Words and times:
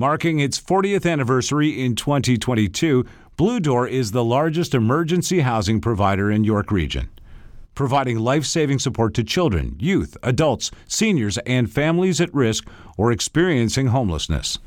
Marking 0.00 0.40
its 0.40 0.58
40th 0.58 1.04
anniversary 1.04 1.84
in 1.84 1.94
2022, 1.94 3.04
Blue 3.36 3.60
Door 3.60 3.88
is 3.88 4.12
the 4.12 4.24
largest 4.24 4.74
emergency 4.74 5.40
housing 5.40 5.78
provider 5.78 6.30
in 6.30 6.42
York 6.42 6.70
Region, 6.70 7.10
providing 7.74 8.18
life 8.18 8.46
saving 8.46 8.78
support 8.78 9.12
to 9.12 9.22
children, 9.22 9.76
youth, 9.78 10.16
adults, 10.22 10.70
seniors, 10.86 11.36
and 11.44 11.70
families 11.70 12.18
at 12.18 12.32
risk 12.32 12.66
or 12.96 13.12
experiencing 13.12 13.88
homelessness. 13.88 14.58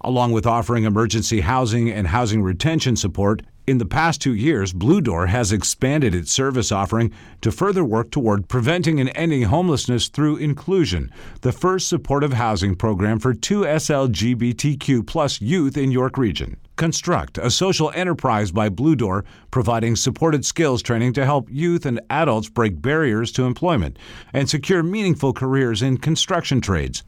Along 0.00 0.32
with 0.32 0.46
offering 0.46 0.84
emergency 0.84 1.42
housing 1.42 1.90
and 1.90 2.06
housing 2.06 2.42
retention 2.42 2.96
support, 2.96 3.42
in 3.64 3.78
the 3.78 3.86
past 3.86 4.20
two 4.20 4.34
years, 4.34 4.72
Blue 4.72 5.00
Door 5.00 5.28
has 5.28 5.52
expanded 5.52 6.14
its 6.16 6.32
service 6.32 6.72
offering 6.72 7.12
to 7.42 7.52
further 7.52 7.84
work 7.84 8.10
toward 8.10 8.48
preventing 8.48 8.98
and 8.98 9.12
ending 9.14 9.42
homelessness 9.42 10.08
through 10.08 10.38
Inclusion, 10.38 11.12
the 11.42 11.52
first 11.52 11.88
supportive 11.88 12.32
housing 12.32 12.74
program 12.74 13.20
for 13.20 13.32
two 13.34 13.60
SLGBTQ 13.60 15.06
plus 15.06 15.40
youth 15.40 15.76
in 15.76 15.92
York 15.92 16.18
Region. 16.18 16.56
Construct, 16.74 17.38
a 17.38 17.50
social 17.50 17.92
enterprise 17.94 18.50
by 18.50 18.68
Blue 18.68 18.96
Door, 18.96 19.24
providing 19.52 19.94
supported 19.94 20.44
skills 20.44 20.82
training 20.82 21.12
to 21.12 21.24
help 21.24 21.46
youth 21.48 21.86
and 21.86 22.00
adults 22.10 22.48
break 22.48 22.82
barriers 22.82 23.30
to 23.30 23.44
employment 23.44 23.96
and 24.32 24.50
secure 24.50 24.82
meaningful 24.82 25.32
careers 25.32 25.82
in 25.82 25.98
construction 25.98 26.60
trades 26.60 27.04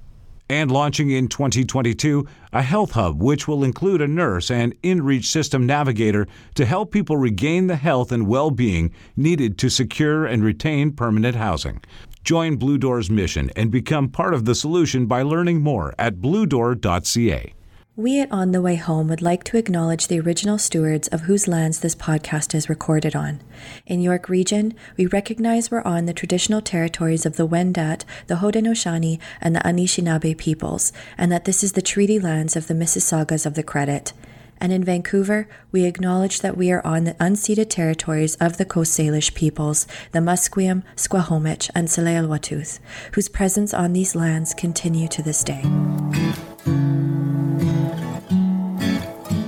and 0.48 0.71
launching 0.71 1.11
in 1.11 1.29
2022 1.29 2.27
a 2.53 2.62
health 2.62 2.93
hub 2.93 3.23
which 3.23 3.48
will 3.48 3.65
include 3.65 4.01
a 4.01 4.09
nurse 4.09 4.51
and 4.51 4.80
InReach 4.83 5.25
system 5.25 5.67
navigator 5.67 6.27
to 6.55 6.65
help 6.65 6.91
people 6.91 7.17
regain 7.17 7.67
the 7.67 7.77
health 7.77 8.12
and 8.12 8.27
well-being 8.27 8.93
needed 9.17 9.59
to 9.59 9.69
secure 9.69 10.27
and 10.27 10.45
retain 10.45 10.93
permanent 10.93 11.37
housing. 11.37 11.80
Join 12.25 12.57
Blue 12.57 12.79
Door's 12.79 13.11
mission 13.11 13.51
and 13.57 13.70
become 13.70 14.09
part 14.09 14.34
of 14.34 14.45
the 14.45 14.55
solution 14.55 15.07
by 15.07 15.23
learning 15.23 15.62
more 15.62 15.95
at 15.98 16.17
bluedoor.ca. 16.17 17.55
We 17.97 18.19
at 18.19 18.33
On 18.33 18.51
the 18.51 18.61
Way 18.61 18.75
Home 18.75 19.07
would 19.07 19.23
like 19.23 19.45
to 19.45 19.57
acknowledge 19.57 20.09
the 20.09 20.19
original 20.19 20.59
stewards 20.59 21.06
of 21.06 21.20
whose 21.23 21.47
lands 21.47 21.78
this 21.78 21.95
podcast 21.95 22.53
is 22.53 22.69
recorded 22.69 23.14
on. 23.14 23.41
In 23.87 24.00
York 24.00 24.28
Region, 24.28 24.75
we 24.97 25.06
recognize 25.06 25.70
we're 25.70 25.81
on 25.83 26.06
the 26.06 26.12
traditional 26.12 26.61
territories 26.61 27.25
of 27.25 27.37
the 27.37 27.47
Wendat, 27.47 28.03
the 28.27 28.37
Haudenosaunee, 28.37 29.20
and 29.41 29.55
the 29.55 29.61
Anishinaabe 29.61 30.37
peoples, 30.37 30.92
and 31.17 31.31
that 31.31 31.45
this 31.45 31.62
is 31.62 31.75
the 31.75 31.83
treaty 31.83 32.19
lands 32.19 32.56
of 32.56 32.67
the 32.67 32.75
Mississaugas 32.75 33.47
of 33.47 33.55
the 33.55 33.62
Credit. 33.62 34.12
And 34.59 34.72
in 34.72 34.83
Vancouver, 34.83 35.47
we 35.70 35.84
acknowledge 35.84 36.41
that 36.41 36.56
we 36.56 36.72
are 36.72 36.84
on 36.84 37.05
the 37.05 37.15
unceded 37.15 37.70
territories 37.70 38.34
of 38.41 38.56
the 38.56 38.65
Coast 38.65 38.98
Salish 38.98 39.34
peoples, 39.34 39.87
the 40.11 40.19
Musqueam, 40.19 40.83
Squamish, 40.97 41.70
and 41.77 41.87
Tsleil-Waututh, 41.87 42.81
whose 43.12 43.28
presence 43.28 43.72
on 43.72 43.92
these 43.92 44.17
lands 44.17 44.53
continue 44.53 45.06
to 45.06 45.22
this 45.22 45.45
day. 45.45 45.62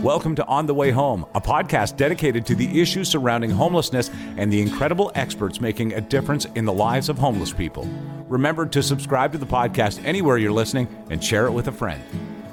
Welcome 0.07 0.37
to 0.37 0.47
On 0.47 0.67
the 0.67 0.73
Way 0.73 0.93
Home, 0.93 1.27
a 1.35 1.41
podcast 1.41 1.97
dedicated 1.97 2.47
to 2.47 2.55
the 2.55 2.81
issues 2.81 3.09
surrounding 3.09 3.51
homelessness 3.51 4.09
and 4.37 4.53
the 4.53 4.63
incredible 4.63 5.11
experts 5.17 5.61
making 5.61 5.95
a 5.95 6.01
difference 6.01 6.45
in 6.55 6.65
the 6.65 6.73
lives 6.73 7.09
of 7.09 7.19
homeless 7.19 7.53
people. 7.53 7.89
Remember 8.29 8.67
to 8.67 8.85
subscribe 8.85 9.33
to 9.33 9.39
the 9.39 9.47
podcast 9.47 10.01
anywhere 10.05 10.39
you're 10.39 10.53
listening 10.53 10.87
and 11.11 11.25
share 11.25 11.47
it 11.47 11.51
with 11.51 11.67
a 11.67 11.73
friend. 11.73 12.01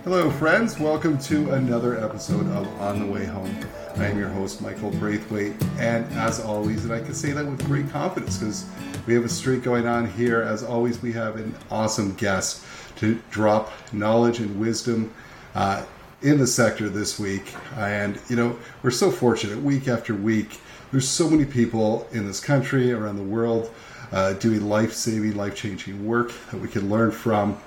Hello, 0.03 0.31
friends. 0.31 0.79
Welcome 0.79 1.19
to 1.19 1.51
another 1.51 2.03
episode 2.03 2.47
of 2.47 2.67
On 2.81 2.97
the 2.97 3.05
Way 3.05 3.25
Home. 3.25 3.55
I 3.97 4.07
am 4.07 4.17
your 4.17 4.29
host, 4.29 4.59
Michael 4.59 4.89
Braithwaite, 4.89 5.53
and 5.77 6.11
as 6.13 6.39
always, 6.39 6.85
and 6.85 6.91
I 6.91 7.01
can 7.01 7.13
say 7.13 7.33
that 7.33 7.45
with 7.45 7.63
great 7.67 7.87
confidence 7.91 8.39
because 8.39 8.65
we 9.05 9.13
have 9.13 9.25
a 9.25 9.29
streak 9.29 9.61
going 9.61 9.85
on 9.85 10.09
here. 10.09 10.41
As 10.41 10.63
always, 10.63 11.03
we 11.03 11.11
have 11.11 11.35
an 11.35 11.53
awesome 11.69 12.15
guest 12.15 12.65
to 12.95 13.21
drop 13.29 13.71
knowledge 13.93 14.39
and 14.39 14.59
wisdom 14.59 15.13
uh, 15.53 15.85
in 16.23 16.38
the 16.38 16.47
sector 16.47 16.89
this 16.89 17.19
week. 17.19 17.53
And, 17.75 18.19
you 18.29 18.35
know, 18.35 18.57
we're 18.81 18.91
so 18.91 19.11
fortunate 19.11 19.61
week 19.61 19.88
after 19.88 20.16
week. 20.16 20.59
There's 20.91 21.07
so 21.07 21.30
many 21.30 21.45
people 21.45 22.07
in 22.11 22.25
this 22.25 22.39
country, 22.39 22.91
around 22.91 23.17
the 23.17 23.23
world, 23.23 23.71
uh, 24.11 24.33
doing 24.33 24.67
life 24.67 24.93
saving, 24.93 25.36
life 25.36 25.55
changing 25.55 26.05
work 26.05 26.31
that 26.52 26.59
we 26.59 26.67
can 26.67 26.89
learn 26.89 27.11
from. 27.11 27.58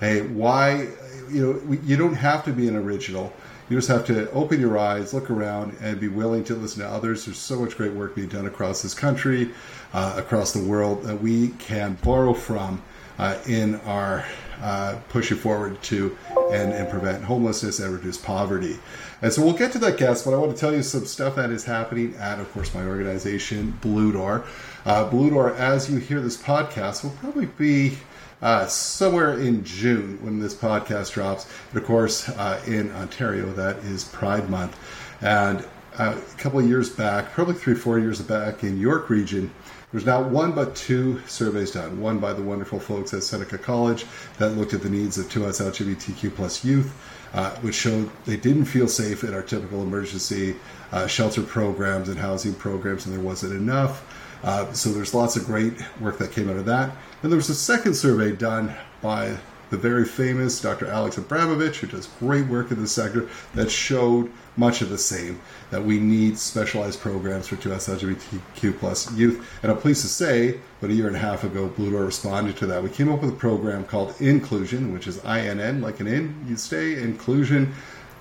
Hey, 0.00 0.22
why, 0.22 0.88
you 1.30 1.62
know, 1.68 1.78
you 1.84 1.96
don't 1.96 2.14
have 2.14 2.44
to 2.44 2.52
be 2.52 2.68
an 2.68 2.76
original. 2.76 3.32
You 3.68 3.76
just 3.78 3.88
have 3.88 4.04
to 4.06 4.30
open 4.32 4.60
your 4.60 4.76
eyes, 4.76 5.14
look 5.14 5.30
around, 5.30 5.76
and 5.80 5.98
be 6.00 6.08
willing 6.08 6.44
to 6.44 6.54
listen 6.54 6.82
to 6.82 6.88
others. 6.88 7.24
There's 7.24 7.38
so 7.38 7.60
much 7.60 7.76
great 7.76 7.92
work 7.92 8.16
being 8.16 8.28
done 8.28 8.46
across 8.46 8.82
this 8.82 8.94
country, 8.94 9.50
uh, 9.94 10.14
across 10.18 10.52
the 10.52 10.62
world 10.62 11.04
that 11.04 11.22
we 11.22 11.48
can 11.50 11.96
borrow 12.02 12.34
from 12.34 12.82
uh, 13.18 13.38
in 13.46 13.76
our 13.82 14.26
uh, 14.62 14.96
pushing 15.08 15.36
forward 15.36 15.82
to 15.82 16.16
end 16.52 16.72
and 16.72 16.88
prevent 16.88 17.24
homelessness 17.24 17.80
and 17.80 17.92
reduce 17.92 18.16
poverty. 18.16 18.78
And 19.20 19.32
so 19.32 19.42
we'll 19.42 19.54
get 19.54 19.72
to 19.72 19.78
that 19.80 19.98
guest, 19.98 20.24
but 20.24 20.34
I 20.34 20.36
want 20.36 20.52
to 20.52 20.58
tell 20.58 20.74
you 20.74 20.82
some 20.82 21.04
stuff 21.04 21.36
that 21.36 21.50
is 21.50 21.64
happening 21.64 22.14
at, 22.16 22.40
of 22.40 22.50
course, 22.52 22.74
my 22.74 22.84
organization, 22.84 23.76
Blue 23.80 24.12
Door. 24.12 24.44
Uh, 24.84 25.08
Blue 25.08 25.30
Door, 25.30 25.54
as 25.56 25.90
you 25.90 25.98
hear 25.98 26.20
this 26.20 26.36
podcast, 26.36 27.04
will 27.04 27.10
probably 27.10 27.46
be 27.46 27.98
uh, 28.40 28.66
somewhere 28.66 29.38
in 29.38 29.64
June 29.64 30.18
when 30.22 30.40
this 30.40 30.54
podcast 30.54 31.12
drops. 31.12 31.46
And 31.70 31.80
of 31.80 31.86
course, 31.86 32.28
uh, 32.28 32.60
in 32.66 32.90
Ontario, 32.92 33.52
that 33.52 33.78
is 33.78 34.04
Pride 34.04 34.50
Month. 34.50 34.76
And 35.20 35.64
uh, 35.98 36.16
a 36.16 36.38
couple 36.38 36.58
of 36.58 36.68
years 36.68 36.90
back, 36.90 37.32
probably 37.32 37.54
three, 37.54 37.74
four 37.74 37.98
years 37.98 38.20
back 38.20 38.64
in 38.64 38.78
York 38.78 39.10
region, 39.10 39.52
there's 39.92 40.06
now 40.06 40.22
one 40.22 40.52
but 40.52 40.74
two 40.74 41.20
surveys 41.26 41.70
done. 41.70 42.00
One 42.00 42.18
by 42.18 42.32
the 42.32 42.42
wonderful 42.42 42.80
folks 42.80 43.12
at 43.12 43.22
Seneca 43.22 43.58
College 43.58 44.06
that 44.38 44.50
looked 44.50 44.72
at 44.72 44.82
the 44.82 44.88
needs 44.88 45.18
of 45.18 45.26
2S 45.26 45.60
LGBTQ 45.60 46.34
plus 46.34 46.64
youth, 46.64 46.92
uh, 47.34 47.54
which 47.56 47.74
showed 47.74 48.10
they 48.24 48.38
didn't 48.38 48.64
feel 48.64 48.88
safe 48.88 49.22
in 49.22 49.34
our 49.34 49.42
typical 49.42 49.82
emergency 49.82 50.56
uh, 50.92 51.06
shelter 51.06 51.42
programs 51.42 52.08
and 52.08 52.18
housing 52.18 52.54
programs, 52.54 53.04
and 53.04 53.14
there 53.14 53.22
wasn't 53.22 53.52
enough. 53.52 54.02
Uh, 54.42 54.72
so 54.72 54.90
there's 54.90 55.14
lots 55.14 55.36
of 55.36 55.44
great 55.44 55.74
work 56.00 56.18
that 56.18 56.32
came 56.32 56.48
out 56.48 56.56
of 56.56 56.64
that. 56.64 56.90
And 57.22 57.30
there 57.30 57.36
was 57.36 57.50
a 57.50 57.54
second 57.54 57.94
survey 57.94 58.32
done 58.32 58.74
by 59.02 59.36
the 59.72 59.78
very 59.78 60.04
famous 60.04 60.60
Dr. 60.60 60.86
Alex 60.86 61.16
Abramovich, 61.16 61.78
who 61.78 61.86
does 61.86 62.06
great 62.20 62.46
work 62.46 62.70
in 62.70 62.78
this 62.78 62.92
sector, 62.92 63.26
that 63.54 63.70
showed 63.70 64.30
much 64.54 64.82
of 64.82 64.90
the 64.90 64.98
same 64.98 65.40
that 65.70 65.82
we 65.82 65.98
need 65.98 66.38
specialized 66.38 67.00
programs 67.00 67.48
for 67.48 67.56
2S 67.56 67.88
LGBTQ 67.88 68.78
plus 68.78 69.10
youth. 69.14 69.42
And 69.62 69.72
I'm 69.72 69.78
pleased 69.78 70.02
to 70.02 70.08
say, 70.08 70.60
about 70.78 70.90
a 70.90 70.94
year 70.94 71.06
and 71.06 71.16
a 71.16 71.18
half 71.18 71.42
ago, 71.42 71.68
Blue 71.68 71.90
Door 71.90 72.04
responded 72.04 72.54
to 72.58 72.66
that. 72.66 72.82
We 72.82 72.90
came 72.90 73.10
up 73.10 73.22
with 73.22 73.30
a 73.30 73.36
program 73.36 73.84
called 73.84 74.14
Inclusion, 74.20 74.92
which 74.92 75.06
is 75.06 75.24
INN, 75.24 75.80
like 75.80 76.00
an 76.00 76.06
in, 76.06 76.44
you 76.46 76.58
stay, 76.58 77.02
inclusion. 77.02 77.72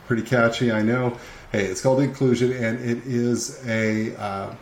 Pretty 0.08 0.24
catchy, 0.24 0.72
I 0.72 0.82
know. 0.82 1.18
Hey, 1.52 1.66
it's 1.66 1.82
called 1.82 2.00
Inclusion, 2.00 2.54
and 2.54 2.80
it 2.80 3.06
is 3.06 3.62
a 3.68 4.16
uh, 4.16 4.56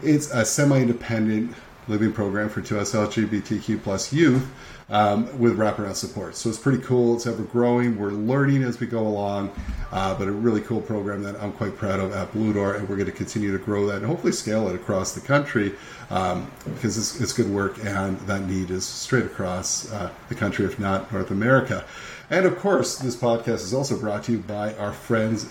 it's 0.00 0.30
a 0.30 0.44
semi-independent 0.44 1.56
living 1.88 2.12
program 2.12 2.48
for 2.48 2.60
2S 2.60 2.94
LGBTQ 2.94 3.82
plus 3.82 4.12
youth 4.12 4.48
um, 4.88 5.38
with 5.38 5.58
wraparound 5.58 5.96
support. 5.96 6.36
So 6.36 6.48
it's 6.48 6.58
pretty 6.58 6.82
cool. 6.82 7.16
It's 7.16 7.26
ever 7.26 7.42
growing. 7.42 7.98
We're 7.98 8.10
learning 8.10 8.62
as 8.62 8.78
we 8.78 8.86
go 8.86 9.06
along, 9.06 9.50
uh, 9.90 10.16
but 10.16 10.28
a 10.28 10.32
really 10.32 10.60
cool 10.60 10.80
program 10.80 11.22
that 11.24 11.40
I'm 11.42 11.52
quite 11.52 11.76
proud 11.76 11.98
of 11.98 12.12
at 12.12 12.32
Blue 12.32 12.52
Door, 12.52 12.76
and 12.76 12.88
we're 12.88 12.96
going 12.96 13.06
to 13.06 13.12
continue 13.12 13.56
to 13.56 13.62
grow 13.62 13.86
that 13.86 13.96
and 13.96 14.06
hopefully 14.06 14.32
scale 14.32 14.68
it 14.68 14.74
across 14.74 15.12
the 15.12 15.20
country 15.20 15.74
um, 16.10 16.50
because 16.64 16.96
it's, 16.96 17.20
it's, 17.20 17.32
good 17.32 17.50
work 17.50 17.84
and 17.84 18.18
that 18.20 18.42
need 18.42 18.70
is 18.70 18.86
straight 18.86 19.26
across 19.26 19.90
uh, 19.92 20.10
the 20.28 20.34
country, 20.34 20.64
if 20.64 20.78
not 20.78 21.12
North 21.12 21.30
America. 21.30 21.84
And 22.30 22.46
of 22.46 22.58
course, 22.58 22.98
this 22.98 23.16
podcast 23.16 23.62
is 23.64 23.74
also 23.74 23.98
brought 23.98 24.24
to 24.24 24.32
you 24.32 24.38
by 24.38 24.74
our 24.74 24.92
friends 24.92 25.48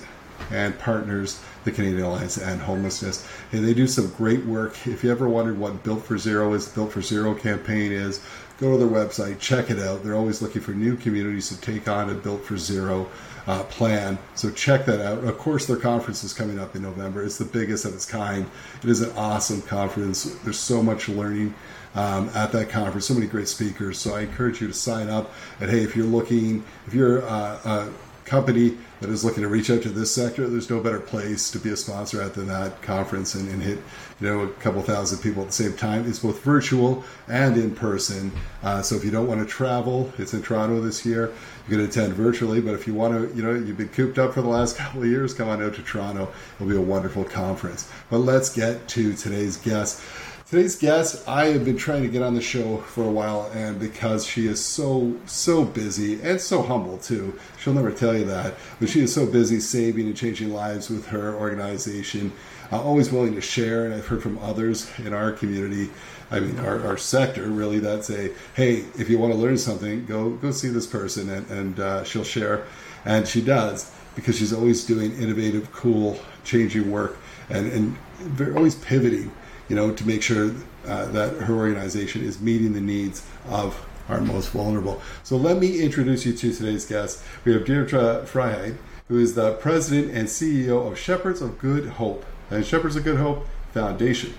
and 0.52 0.78
partners, 0.79 1.41
the 1.65 1.71
Canadian 1.71 2.03
Alliance 2.03 2.37
and 2.37 2.61
Homelessness. 2.61 3.27
And 3.51 3.67
they 3.67 3.73
do 3.73 3.87
some 3.87 4.07
great 4.11 4.45
work. 4.45 4.87
If 4.87 5.03
you 5.03 5.11
ever 5.11 5.27
wondered 5.27 5.57
what 5.57 5.83
Built 5.83 6.05
for 6.05 6.17
Zero 6.17 6.53
is, 6.53 6.69
Built 6.69 6.93
for 6.93 7.01
Zero 7.01 7.33
campaign 7.33 7.91
is, 7.91 8.23
go 8.59 8.71
to 8.71 8.77
their 8.77 8.87
website, 8.87 9.39
check 9.39 9.69
it 9.69 9.79
out. 9.79 10.03
They're 10.03 10.15
always 10.15 10.41
looking 10.41 10.61
for 10.61 10.71
new 10.71 10.95
communities 10.95 11.49
to 11.49 11.59
take 11.59 11.89
on 11.89 12.09
a 12.09 12.13
Built 12.13 12.45
for 12.45 12.57
Zero 12.57 13.09
uh, 13.47 13.63
plan. 13.63 14.17
So 14.35 14.51
check 14.51 14.85
that 14.85 15.01
out. 15.01 15.23
Of 15.23 15.37
course, 15.37 15.66
their 15.66 15.78
conference 15.78 16.23
is 16.23 16.34
coming 16.34 16.59
up 16.59 16.75
in 16.75 16.84
November. 16.84 17.23
It's 17.23 17.37
the 17.37 17.45
biggest 17.45 17.84
of 17.85 17.93
its 17.93 18.05
kind. 18.05 18.49
It 18.84 18.90
is 18.90 19.01
an 19.01 19.11
awesome 19.17 19.61
conference. 19.63 20.23
There's 20.43 20.59
so 20.59 20.81
much 20.81 21.09
learning. 21.09 21.53
Um, 21.95 22.29
at 22.35 22.51
that 22.51 22.69
conference, 22.69 23.05
so 23.05 23.13
many 23.13 23.25
great 23.25 23.47
speakers. 23.47 23.97
So 23.97 24.16
I 24.16 24.23
encourage 24.23 24.59
you 24.59 24.67
to 24.67 24.73
sign 24.73 25.07
up. 25.07 25.31
And 25.61 25.72
hey, 25.72 25.79
if 25.79 25.95
you're 25.95 26.05
looking, 26.05 26.61
if 26.87 26.93
you're 26.93 27.23
uh, 27.23 27.59
uh, 27.63 27.90
company 28.25 28.78
that 29.01 29.09
is 29.09 29.25
looking 29.25 29.43
to 29.43 29.49
reach 29.49 29.69
out 29.69 29.81
to 29.83 29.89
this 29.89 30.13
sector, 30.13 30.47
there's 30.47 30.69
no 30.69 30.79
better 30.79 30.99
place 30.99 31.51
to 31.51 31.59
be 31.59 31.69
a 31.69 31.77
sponsor 31.77 32.21
at 32.21 32.33
than 32.33 32.47
that 32.47 32.81
conference 32.81 33.35
and, 33.35 33.49
and 33.49 33.61
hit 33.61 33.79
you 34.19 34.27
know 34.27 34.43
a 34.43 34.47
couple 34.53 34.81
thousand 34.81 35.19
people 35.19 35.41
at 35.41 35.47
the 35.47 35.53
same 35.53 35.73
time. 35.73 36.07
It's 36.07 36.19
both 36.19 36.41
virtual 36.41 37.03
and 37.27 37.57
in 37.57 37.75
person. 37.75 38.31
Uh, 38.63 38.81
so 38.81 38.95
if 38.95 39.03
you 39.03 39.11
don't 39.11 39.27
want 39.27 39.41
to 39.41 39.45
travel, 39.45 40.11
it's 40.17 40.33
in 40.33 40.41
Toronto 40.41 40.79
this 40.81 41.05
year. 41.05 41.33
You 41.67 41.77
can 41.77 41.85
attend 41.85 42.13
virtually, 42.13 42.61
but 42.61 42.75
if 42.75 42.87
you 42.87 42.93
want 42.93 43.13
to, 43.13 43.35
you 43.35 43.43
know, 43.43 43.53
you've 43.53 43.77
been 43.77 43.89
cooped 43.89 44.19
up 44.19 44.33
for 44.33 44.41
the 44.41 44.47
last 44.47 44.77
couple 44.77 45.01
of 45.01 45.07
years, 45.07 45.33
come 45.33 45.49
on 45.49 45.63
out 45.63 45.73
to 45.75 45.81
Toronto. 45.81 46.31
It'll 46.55 46.67
be 46.67 46.77
a 46.77 46.81
wonderful 46.81 47.23
conference. 47.23 47.91
But 48.09 48.19
let's 48.19 48.53
get 48.55 48.87
to 48.89 49.13
today's 49.13 49.57
guest. 49.57 50.01
Today's 50.47 50.75
guest, 50.75 51.27
I 51.27 51.47
have 51.47 51.65
been 51.65 51.75
trying 51.75 52.03
to 52.03 52.07
get 52.07 52.21
on 52.21 52.35
the 52.35 52.41
show 52.41 52.77
for 52.77 53.03
a 53.03 53.09
while, 53.09 53.49
and 53.55 53.79
because 53.79 54.27
she 54.27 54.45
is 54.45 54.63
so, 54.63 55.15
so 55.25 55.65
busy 55.65 56.21
and 56.21 56.39
so 56.39 56.61
humble 56.61 56.99
too, 56.99 57.39
she'll 57.57 57.73
never 57.73 57.91
tell 57.91 58.15
you 58.15 58.25
that, 58.25 58.53
but 58.79 58.87
she 58.87 58.99
is 58.99 59.11
so 59.11 59.25
busy 59.25 59.59
saving 59.59 60.05
and 60.05 60.15
changing 60.15 60.53
lives 60.53 60.87
with 60.87 61.07
her 61.07 61.33
organization, 61.33 62.31
uh, 62.71 62.79
always 62.79 63.11
willing 63.11 63.33
to 63.33 63.41
share. 63.41 63.85
And 63.85 63.95
I've 63.95 64.05
heard 64.05 64.21
from 64.21 64.37
others 64.37 64.87
in 64.99 65.15
our 65.15 65.31
community, 65.31 65.89
I 66.29 66.41
mean, 66.41 66.59
our, 66.59 66.79
our 66.85 66.97
sector 66.97 67.47
really, 67.47 67.79
that 67.79 68.05
say, 68.05 68.31
hey, 68.53 68.85
if 68.99 69.09
you 69.09 69.17
want 69.17 69.33
to 69.33 69.39
learn 69.39 69.57
something, 69.57 70.05
go 70.05 70.29
go 70.29 70.51
see 70.51 70.69
this 70.69 70.85
person, 70.85 71.27
and, 71.27 71.49
and 71.49 71.79
uh, 71.79 72.03
she'll 72.03 72.23
share. 72.23 72.67
And 73.03 73.27
she 73.27 73.41
does 73.41 73.91
because 74.13 74.37
she's 74.37 74.53
always 74.53 74.85
doing 74.85 75.11
innovative, 75.17 75.71
cool, 75.71 76.19
changing 76.43 76.91
work, 76.91 77.17
and, 77.49 77.71
and 77.71 77.97
they're 78.37 78.55
always 78.55 78.75
pivoting 78.75 79.31
you 79.70 79.76
know, 79.76 79.91
to 79.94 80.08
make 80.08 80.22
sure 80.22 80.52
uh, 80.88 81.06
that 81.06 81.34
her 81.41 81.56
organization 81.56 82.23
is 82.23 82.40
meeting 82.40 82.73
the 82.73 82.82
needs 82.82 83.26
of 83.50 83.85
our 84.09 84.22
most 84.22 84.50
vulnerable. 84.50 85.02
So 85.23 85.35
let 85.35 85.58
me 85.58 85.82
introduce 85.82 86.26
you 86.26 86.34
to 86.34 86.53
today's 86.53 86.85
guest. 86.85 87.23
We 87.44 87.53
have 87.53 87.66
Deirdre 87.66 88.26
Freiheit, 88.26 88.78
who 89.08 89.20
is 89.20 89.35
the 89.35 89.53
president 89.53 90.12
and 90.14 90.28
CEO 90.28 90.91
of 90.91 90.97
Shepherds 90.97 91.41
of 91.41 91.58
Good 91.58 91.85
Hope 91.88 92.26
and 92.50 92.66
Shepherds 92.66 92.96
of 92.96 93.03
Good 93.03 93.17
Hope 93.17 93.47
Foundation. 93.73 94.34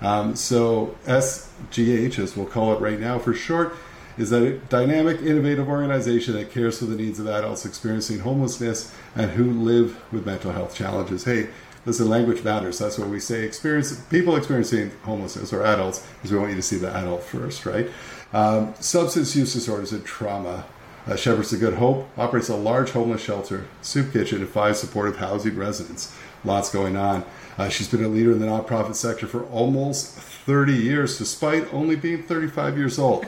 Um, 0.00 0.36
so 0.36 0.96
SGH, 1.06 2.18
as 2.18 2.36
we'll 2.36 2.46
call 2.46 2.74
it 2.74 2.80
right 2.80 3.00
now 3.00 3.18
for 3.18 3.32
short, 3.32 3.74
is 4.18 4.32
a 4.32 4.52
dynamic, 4.58 5.20
innovative 5.20 5.68
organization 5.68 6.34
that 6.34 6.50
cares 6.50 6.78
for 6.78 6.86
the 6.86 6.96
needs 6.96 7.18
of 7.18 7.26
adults 7.26 7.66
experiencing 7.66 8.20
homelessness 8.20 8.94
and 9.14 9.30
who 9.32 9.50
live 9.50 10.00
with 10.12 10.24
mental 10.24 10.52
health 10.52 10.74
challenges. 10.74 11.24
Hey, 11.24 11.48
listen, 11.86 12.08
language 12.08 12.44
matters. 12.44 12.78
That's 12.78 12.98
what 12.98 13.08
we 13.08 13.20
say. 13.20 13.44
Experience 13.44 13.98
people 14.10 14.36
experiencing 14.36 14.90
homelessness 15.04 15.52
or 15.52 15.64
adults 15.64 16.06
is 16.22 16.32
we 16.32 16.38
want 16.38 16.50
you 16.50 16.56
to 16.56 16.62
see 16.62 16.76
the 16.76 16.94
adult 16.94 17.22
first, 17.22 17.64
right? 17.64 17.88
Um, 18.32 18.74
substance 18.80 19.34
use 19.34 19.54
disorders 19.54 19.92
and 19.92 20.04
trauma. 20.04 20.66
Uh, 21.06 21.14
Shepherds 21.14 21.52
of 21.52 21.60
Good 21.60 21.74
Hope 21.74 22.08
operates 22.18 22.48
a 22.48 22.56
large 22.56 22.90
homeless 22.90 23.22
shelter, 23.22 23.66
soup 23.80 24.12
kitchen, 24.12 24.38
and 24.38 24.48
five 24.48 24.76
supportive 24.76 25.18
housing 25.18 25.56
residents. 25.56 26.12
Lots 26.44 26.68
going 26.72 26.96
on. 26.96 27.24
Uh, 27.56 27.68
she's 27.68 27.88
been 27.88 28.04
a 28.04 28.08
leader 28.08 28.32
in 28.32 28.40
the 28.40 28.46
nonprofit 28.46 28.96
sector 28.96 29.28
for 29.28 29.44
almost 29.44 30.16
30 30.16 30.72
years, 30.72 31.16
despite 31.16 31.72
only 31.72 31.94
being 31.94 32.24
35 32.24 32.76
years 32.76 32.98
old, 32.98 33.24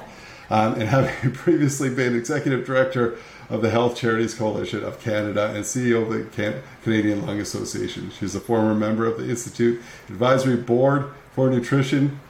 um, 0.50 0.74
and 0.74 0.82
having 0.88 1.32
previously 1.32 1.88
been 1.88 2.16
executive 2.16 2.66
director 2.66 3.16
of 3.50 3.62
the 3.62 3.70
Health 3.70 3.96
Charities 3.96 4.34
Coalition 4.34 4.84
of 4.84 5.00
Canada 5.00 5.52
and 5.54 5.64
CEO 5.64 6.02
of 6.02 6.10
the 6.10 6.24
Can- 6.24 6.62
Canadian 6.82 7.26
Lung 7.26 7.40
Association. 7.40 8.10
She's 8.18 8.34
a 8.34 8.40
former 8.40 8.74
member 8.74 9.06
of 9.06 9.18
the 9.18 9.28
Institute 9.28 9.80
Advisory 10.08 10.56
Board 10.56 11.10
for 11.32 11.48
Nutrition, 11.48 12.20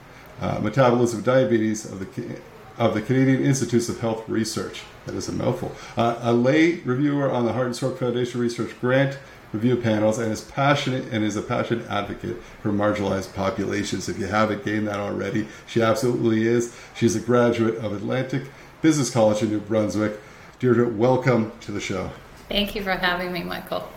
uh, 0.41 0.59
Metabolism, 0.59 1.21
Diabetes 1.21 1.85
of 1.85 1.99
the 1.99 2.39
of 2.77 2.93
the 2.93 3.01
Canadian 3.01 3.43
Institutes 3.43 3.89
of 3.89 3.99
Health 3.99 4.27
Research. 4.29 4.83
That 5.05 5.13
is 5.13 5.27
a 5.27 5.33
mouthful. 5.33 5.75
Uh, 5.97 6.17
a 6.21 6.31
lay 6.31 6.75
reviewer 6.75 7.29
on 7.29 7.45
the 7.45 7.51
Heart 7.51 7.65
and 7.65 7.75
Stroke 7.75 7.99
Foundation 7.99 8.39
Research 8.39 8.71
Grant 8.79 9.19
review 9.51 9.75
panels 9.75 10.17
and 10.17 10.31
is 10.31 10.41
passionate 10.41 11.05
and 11.11 11.25
is 11.25 11.35
a 11.35 11.41
passionate 11.41 11.89
advocate 11.89 12.41
for 12.61 12.69
marginalized 12.69 13.33
populations. 13.33 14.07
If 14.07 14.19
you 14.19 14.27
haven't 14.27 14.63
gained 14.63 14.87
that 14.87 14.99
already, 14.99 15.47
she 15.67 15.81
absolutely 15.81 16.47
is. 16.47 16.73
She's 16.95 17.15
a 17.15 17.19
graduate 17.19 17.75
of 17.75 17.91
Atlantic 17.91 18.43
Business 18.81 19.09
College 19.09 19.41
in 19.41 19.49
New 19.49 19.59
Brunswick, 19.59 20.19
Deirdre, 20.59 20.89
welcome 20.89 21.53
to 21.61 21.71
the 21.71 21.79
show. 21.79 22.11
Thank 22.49 22.75
you 22.75 22.83
for 22.83 22.91
having 22.91 23.31
me, 23.31 23.43
Michael. 23.43 23.89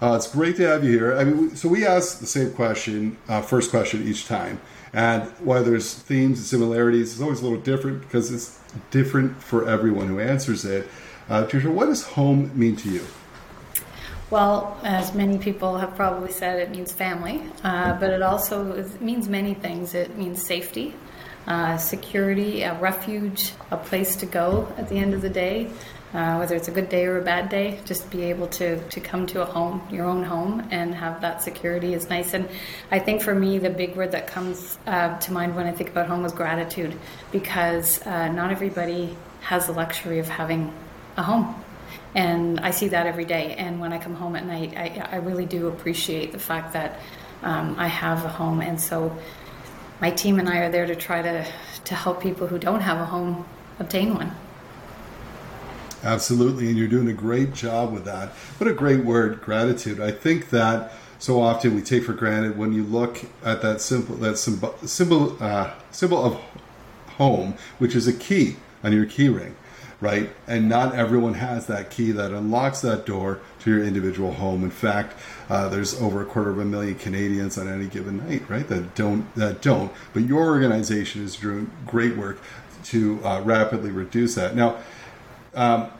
Uh, 0.00 0.16
it's 0.16 0.26
great 0.26 0.56
to 0.56 0.66
have 0.66 0.82
you 0.82 0.90
here. 0.90 1.16
I 1.16 1.22
mean, 1.22 1.54
so 1.54 1.68
we 1.68 1.86
ask 1.86 2.18
the 2.18 2.26
same 2.26 2.50
question, 2.52 3.16
uh, 3.28 3.40
first 3.40 3.70
question 3.70 4.02
each 4.08 4.26
time, 4.26 4.60
and 4.92 5.22
while 5.38 5.62
there's 5.62 5.94
themes 5.94 6.38
and 6.38 6.46
similarities, 6.46 7.12
it's 7.12 7.22
always 7.22 7.40
a 7.40 7.44
little 7.44 7.60
different 7.60 8.00
because 8.00 8.32
it's 8.32 8.58
different 8.90 9.40
for 9.40 9.68
everyone 9.68 10.08
who 10.08 10.18
answers 10.18 10.64
it. 10.64 10.88
Uh, 11.28 11.44
Deirdre, 11.44 11.70
what 11.70 11.86
does 11.86 12.02
home 12.02 12.50
mean 12.58 12.74
to 12.74 12.90
you? 12.90 13.06
Well, 14.28 14.76
as 14.82 15.14
many 15.14 15.38
people 15.38 15.78
have 15.78 15.94
probably 15.94 16.32
said, 16.32 16.58
it 16.58 16.70
means 16.70 16.90
family, 16.90 17.42
uh, 17.62 17.96
but 18.00 18.10
it 18.10 18.22
also 18.22 18.84
means 18.98 19.28
many 19.28 19.54
things. 19.54 19.94
It 19.94 20.18
means 20.18 20.44
safety, 20.44 20.94
uh, 21.46 21.76
security, 21.76 22.62
a 22.62 22.74
refuge, 22.78 23.52
a 23.70 23.76
place 23.76 24.16
to 24.16 24.26
go 24.26 24.72
at 24.76 24.88
the 24.88 24.96
end 24.96 25.14
of 25.14 25.22
the 25.22 25.30
day, 25.30 25.70
uh, 26.14 26.36
whether 26.36 26.54
it's 26.54 26.68
a 26.68 26.70
good 26.70 26.88
day 26.88 27.06
or 27.06 27.18
a 27.18 27.22
bad 27.22 27.48
day, 27.48 27.80
just 27.84 28.10
be 28.10 28.22
able 28.24 28.46
to, 28.46 28.78
to 28.90 29.00
come 29.00 29.26
to 29.26 29.42
a 29.42 29.44
home, 29.44 29.80
your 29.90 30.04
own 30.04 30.22
home, 30.22 30.66
and 30.70 30.94
have 30.94 31.20
that 31.22 31.42
security 31.42 31.94
is 31.94 32.08
nice. 32.10 32.34
And 32.34 32.48
I 32.90 32.98
think 32.98 33.22
for 33.22 33.34
me, 33.34 33.58
the 33.58 33.70
big 33.70 33.96
word 33.96 34.12
that 34.12 34.26
comes 34.26 34.78
uh, 34.86 35.18
to 35.18 35.32
mind 35.32 35.56
when 35.56 35.66
I 35.66 35.72
think 35.72 35.90
about 35.90 36.08
home 36.08 36.24
is 36.24 36.32
gratitude, 36.32 36.98
because 37.30 38.06
uh, 38.06 38.28
not 38.28 38.50
everybody 38.50 39.16
has 39.40 39.66
the 39.66 39.72
luxury 39.72 40.18
of 40.18 40.28
having 40.28 40.72
a 41.16 41.22
home. 41.22 41.54
And 42.14 42.60
I 42.60 42.72
see 42.72 42.88
that 42.88 43.06
every 43.06 43.24
day. 43.24 43.54
And 43.56 43.80
when 43.80 43.92
I 43.92 43.98
come 43.98 44.14
home 44.14 44.36
at 44.36 44.44
night, 44.44 44.74
I, 44.76 45.08
I 45.12 45.16
really 45.16 45.46
do 45.46 45.68
appreciate 45.68 46.32
the 46.32 46.38
fact 46.38 46.74
that 46.74 47.00
um, 47.42 47.74
I 47.78 47.88
have 47.88 48.24
a 48.24 48.28
home. 48.28 48.60
And 48.60 48.78
so 48.78 49.16
my 50.02 50.10
team 50.10 50.40
and 50.40 50.48
I 50.48 50.58
are 50.58 50.68
there 50.68 50.84
to 50.84 50.96
try 50.96 51.22
to, 51.22 51.46
to 51.84 51.94
help 51.94 52.20
people 52.20 52.48
who 52.48 52.58
don't 52.58 52.80
have 52.80 52.98
a 52.98 53.04
home 53.06 53.46
obtain 53.78 54.14
one. 54.14 54.32
Absolutely, 56.02 56.66
and 56.66 56.76
you're 56.76 56.88
doing 56.88 57.08
a 57.08 57.12
great 57.12 57.54
job 57.54 57.92
with 57.92 58.04
that. 58.04 58.30
What 58.58 58.68
a 58.68 58.74
great 58.74 59.04
word, 59.04 59.40
gratitude. 59.40 60.00
I 60.00 60.10
think 60.10 60.50
that 60.50 60.92
so 61.20 61.40
often 61.40 61.76
we 61.76 61.82
take 61.82 62.02
for 62.02 62.14
granted 62.14 62.58
when 62.58 62.72
you 62.72 62.82
look 62.82 63.24
at 63.44 63.62
that 63.62 63.80
simple 63.80 64.16
that 64.16 64.36
symbol 64.38 64.74
symbol 64.84 65.36
uh, 65.40 65.70
symbol 65.92 66.24
of 66.24 66.40
home, 67.16 67.54
which 67.78 67.94
is 67.94 68.08
a 68.08 68.12
key 68.12 68.56
on 68.82 68.92
your 68.92 69.06
key 69.06 69.28
ring 69.28 69.54
right? 70.02 70.30
And 70.48 70.68
not 70.68 70.96
everyone 70.96 71.34
has 71.34 71.68
that 71.68 71.90
key 71.90 72.10
that 72.10 72.32
unlocks 72.32 72.80
that 72.80 73.06
door 73.06 73.38
to 73.62 73.70
your 73.70 73.84
individual 73.84 74.32
home. 74.32 74.64
In 74.64 74.70
fact, 74.70 75.16
uh, 75.48 75.68
there's 75.68 76.00
over 76.00 76.22
a 76.22 76.24
quarter 76.24 76.50
of 76.50 76.58
a 76.58 76.64
million 76.64 76.94
Canadians 76.96 77.58
on 77.58 77.68
any 77.68 77.86
given 77.86 78.18
night, 78.26 78.48
right? 78.48 78.66
That 78.68 78.94
don't 78.94 79.32
that 79.34 79.62
don't. 79.62 79.92
But 80.12 80.24
your 80.24 80.44
organization 80.46 81.24
is 81.24 81.36
doing 81.36 81.70
great 81.86 82.16
work 82.16 82.38
to 82.84 83.24
uh, 83.24 83.40
rapidly 83.42 83.90
reduce 83.90 84.34
that. 84.34 84.56
Now, 84.56 84.78
um, 85.54 85.90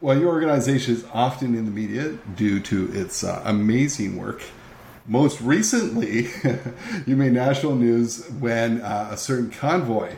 while 0.00 0.18
your 0.18 0.30
organization 0.30 0.94
is 0.94 1.04
often 1.12 1.54
in 1.54 1.66
the 1.66 1.70
media 1.70 2.16
due 2.34 2.60
to 2.60 2.90
its 2.92 3.22
uh, 3.22 3.42
amazing 3.44 4.16
work. 4.16 4.42
Most 5.06 5.40
recently, 5.40 6.28
you 7.06 7.16
made 7.16 7.32
national 7.32 7.74
news 7.74 8.26
when 8.38 8.80
uh, 8.80 9.08
a 9.10 9.16
certain 9.16 9.50
convoy 9.50 10.14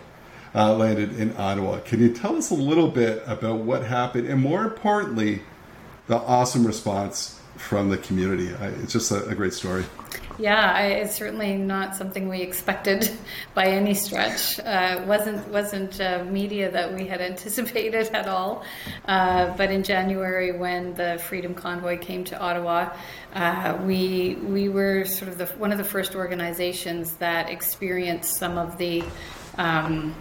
uh, 0.55 0.75
landed 0.75 1.19
in 1.19 1.35
Ottawa. 1.37 1.81
Can 1.81 2.01
you 2.01 2.13
tell 2.13 2.37
us 2.37 2.51
a 2.51 2.55
little 2.55 2.89
bit 2.89 3.23
about 3.27 3.61
what 3.61 3.85
happened 3.85 4.29
and, 4.29 4.41
more 4.41 4.65
importantly, 4.65 5.43
the 6.07 6.17
awesome 6.17 6.67
response 6.67 7.41
from 7.57 7.89
the 7.89 7.99
community? 7.99 8.55
I, 8.55 8.69
it's 8.69 8.93
just 8.93 9.11
a, 9.11 9.27
a 9.27 9.35
great 9.35 9.55
story. 9.55 9.85
Yeah, 10.39 10.73
I, 10.73 10.87
it's 10.87 11.15
certainly 11.15 11.57
not 11.57 11.95
something 11.95 12.29
we 12.29 12.41
expected 12.41 13.11
by 13.55 13.67
any 13.67 13.95
stretch. 13.95 14.59
Uh, 14.61 15.05
wasn't 15.07 15.47
wasn't 15.49 16.01
uh, 16.01 16.25
media 16.25 16.71
that 16.71 16.93
we 16.93 17.07
had 17.07 17.21
anticipated 17.31 18.09
at 18.15 18.27
all. 18.29 18.65
Uh, 19.05 19.55
but 19.57 19.71
in 19.71 19.83
January, 19.83 20.53
when 20.53 20.95
the 20.95 21.21
Freedom 21.29 21.55
Convoy 21.55 21.99
came 21.99 22.25
to 22.25 22.39
Ottawa, 22.39 22.97
uh, 23.35 23.79
we 23.85 24.37
we 24.43 24.69
were 24.69 25.05
sort 25.05 25.31
of 25.31 25.39
the, 25.39 25.47
one 25.59 25.73
of 25.73 25.79
the 25.79 25.85
first 25.85 26.15
organizations 26.15 27.15
that 27.15 27.51
experienced 27.51 28.37
some 28.37 28.59
of 28.59 28.79
the. 28.79 29.05
Um, 29.59 30.15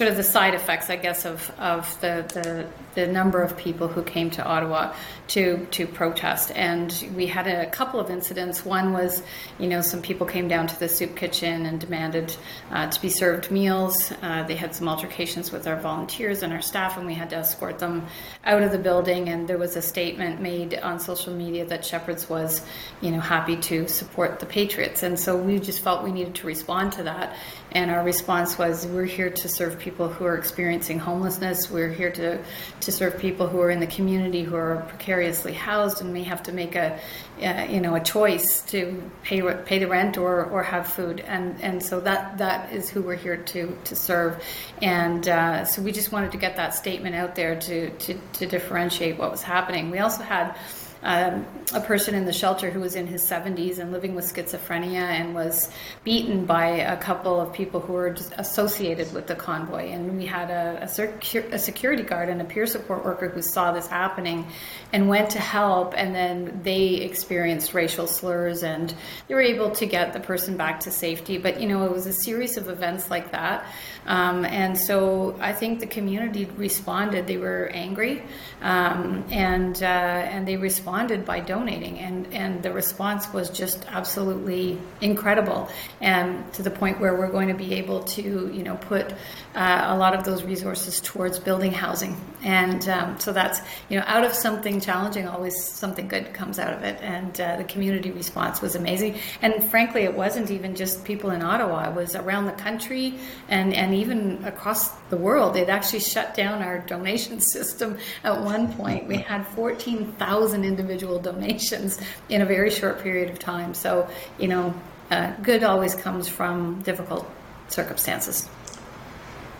sort 0.00 0.10
of 0.10 0.16
the 0.16 0.22
side 0.22 0.54
effects, 0.54 0.88
I 0.88 0.96
guess, 0.96 1.26
of, 1.26 1.52
of 1.58 2.00
the, 2.00 2.24
the, 2.32 2.66
the 2.94 3.06
number 3.06 3.42
of 3.42 3.54
people 3.58 3.86
who 3.86 4.02
came 4.02 4.30
to 4.30 4.42
Ottawa 4.42 4.94
to 5.28 5.66
to 5.72 5.86
protest. 5.86 6.50
And 6.56 6.90
we 7.14 7.26
had 7.26 7.46
a 7.46 7.68
couple 7.68 8.00
of 8.00 8.08
incidents. 8.08 8.64
One 8.64 8.94
was, 8.94 9.22
you 9.58 9.68
know, 9.68 9.82
some 9.82 10.00
people 10.00 10.26
came 10.26 10.48
down 10.48 10.68
to 10.68 10.80
the 10.80 10.88
soup 10.88 11.16
kitchen 11.16 11.66
and 11.66 11.78
demanded 11.78 12.34
uh, 12.70 12.88
to 12.90 13.02
be 13.02 13.10
served 13.10 13.50
meals. 13.50 14.10
Uh, 14.22 14.42
they 14.44 14.56
had 14.56 14.74
some 14.74 14.88
altercations 14.88 15.52
with 15.52 15.66
our 15.66 15.76
volunteers 15.76 16.42
and 16.42 16.50
our 16.50 16.62
staff, 16.62 16.96
and 16.96 17.06
we 17.06 17.12
had 17.12 17.28
to 17.30 17.36
escort 17.36 17.78
them 17.78 18.06
out 18.44 18.62
of 18.62 18.72
the 18.72 18.78
building. 18.78 19.28
And 19.28 19.46
there 19.46 19.58
was 19.58 19.76
a 19.76 19.82
statement 19.82 20.40
made 20.40 20.74
on 20.80 20.98
social 20.98 21.34
media 21.34 21.66
that 21.66 21.84
Shepherds 21.84 22.26
was, 22.26 22.62
you 23.02 23.10
know, 23.10 23.20
happy 23.20 23.58
to 23.68 23.86
support 23.86 24.40
the 24.40 24.46
Patriots. 24.46 25.02
And 25.02 25.20
so 25.20 25.36
we 25.36 25.60
just 25.60 25.80
felt 25.80 26.02
we 26.02 26.10
needed 26.10 26.36
to 26.36 26.46
respond 26.46 26.92
to 26.92 27.02
that. 27.02 27.36
And 27.72 27.90
our 27.90 28.02
response 28.02 28.58
was, 28.58 28.86
we're 28.86 29.04
here 29.04 29.30
to 29.30 29.48
serve 29.48 29.78
people 29.78 30.08
who 30.08 30.24
are 30.24 30.36
experiencing 30.36 30.98
homelessness. 30.98 31.70
We're 31.70 31.92
here 31.92 32.10
to 32.12 32.42
to 32.80 32.92
serve 32.92 33.18
people 33.18 33.46
who 33.46 33.60
are 33.60 33.70
in 33.70 33.80
the 33.80 33.86
community 33.86 34.42
who 34.42 34.56
are 34.56 34.84
precariously 34.88 35.52
housed 35.52 36.00
and 36.00 36.12
may 36.12 36.24
have 36.24 36.42
to 36.44 36.52
make 36.52 36.74
a, 36.74 36.98
uh, 37.42 37.66
you 37.68 37.80
know, 37.80 37.94
a 37.94 38.00
choice 38.00 38.62
to 38.62 39.00
pay 39.22 39.40
pay 39.64 39.78
the 39.78 39.86
rent 39.86 40.18
or, 40.18 40.44
or 40.46 40.62
have 40.62 40.88
food. 40.88 41.20
And 41.20 41.60
and 41.62 41.82
so 41.82 42.00
that 42.00 42.38
that 42.38 42.72
is 42.72 42.90
who 42.90 43.02
we're 43.02 43.14
here 43.16 43.36
to 43.36 43.78
to 43.84 43.96
serve. 43.96 44.42
And 44.82 45.28
uh, 45.28 45.64
so 45.64 45.82
we 45.82 45.92
just 45.92 46.10
wanted 46.10 46.32
to 46.32 46.38
get 46.38 46.56
that 46.56 46.74
statement 46.74 47.14
out 47.14 47.34
there 47.34 47.58
to 47.60 47.90
to, 47.90 48.20
to 48.32 48.46
differentiate 48.46 49.16
what 49.18 49.30
was 49.30 49.42
happening. 49.42 49.90
We 49.90 49.98
also 49.98 50.22
had 50.22 50.56
um, 51.02 51.46
a 51.72 51.80
person 51.80 52.14
in 52.14 52.26
the 52.26 52.32
shelter 52.32 52.70
who 52.70 52.80
was 52.80 52.94
in 52.94 53.06
his 53.06 53.24
70s 53.24 53.78
and 53.78 53.90
living 53.90 54.14
with 54.14 54.32
schizophrenia 54.32 54.96
and 54.96 55.34
was 55.34 55.70
beaten 56.04 56.44
by 56.44 56.66
a 56.66 56.96
couple 56.96 57.40
of 57.40 57.52
people 57.52 57.80
who 57.80 57.94
were 57.94 58.16
associated 58.36 59.12
with 59.14 59.26
the 59.26 59.34
convoy. 59.34 59.90
And 59.90 60.18
we 60.18 60.26
had 60.26 60.50
a, 60.50 60.82
a, 60.82 60.86
secu- 60.86 61.52
a 61.52 61.58
security 61.58 62.02
guard 62.02 62.28
and 62.28 62.40
a 62.42 62.44
peer 62.44 62.66
support 62.66 63.04
worker 63.04 63.28
who 63.28 63.40
saw 63.40 63.72
this 63.72 63.86
happening 63.86 64.46
and 64.92 65.08
went 65.08 65.30
to 65.30 65.38
help. 65.38 65.94
And 65.96 66.14
then 66.14 66.60
they 66.62 66.96
experienced 66.96 67.72
racial 67.72 68.06
slurs 68.06 68.62
and 68.62 68.94
they 69.26 69.34
were 69.34 69.40
able 69.40 69.70
to 69.72 69.86
get 69.86 70.12
the 70.12 70.20
person 70.20 70.56
back 70.56 70.80
to 70.80 70.90
safety. 70.90 71.38
But, 71.38 71.60
you 71.60 71.68
know, 71.68 71.84
it 71.86 71.92
was 71.92 72.06
a 72.06 72.12
series 72.12 72.58
of 72.58 72.68
events 72.68 73.10
like 73.10 73.32
that. 73.32 73.64
Um, 74.10 74.44
and 74.44 74.76
so 74.76 75.36
I 75.40 75.52
think 75.52 75.78
the 75.78 75.86
community 75.86 76.44
responded. 76.56 77.28
They 77.28 77.36
were 77.36 77.70
angry 77.72 78.24
um, 78.60 79.24
and, 79.30 79.80
uh, 79.80 79.86
and 79.86 80.48
they 80.48 80.56
responded 80.56 81.24
by 81.24 81.38
donating. 81.38 82.00
And, 82.00 82.26
and 82.34 82.60
the 82.60 82.72
response 82.72 83.32
was 83.32 83.50
just 83.50 83.86
absolutely 83.88 84.80
incredible. 85.00 85.70
And 86.00 86.52
to 86.54 86.62
the 86.62 86.72
point 86.72 86.98
where 86.98 87.14
we're 87.14 87.30
going 87.30 87.48
to 87.48 87.54
be 87.54 87.74
able 87.74 88.02
to, 88.02 88.50
you 88.52 88.64
know, 88.64 88.76
put 88.78 89.12
uh, 89.54 89.84
a 89.86 89.96
lot 89.96 90.14
of 90.14 90.24
those 90.24 90.42
resources 90.42 91.00
towards 91.00 91.38
building 91.38 91.72
housing. 91.72 92.16
And 92.42 92.88
um, 92.88 93.20
so 93.20 93.32
that's, 93.32 93.60
you 93.88 93.96
know, 93.96 94.04
out 94.08 94.24
of 94.24 94.32
something 94.32 94.80
challenging, 94.80 95.28
always 95.28 95.62
something 95.62 96.08
good 96.08 96.34
comes 96.34 96.58
out 96.58 96.72
of 96.72 96.82
it. 96.82 97.00
And 97.00 97.40
uh, 97.40 97.58
the 97.58 97.64
community 97.64 98.10
response 98.10 98.60
was 98.60 98.74
amazing. 98.74 99.18
And 99.40 99.62
frankly, 99.70 100.02
it 100.02 100.14
wasn't 100.14 100.50
even 100.50 100.74
just 100.74 101.04
people 101.04 101.30
in 101.30 101.42
Ottawa, 101.42 101.90
it 101.90 101.94
was 101.94 102.16
around 102.16 102.46
the 102.46 102.52
country 102.52 103.14
and, 103.48 103.72
and 103.72 103.99
even 104.00 104.42
across 104.44 104.90
the 105.10 105.16
world. 105.16 105.56
It 105.56 105.68
actually 105.68 106.00
shut 106.00 106.34
down 106.34 106.62
our 106.62 106.78
donation 106.78 107.40
system 107.54 107.98
at 108.24 108.40
one 108.42 108.72
point. 108.72 109.06
We 109.06 109.18
had 109.18 109.46
14,000 109.48 110.64
individual 110.64 111.18
donations 111.18 112.00
in 112.28 112.42
a 112.42 112.46
very 112.46 112.70
short 112.70 113.02
period 113.02 113.30
of 113.30 113.38
time. 113.38 113.74
So, 113.74 114.08
you 114.38 114.48
know, 114.48 114.74
uh, 115.10 115.32
good 115.42 115.62
always 115.62 115.94
comes 115.94 116.28
from 116.28 116.82
difficult 116.82 117.28
circumstances. 117.68 118.48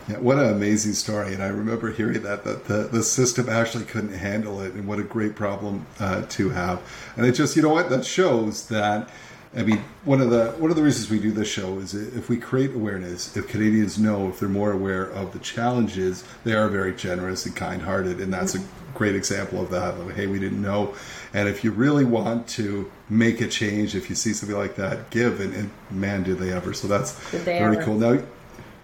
Yeah, 0.08 0.18
what 0.18 0.38
an 0.38 0.46
amazing 0.46 0.94
story. 0.94 1.34
And 1.34 1.42
I 1.42 1.48
remember 1.48 1.92
hearing 1.92 2.22
that, 2.22 2.44
that 2.44 2.66
the, 2.66 2.88
the 2.90 3.02
system 3.02 3.48
actually 3.48 3.84
couldn't 3.84 4.14
handle 4.14 4.60
it, 4.60 4.74
and 4.74 4.86
what 4.86 4.98
a 4.98 5.04
great 5.04 5.36
problem 5.36 5.86
uh, 6.00 6.22
to 6.30 6.50
have. 6.50 6.82
And 7.16 7.26
it 7.26 7.32
just, 7.32 7.54
you 7.54 7.62
know 7.62 7.68
what, 7.68 7.90
that 7.90 8.04
shows 8.04 8.68
that. 8.68 9.08
I 9.56 9.64
mean, 9.64 9.82
one 10.04 10.20
of 10.20 10.30
the 10.30 10.52
one 10.58 10.70
of 10.70 10.76
the 10.76 10.82
reasons 10.82 11.10
we 11.10 11.18
do 11.18 11.32
this 11.32 11.48
show 11.48 11.78
is 11.80 11.92
if 11.92 12.28
we 12.28 12.36
create 12.36 12.72
awareness, 12.72 13.36
if 13.36 13.48
Canadians 13.48 13.98
know, 13.98 14.28
if 14.28 14.38
they're 14.38 14.48
more 14.48 14.70
aware 14.70 15.02
of 15.02 15.32
the 15.32 15.40
challenges, 15.40 16.22
they 16.44 16.54
are 16.54 16.68
very 16.68 16.94
generous 16.94 17.46
and 17.46 17.56
kind-hearted, 17.56 18.20
and 18.20 18.32
that's 18.32 18.54
a 18.54 18.60
great 18.94 19.16
example 19.16 19.60
of 19.60 19.70
that. 19.70 19.98
Like, 19.98 20.14
hey, 20.14 20.28
we 20.28 20.38
didn't 20.38 20.62
know, 20.62 20.94
and 21.34 21.48
if 21.48 21.64
you 21.64 21.72
really 21.72 22.04
want 22.04 22.46
to 22.50 22.92
make 23.08 23.40
a 23.40 23.48
change, 23.48 23.96
if 23.96 24.08
you 24.08 24.14
see 24.14 24.32
something 24.34 24.56
like 24.56 24.76
that, 24.76 25.10
give, 25.10 25.40
and, 25.40 25.52
and 25.52 25.70
man, 25.90 26.22
did 26.22 26.38
they 26.38 26.52
ever! 26.52 26.72
So 26.72 26.86
that's 26.86 27.18
very 27.30 27.76
cool. 27.84 27.98
Now, 27.98 28.22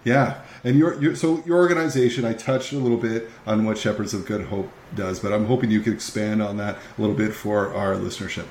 yeah, 0.03 0.41
and 0.65 0.77
your, 0.77 1.01
your 1.01 1.15
so 1.15 1.41
your 1.45 1.59
organization, 1.59 2.25
I 2.25 2.33
touched 2.33 2.73
a 2.73 2.77
little 2.77 2.97
bit 2.97 3.29
on 3.45 3.63
what 3.63 3.77
Shepherds 3.77 4.13
of 4.13 4.25
Good 4.25 4.47
Hope 4.47 4.69
does, 4.93 5.21
but 5.21 5.31
I'm 5.31 5.45
hoping 5.45 5.71
you 5.71 5.79
could 5.79 5.93
expand 5.93 6.41
on 6.43 6.57
that 6.57 6.77
a 6.97 7.01
little 7.01 7.15
bit 7.15 7.33
for 7.33 7.73
our 7.73 7.95
listenership. 7.95 8.47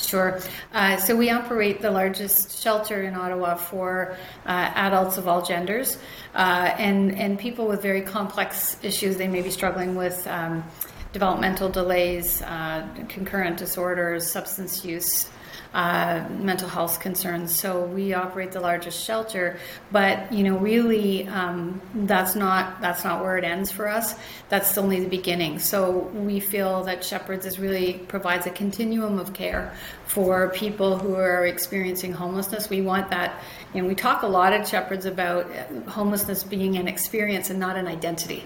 Sure. 0.00 0.40
Uh, 0.72 0.96
so 0.96 1.14
we 1.14 1.30
operate 1.30 1.80
the 1.80 1.90
largest 1.90 2.62
shelter 2.62 3.02
in 3.02 3.14
Ottawa 3.14 3.54
for 3.54 4.16
uh, 4.46 4.72
adults 4.74 5.18
of 5.18 5.28
all 5.28 5.42
genders 5.42 5.98
uh, 6.34 6.74
and 6.78 7.16
and 7.16 7.38
people 7.38 7.66
with 7.66 7.82
very 7.82 8.00
complex 8.00 8.76
issues. 8.82 9.16
They 9.16 9.28
may 9.28 9.42
be 9.42 9.50
struggling 9.50 9.94
with. 9.94 10.26
Um, 10.26 10.64
developmental 11.12 11.68
delays, 11.68 12.40
uh, 12.42 12.86
concurrent 13.08 13.56
disorders, 13.56 14.30
substance 14.30 14.84
use, 14.84 15.28
uh, 15.72 16.24
mental 16.30 16.68
health 16.68 16.98
concerns. 16.98 17.54
So 17.54 17.84
we 17.84 18.12
operate 18.12 18.52
the 18.52 18.60
largest 18.60 19.04
shelter, 19.04 19.58
but 19.92 20.32
you 20.32 20.42
know, 20.42 20.58
really, 20.58 21.28
um, 21.28 21.80
that's 21.94 22.34
not 22.34 22.80
that's 22.80 23.04
not 23.04 23.22
where 23.22 23.36
it 23.36 23.44
ends 23.44 23.70
for 23.70 23.88
us. 23.88 24.16
That's 24.48 24.76
only 24.76 25.00
the 25.00 25.08
beginning. 25.08 25.60
So 25.60 25.98
we 26.12 26.40
feel 26.40 26.84
that 26.84 27.04
Shepherds 27.04 27.46
is 27.46 27.58
really 27.58 27.94
provides 28.08 28.46
a 28.46 28.50
continuum 28.50 29.18
of 29.18 29.32
care 29.32 29.72
for 30.06 30.48
people 30.48 30.98
who 30.98 31.14
are 31.14 31.46
experiencing 31.46 32.12
homelessness. 32.12 32.68
We 32.68 32.82
want 32.82 33.10
that. 33.10 33.40
and 33.72 33.86
we 33.86 33.94
talk 33.94 34.22
a 34.22 34.26
lot 34.26 34.52
at 34.52 34.66
Shepherds 34.66 35.06
about 35.06 35.46
homelessness 35.86 36.42
being 36.42 36.76
an 36.76 36.88
experience 36.88 37.48
and 37.48 37.60
not 37.60 37.76
an 37.76 37.86
identity. 37.86 38.42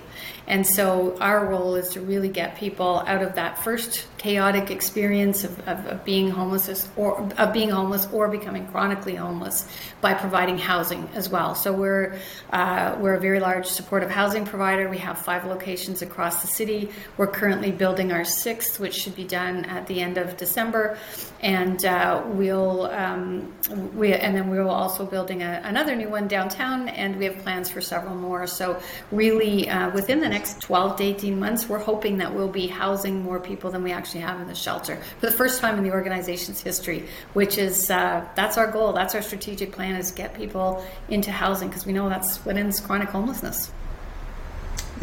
And 0.46 0.66
so 0.66 1.16
our 1.20 1.46
role 1.46 1.74
is 1.76 1.88
to 1.90 2.02
really 2.02 2.28
get 2.28 2.56
people 2.56 3.02
out 3.06 3.22
of 3.22 3.36
that 3.36 3.64
first 3.64 4.06
chaotic 4.24 4.70
experience 4.70 5.44
of, 5.44 5.68
of, 5.68 5.86
of, 5.86 6.02
being 6.02 6.30
homeless 6.30 6.88
or 6.96 7.30
of 7.36 7.52
being 7.52 7.68
homeless 7.68 8.08
or 8.10 8.26
becoming 8.26 8.66
chronically 8.68 9.14
homeless 9.14 9.68
by 10.00 10.14
providing 10.14 10.56
housing 10.56 11.06
as 11.14 11.28
well. 11.28 11.54
So 11.54 11.74
we're 11.74 12.18
uh, 12.50 12.96
we're 12.98 13.16
a 13.16 13.20
very 13.20 13.38
large 13.38 13.66
supportive 13.66 14.10
housing 14.10 14.46
provider. 14.46 14.88
We 14.88 14.96
have 14.96 15.18
five 15.18 15.44
locations 15.44 16.00
across 16.00 16.40
the 16.40 16.46
city. 16.46 16.88
We're 17.18 17.26
currently 17.26 17.70
building 17.70 18.12
our 18.12 18.24
sixth, 18.24 18.80
which 18.80 18.94
should 18.94 19.14
be 19.14 19.24
done 19.24 19.66
at 19.66 19.86
the 19.88 20.00
end 20.00 20.16
of 20.16 20.38
December, 20.38 20.96
and 21.42 21.84
uh, 21.84 22.22
we'll 22.24 22.86
um, 22.86 23.52
we 23.94 24.14
and 24.14 24.34
then 24.34 24.48
we're 24.48 24.62
also 24.62 25.04
building 25.04 25.42
a, 25.42 25.60
another 25.64 25.94
new 25.94 26.08
one 26.08 26.28
downtown, 26.28 26.88
and 26.88 27.16
we 27.16 27.26
have 27.26 27.36
plans 27.40 27.68
for 27.68 27.82
several 27.82 28.14
more. 28.14 28.46
So 28.46 28.80
really, 29.12 29.68
uh, 29.68 29.90
within 29.90 30.20
the 30.20 30.30
next 30.30 30.62
12 30.62 30.96
to 30.96 31.04
18 31.04 31.38
months, 31.38 31.68
we're 31.68 31.78
hoping 31.78 32.16
that 32.18 32.34
we'll 32.34 32.48
be 32.48 32.68
housing 32.68 33.22
more 33.22 33.38
people 33.38 33.70
than 33.70 33.82
we 33.82 33.92
actually 33.92 34.13
have 34.20 34.40
in 34.40 34.48
the 34.48 34.54
shelter 34.54 34.96
for 35.20 35.26
the 35.26 35.32
first 35.32 35.60
time 35.60 35.78
in 35.78 35.84
the 35.84 35.92
organization's 35.92 36.60
history, 36.60 37.08
which 37.32 37.58
is 37.58 37.90
uh, 37.90 38.26
that's 38.34 38.58
our 38.58 38.70
goal. 38.70 38.92
That's 38.92 39.14
our 39.14 39.22
strategic 39.22 39.72
plan 39.72 39.96
is 39.96 40.12
get 40.12 40.34
people 40.34 40.84
into 41.08 41.30
housing 41.32 41.68
because 41.68 41.86
we 41.86 41.92
know 41.92 42.08
that's 42.08 42.38
what 42.44 42.56
ends 42.56 42.80
chronic 42.80 43.08
homelessness. 43.08 43.72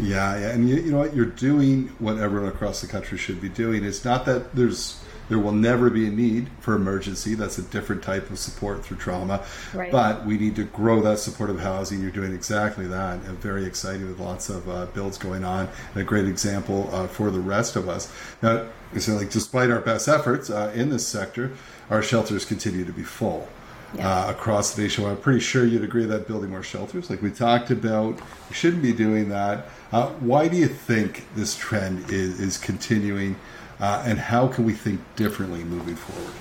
Yeah, 0.00 0.38
yeah, 0.38 0.48
and 0.50 0.68
you, 0.68 0.76
you 0.76 0.90
know 0.92 0.98
what? 0.98 1.14
You're 1.14 1.26
doing 1.26 1.88
what 1.98 2.18
everyone 2.18 2.48
across 2.48 2.80
the 2.80 2.86
country 2.86 3.18
should 3.18 3.40
be 3.40 3.48
doing. 3.48 3.84
It's 3.84 4.04
not 4.04 4.24
that 4.24 4.54
there's 4.54 5.01
there 5.32 5.38
will 5.38 5.50
never 5.50 5.88
be 5.88 6.06
a 6.06 6.10
need 6.10 6.46
for 6.60 6.74
emergency. 6.74 7.34
That's 7.34 7.56
a 7.56 7.62
different 7.62 8.02
type 8.02 8.28
of 8.28 8.38
support 8.38 8.84
through 8.84 8.98
trauma. 8.98 9.42
Right. 9.72 9.90
But 9.90 10.26
we 10.26 10.36
need 10.36 10.56
to 10.56 10.64
grow 10.64 11.00
that 11.00 11.20
supportive 11.20 11.58
housing. 11.58 12.02
You're 12.02 12.10
doing 12.10 12.34
exactly 12.34 12.86
that. 12.88 13.14
And 13.24 13.38
very 13.38 13.64
exciting 13.64 14.06
with 14.06 14.20
lots 14.20 14.50
of 14.50 14.68
uh, 14.68 14.84
builds 14.92 15.16
going 15.16 15.42
on 15.42 15.70
and 15.94 16.02
a 16.02 16.04
great 16.04 16.26
example 16.26 16.90
uh, 16.92 17.06
for 17.06 17.30
the 17.30 17.40
rest 17.40 17.76
of 17.76 17.88
us. 17.88 18.12
Now, 18.42 18.66
so 18.98 19.14
like 19.14 19.30
despite 19.30 19.70
our 19.70 19.80
best 19.80 20.06
efforts 20.06 20.50
uh, 20.50 20.70
in 20.74 20.90
this 20.90 21.06
sector, 21.06 21.52
our 21.88 22.02
shelters 22.02 22.44
continue 22.44 22.84
to 22.84 22.92
be 22.92 23.02
full. 23.02 23.48
Yeah. 23.94 24.08
Uh, 24.08 24.30
across 24.30 24.74
the 24.74 24.82
nation. 24.82 25.04
I'm 25.04 25.18
pretty 25.18 25.40
sure 25.40 25.66
you'd 25.66 25.84
agree 25.84 26.06
that 26.06 26.26
building 26.26 26.48
more 26.48 26.62
shelters, 26.62 27.10
like 27.10 27.20
we 27.20 27.30
talked 27.30 27.70
about, 27.70 28.18
we 28.48 28.54
shouldn't 28.54 28.82
be 28.82 28.94
doing 28.94 29.28
that. 29.28 29.66
Uh, 29.92 30.06
why 30.12 30.48
do 30.48 30.56
you 30.56 30.66
think 30.66 31.26
this 31.34 31.54
trend 31.54 32.08
is, 32.10 32.40
is 32.40 32.56
continuing 32.56 33.36
uh, 33.82 34.00
and 34.06 34.18
how 34.18 34.46
can 34.46 34.64
we 34.64 34.72
think 34.72 35.00
differently 35.16 35.64
moving 35.64 35.96
forward? 35.96 36.32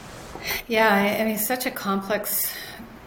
Yeah, 0.68 0.94
I 1.20 1.26
mean, 1.26 1.40
such 1.40 1.66
a 1.66 1.72
complex 1.72 2.54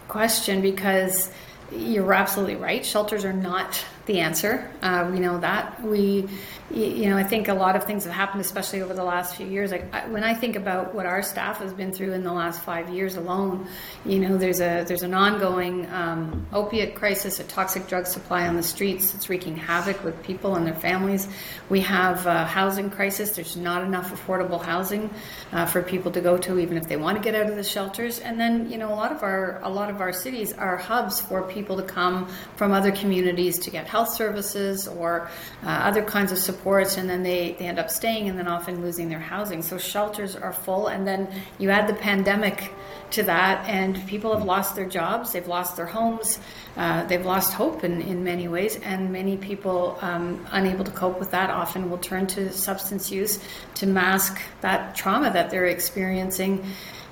question 0.09 0.61
because 0.61 1.31
you're 1.71 2.13
absolutely 2.13 2.57
right. 2.57 2.85
Shelters 2.85 3.23
are 3.23 3.33
not 3.33 3.83
the 4.07 4.19
answer. 4.19 4.69
Uh, 4.81 5.09
we 5.11 5.19
know 5.19 5.39
that. 5.39 5.81
We, 5.81 6.27
you 6.75 7.09
know, 7.09 7.15
I 7.15 7.23
think 7.23 7.47
a 7.47 7.53
lot 7.53 7.77
of 7.77 7.85
things 7.85 8.03
have 8.03 8.13
happened, 8.13 8.41
especially 8.41 8.81
over 8.81 8.93
the 8.93 9.03
last 9.03 9.37
few 9.37 9.47
years. 9.47 9.71
Like 9.71 9.93
I, 9.93 10.07
when 10.07 10.25
I 10.25 10.33
think 10.33 10.57
about 10.57 10.93
what 10.93 11.05
our 11.05 11.23
staff 11.23 11.59
has 11.59 11.71
been 11.73 11.93
through 11.93 12.11
in 12.11 12.23
the 12.23 12.33
last 12.33 12.61
five 12.61 12.89
years 12.89 13.15
alone, 13.15 13.67
you 14.05 14.19
know, 14.19 14.37
there's 14.37 14.59
a 14.59 14.83
there's 14.85 15.03
an 15.03 15.13
ongoing 15.13 15.89
um, 15.91 16.45
opiate 16.51 16.95
crisis, 16.95 17.39
a 17.39 17.45
toxic 17.45 17.87
drug 17.87 18.05
supply 18.05 18.45
on 18.47 18.57
the 18.57 18.63
streets 18.63 19.11
that's 19.11 19.29
wreaking 19.29 19.55
havoc 19.55 20.03
with 20.03 20.21
people 20.23 20.55
and 20.55 20.67
their 20.67 20.75
families. 20.75 21.29
We 21.69 21.79
have 21.81 22.25
a 22.25 22.45
housing 22.45 22.89
crisis. 22.89 23.31
There's 23.31 23.55
not 23.55 23.83
enough 23.83 24.11
affordable 24.13 24.61
housing 24.61 25.09
uh, 25.53 25.65
for 25.65 25.81
people 25.81 26.11
to 26.11 26.19
go 26.19 26.37
to, 26.37 26.59
even 26.59 26.75
if 26.75 26.89
they 26.89 26.97
want 26.97 27.17
to 27.17 27.23
get 27.23 27.35
out 27.35 27.49
of 27.49 27.55
the 27.55 27.63
shelters. 27.63 28.19
And 28.19 28.37
then, 28.37 28.69
you 28.69 28.77
know, 28.77 28.93
a 28.93 28.95
lot 28.95 29.13
of 29.13 29.23
our 29.23 29.61
a 29.63 29.69
lot 29.69 29.89
of 29.89 30.01
our 30.01 30.11
cities 30.11 30.51
are 30.51 30.75
hubs 30.75 31.21
for 31.21 31.43
people 31.43 31.77
to 31.77 31.83
come 31.83 32.27
from 32.57 32.73
other 32.73 32.91
communities 32.91 33.59
to 33.59 33.71
get 33.71 33.87
health 33.87 34.13
services 34.13 34.89
or 34.89 35.29
uh, 35.63 35.67
other 35.69 36.03
kinds 36.03 36.33
of 36.33 36.37
and 36.65 37.07
then 37.07 37.21
they, 37.21 37.55
they 37.59 37.67
end 37.67 37.77
up 37.77 37.89
staying 37.91 38.27
and 38.27 38.37
then 38.37 38.47
often 38.47 38.81
losing 38.81 39.07
their 39.07 39.19
housing. 39.19 39.61
So 39.61 39.77
shelters 39.77 40.35
are 40.35 40.51
full, 40.51 40.87
and 40.87 41.05
then 41.05 41.27
you 41.59 41.69
add 41.69 41.87
the 41.87 41.93
pandemic 41.93 42.73
to 43.11 43.23
that, 43.23 43.69
and 43.69 44.05
people 44.07 44.35
have 44.35 44.43
lost 44.43 44.75
their 44.75 44.87
jobs, 44.87 45.31
they've 45.31 45.47
lost 45.47 45.77
their 45.77 45.85
homes, 45.85 46.39
uh, 46.75 47.05
they've 47.05 47.25
lost 47.25 47.53
hope 47.53 47.83
in, 47.83 48.01
in 48.01 48.23
many 48.23 48.47
ways, 48.47 48.77
and 48.77 49.11
many 49.13 49.37
people 49.37 49.97
um, 50.01 50.45
unable 50.51 50.83
to 50.83 50.91
cope 50.91 51.19
with 51.19 51.29
that 51.31 51.51
often 51.51 51.91
will 51.91 51.99
turn 51.99 52.25
to 52.27 52.51
substance 52.51 53.11
use 53.11 53.39
to 53.75 53.85
mask 53.85 54.41
that 54.61 54.95
trauma 54.95 55.31
that 55.31 55.51
they're 55.51 55.67
experiencing 55.67 56.65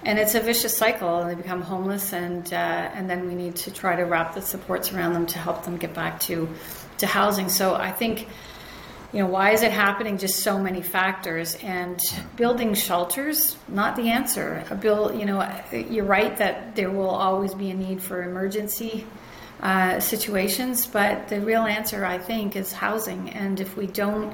and 0.06 0.20
it's 0.20 0.36
a 0.36 0.40
vicious 0.40 0.76
cycle 0.76 1.20
and 1.20 1.30
they 1.30 1.36
become 1.36 1.62
homeless 1.62 2.12
and 2.12 2.52
uh, 2.54 2.56
and 2.56 3.10
then 3.10 3.26
we 3.26 3.36
need 3.36 3.56
to 3.56 3.72
try 3.72 3.96
to 3.96 4.04
wrap 4.04 4.36
the 4.36 4.42
supports 4.42 4.92
around 4.92 5.14
them 5.14 5.26
to 5.26 5.38
help 5.38 5.64
them 5.64 5.78
get 5.78 5.94
back 5.94 6.20
to 6.20 6.50
to 6.98 7.08
housing 7.08 7.48
so 7.48 7.76
i 7.76 7.92
think 7.92 8.28
you 9.14 9.20
know, 9.20 9.28
why 9.28 9.52
is 9.52 9.62
it 9.62 9.72
happening? 9.72 10.18
Just 10.18 10.40
so 10.40 10.58
many 10.58 10.82
factors, 10.82 11.56
and 11.62 12.02
building 12.36 12.74
shelters 12.74 13.56
not 13.68 13.96
the 13.96 14.10
answer. 14.10 14.64
A 14.72 14.76
bill, 14.76 15.14
you 15.14 15.26
know, 15.26 15.48
you're 15.72 16.04
right 16.06 16.36
that 16.38 16.76
there 16.76 16.90
will 16.90 17.12
always 17.12 17.54
be 17.54 17.70
a 17.70 17.76
need 17.76 18.02
for 18.02 18.24
emergency 18.24 19.06
uh, 19.62 20.00
situations, 20.00 20.88
but 20.88 21.28
the 21.28 21.40
real 21.42 21.62
answer, 21.62 22.04
I 22.04 22.18
think, 22.18 22.56
is 22.56 22.74
housing. 22.74 23.30
And 23.30 23.60
if 23.60 23.78
we 23.78 23.86
don't, 23.86 24.34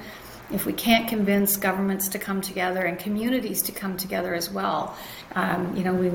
if 0.49 0.65
we 0.65 0.71
can't 0.71 1.09
convince 1.09 1.57
governments 1.57 2.07
to 2.09 2.19
come 2.19 2.39
together 2.39 2.85
and 2.85 2.97
communities 2.97 3.61
to 3.63 3.73
come 3.73 3.97
together 3.97 4.33
as 4.33 4.49
well, 4.49 4.97
um, 5.35 5.75
you 5.75 5.83
know, 5.83 5.93
we 5.93 6.09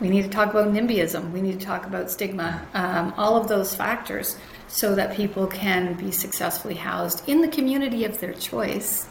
we 0.00 0.08
need 0.08 0.22
to 0.22 0.28
talk 0.28 0.50
about 0.50 0.68
NIMBYism. 0.68 1.32
We 1.32 1.40
need 1.42 1.60
to 1.60 1.66
talk 1.66 1.86
about 1.86 2.10
stigma. 2.10 2.66
Um, 2.74 3.14
all 3.16 3.36
of 3.36 3.48
those 3.48 3.74
factors 3.74 4.36
so 4.68 4.94
that 4.94 5.16
people 5.16 5.46
can 5.46 5.94
be 5.94 6.10
successfully 6.10 6.74
housed 6.74 7.28
in 7.28 7.40
the 7.40 7.48
community 7.48 8.04
of 8.04 8.18
their 8.20 8.32
choice. 8.32 9.06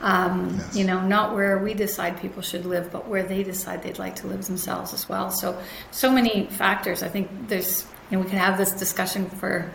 Um, 0.00 0.54
yes. 0.56 0.76
You 0.76 0.84
know, 0.84 1.00
not 1.06 1.34
where 1.34 1.58
we 1.58 1.74
decide 1.74 2.20
people 2.20 2.42
should 2.42 2.64
live, 2.64 2.90
but 2.90 3.06
where 3.06 3.22
they 3.22 3.42
decide 3.42 3.82
they'd 3.82 3.98
like 3.98 4.16
to 4.16 4.26
live 4.26 4.46
themselves 4.46 4.94
as 4.94 5.08
well. 5.08 5.30
So, 5.30 5.60
so 5.90 6.10
many 6.10 6.46
factors. 6.46 7.02
I 7.02 7.08
think 7.08 7.48
there's, 7.48 7.86
you 8.10 8.16
know, 8.16 8.24
we 8.24 8.30
can 8.30 8.38
have 8.38 8.56
this 8.56 8.72
discussion 8.72 9.28
for 9.28 9.70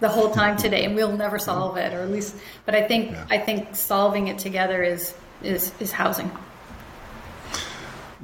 the 0.00 0.08
whole 0.08 0.32
time 0.32 0.56
today, 0.64 0.84
and 0.84 0.94
we'll 0.94 1.16
never 1.16 1.38
solve 1.38 1.76
it, 1.76 1.92
or 1.94 2.02
at 2.02 2.10
least. 2.10 2.34
But 2.66 2.74
I 2.74 2.82
think, 2.88 3.12
yeah. 3.12 3.26
I 3.30 3.38
think 3.38 3.76
solving 3.76 4.26
it 4.26 4.38
together 4.38 4.82
is 4.82 5.14
is 5.42 5.72
is 5.78 5.92
housing. 5.92 6.30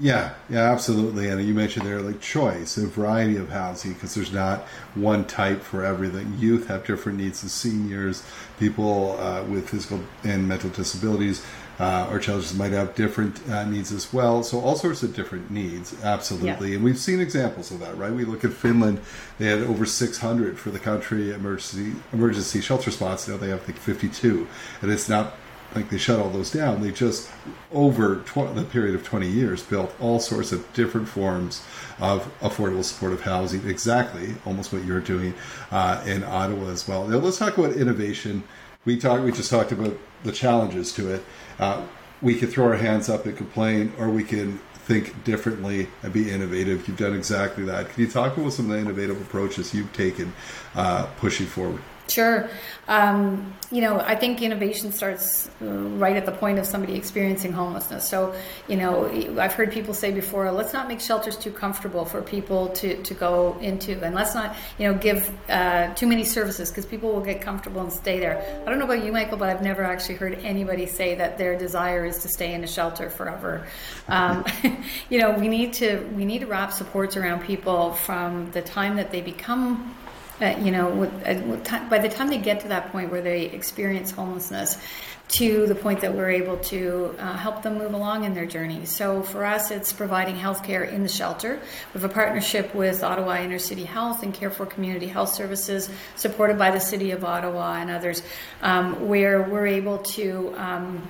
Yeah, 0.01 0.35
yeah, 0.51 0.73
absolutely. 0.73 1.29
And 1.29 1.43
you 1.47 1.55
mentioned 1.55 1.87
there 1.87 2.01
like 2.01 2.21
choice, 2.21 2.77
a 2.77 2.87
variety 2.87 3.37
of 3.37 3.51
housing, 3.51 3.93
because 3.93 4.15
there's 4.15 4.33
not 4.33 4.63
one 4.95 5.25
type 5.25 5.63
for 5.63 5.85
everything. 5.85 6.37
Youth 6.39 6.67
have 6.67 6.85
different 6.85 7.19
needs 7.19 7.43
than 7.43 7.51
seniors. 7.51 8.25
People 8.59 9.17
uh, 9.21 9.45
with 9.45 9.69
physical 9.69 10.01
and 10.25 10.49
mental 10.49 10.71
disabilities 10.71 11.45
uh, 11.79 12.09
or 12.11 12.19
challenges 12.19 12.55
might 12.55 12.73
have 12.73 12.95
different 12.95 13.47
uh, 13.49 13.65
needs 13.65 13.93
as 13.93 14.13
well. 14.13 14.43
So 14.43 14.61
all 14.61 14.77
sorts 14.77 15.03
of 15.03 15.15
different 15.15 15.51
needs, 15.51 15.95
absolutely. 16.03 16.71
Yeah. 16.71 16.77
And 16.77 16.85
we've 16.85 16.99
seen 16.99 17.21
examples 17.21 17.71
of 17.71 17.81
that, 17.81 17.97
right? 17.97 18.13
We 18.13 18.25
look 18.25 18.45
at 18.45 18.53
Finland; 18.53 19.01
they 19.39 19.47
had 19.47 19.61
over 19.61 19.85
600 19.85 20.59
for 20.59 20.71
the 20.71 20.79
country 20.79 21.33
emergency 21.33 21.93
emergency 22.13 22.61
shelter 22.61 22.91
spots. 22.91 23.27
Now 23.29 23.37
they 23.37 23.49
have 23.49 23.67
like 23.67 23.79
52, 23.79 24.47
and 24.83 24.91
it's 24.91 25.09
not 25.09 25.35
like 25.75 25.91
they 25.91 25.99
shut 25.99 26.21
all 26.21 26.31
those 26.31 26.51
down. 26.51 26.83
They 26.83 26.91
just 26.91 27.31
over 27.73 28.17
tw- 28.23 28.55
the 28.55 28.67
period 28.71 28.95
of 28.95 29.05
20 29.05 29.29
years 29.29 29.63
built 29.63 29.95
all 30.01 30.21
sorts 30.21 30.53
of 30.53 30.71
different 30.73 31.09
forms 31.09 31.65
of 31.99 32.31
affordable 32.41 32.85
supportive 32.85 33.23
housing. 33.23 33.69
Exactly, 33.69 34.35
almost 34.45 34.73
what 34.73 34.85
you're 34.85 35.01
doing 35.01 35.35
uh, 35.71 36.03
in 36.07 36.23
Ottawa 36.25 36.69
as 36.69 36.87
well. 36.87 37.07
Now 37.07 37.19
let's 37.19 37.39
talk 37.39 37.59
about 37.59 37.73
innovation. 37.73 38.45
We 38.85 38.99
talked. 38.99 39.23
We 39.23 39.33
just 39.33 39.51
talked 39.51 39.73
about 39.73 39.99
the 40.23 40.33
challenges 40.33 40.93
to 40.95 41.15
it. 41.15 41.25
Uh, 41.59 41.85
we 42.23 42.35
can 42.35 42.49
throw 42.49 42.67
our 42.67 42.77
hands 42.77 43.09
up 43.09 43.27
and 43.27 43.37
complain, 43.37 43.93
or 43.99 44.11
we 44.11 44.25
can 44.25 44.59
think 44.85 45.25
differently 45.25 45.89
and 46.03 46.13
be 46.13 46.31
innovative. 46.31 46.87
You've 46.87 46.99
done 46.99 47.15
exactly 47.15 47.65
that. 47.65 47.89
Can 47.91 48.03
you 48.03 48.11
talk 48.11 48.37
about 48.37 48.53
some 48.53 48.67
of 48.67 48.73
the 48.73 48.79
innovative 48.79 49.21
approaches 49.21 49.75
you've 49.75 49.93
taken 49.93 50.33
uh, 50.75 51.07
pushing 51.19 51.47
forward? 51.47 51.81
Sure. 52.09 52.49
Um, 52.87 53.55
you 53.71 53.81
know, 53.81 53.99
I 53.99 54.15
think 54.15 54.43
innovation 54.43 54.93
starts 54.93 55.51
uh, 55.63 55.65
right 55.65 56.17
at 56.17 56.27
the 56.27 56.33
point 56.33 56.59
of 56.59 56.67
somebody 56.67 56.95
experiencing 56.95 57.53
homelessness. 57.53 58.07
So, 58.07 58.35
you 58.69 58.77
know, 58.77 59.09
I've 59.39 59.55
heard 59.55 59.73
people 59.73 59.95
say 59.95 60.13
before, 60.13 60.51
let's 60.53 60.75
not 60.75 60.87
make 60.87 61.01
shelters 61.01 61.37
too 61.37 61.51
comfortable 61.51 62.05
for 62.05 62.21
people 62.21 62.69
to, 62.69 63.03
to 63.03 63.15
go 63.15 63.57
into, 63.61 64.05
and 64.05 64.15
let's 64.15 64.35
not, 64.35 64.55
you 64.79 64.87
know, 64.87 64.99
give 64.99 65.31
uh, 65.49 65.95
too 65.95 66.07
many 66.07 66.25
services 66.25 66.71
because 66.71 66.85
people 66.85 67.11
will 67.11 67.23
get 67.23 67.41
comfortable 67.41 67.81
and 67.81 67.93
stay 67.93 68.21
there. 68.21 68.63
I 68.67 68.71
don't 68.71 68.79
know 68.79 68.85
about 68.85 69.03
you, 69.03 69.11
Michael, 69.11 69.39
but 69.39 69.49
I've 69.49 69.63
never 69.63 69.83
actually 69.83 70.17
heard 70.17 70.39
anybody 70.45 70.85
say 70.85 71.15
that 71.15 71.39
their 71.39 71.59
desire 71.59 72.05
is 72.05 72.19
to 72.19 72.29
stay 72.29 72.53
in 72.53 72.63
a 72.65 72.69
shelter 72.69 73.09
forever. 73.09 73.67
Um, 74.09 74.45
you 75.09 75.19
know, 75.19 75.33
we 75.33 75.49
need 75.49 75.73
to 75.75 76.01
we 76.15 76.27
need 76.27 76.41
to 76.41 76.47
wrap 76.47 76.73
supports 76.73 77.17
around 77.17 77.45
people 77.45 77.93
from 77.93 78.51
the 78.51 78.61
time 78.61 78.97
that 78.97 79.11
they 79.11 79.23
become 79.23 79.95
uh, 80.41 80.57
you 80.61 80.71
know, 80.71 81.05
uh, 81.05 81.89
by 81.89 81.99
the 81.99 82.09
time 82.09 82.29
they 82.29 82.39
get 82.39 82.61
to 82.61 82.69
that 82.69 82.91
point 82.91 83.11
where 83.11 83.23
they 83.23 83.43
experience 83.47 84.11
homelessness, 84.11 84.79
to 85.27 85.67
the 85.67 85.75
point 85.75 86.01
that 86.01 86.15
we're 86.15 86.31
able 86.31 86.59
to 86.59 87.15
uh, 87.19 87.33
help 87.37 87.63
them 87.63 87.79
move 87.79 87.95
along 87.95 88.25
in 88.25 88.35
their 88.35 88.47
journey. 88.47 88.85
So 88.85 89.23
for 89.23 89.45
us, 89.45 89.71
it's 89.71 89.93
providing 89.93 90.37
healthcare 90.37 90.91
in 90.91 91.03
the 91.03 91.09
shelter. 91.09 91.59
We 91.93 92.01
have 92.01 92.09
a 92.09 92.13
partnership 92.13 92.75
with 92.75 93.03
Ottawa 93.03 93.39
Inner 93.39 93.59
City 93.59 93.85
Health 93.85 94.23
and 94.23 94.35
Carefor 94.35 94.69
Community 94.69 95.07
Health 95.07 95.33
Services, 95.33 95.89
supported 96.17 96.59
by 96.59 96.71
the 96.71 96.81
City 96.81 97.11
of 97.13 97.25
Ottawa 97.25 97.77
and 97.77 97.91
others, 97.91 98.23
um, 98.63 99.09
where 99.09 99.43
we're 99.43 99.67
able 99.67 99.99
to. 99.99 100.55
Um, 100.57 101.09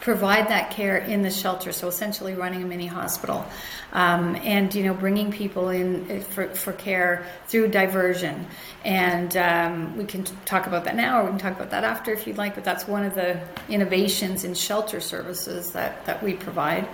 provide 0.00 0.48
that 0.48 0.70
care 0.70 0.98
in 0.98 1.22
the 1.22 1.30
shelter. 1.30 1.72
So 1.72 1.88
essentially, 1.88 2.34
running 2.34 2.62
a 2.62 2.66
mini 2.66 2.86
hospital, 2.86 3.44
um, 3.92 4.36
and 4.36 4.74
you 4.74 4.84
know, 4.84 4.94
bringing 4.94 5.30
people 5.30 5.68
in 5.68 6.10
uh, 6.10 6.20
for, 6.20 6.48
for 6.54 6.72
care 6.72 7.26
through 7.46 7.68
diversion. 7.68 8.46
And 8.84 9.36
um, 9.36 9.96
we 9.96 10.04
can 10.04 10.24
talk 10.44 10.66
about 10.66 10.84
that 10.84 10.96
now, 10.96 11.20
or 11.20 11.24
we 11.24 11.30
can 11.30 11.38
talk 11.38 11.56
about 11.56 11.70
that 11.70 11.84
after 11.84 12.12
if 12.12 12.26
you'd 12.26 12.38
like. 12.38 12.54
But 12.54 12.64
that's 12.64 12.86
one 12.86 13.04
of 13.04 13.14
the 13.14 13.40
innovations 13.68 14.44
in 14.44 14.54
shelter 14.54 15.00
services 15.00 15.72
that 15.72 16.04
that 16.06 16.22
we 16.22 16.34
provide. 16.34 16.88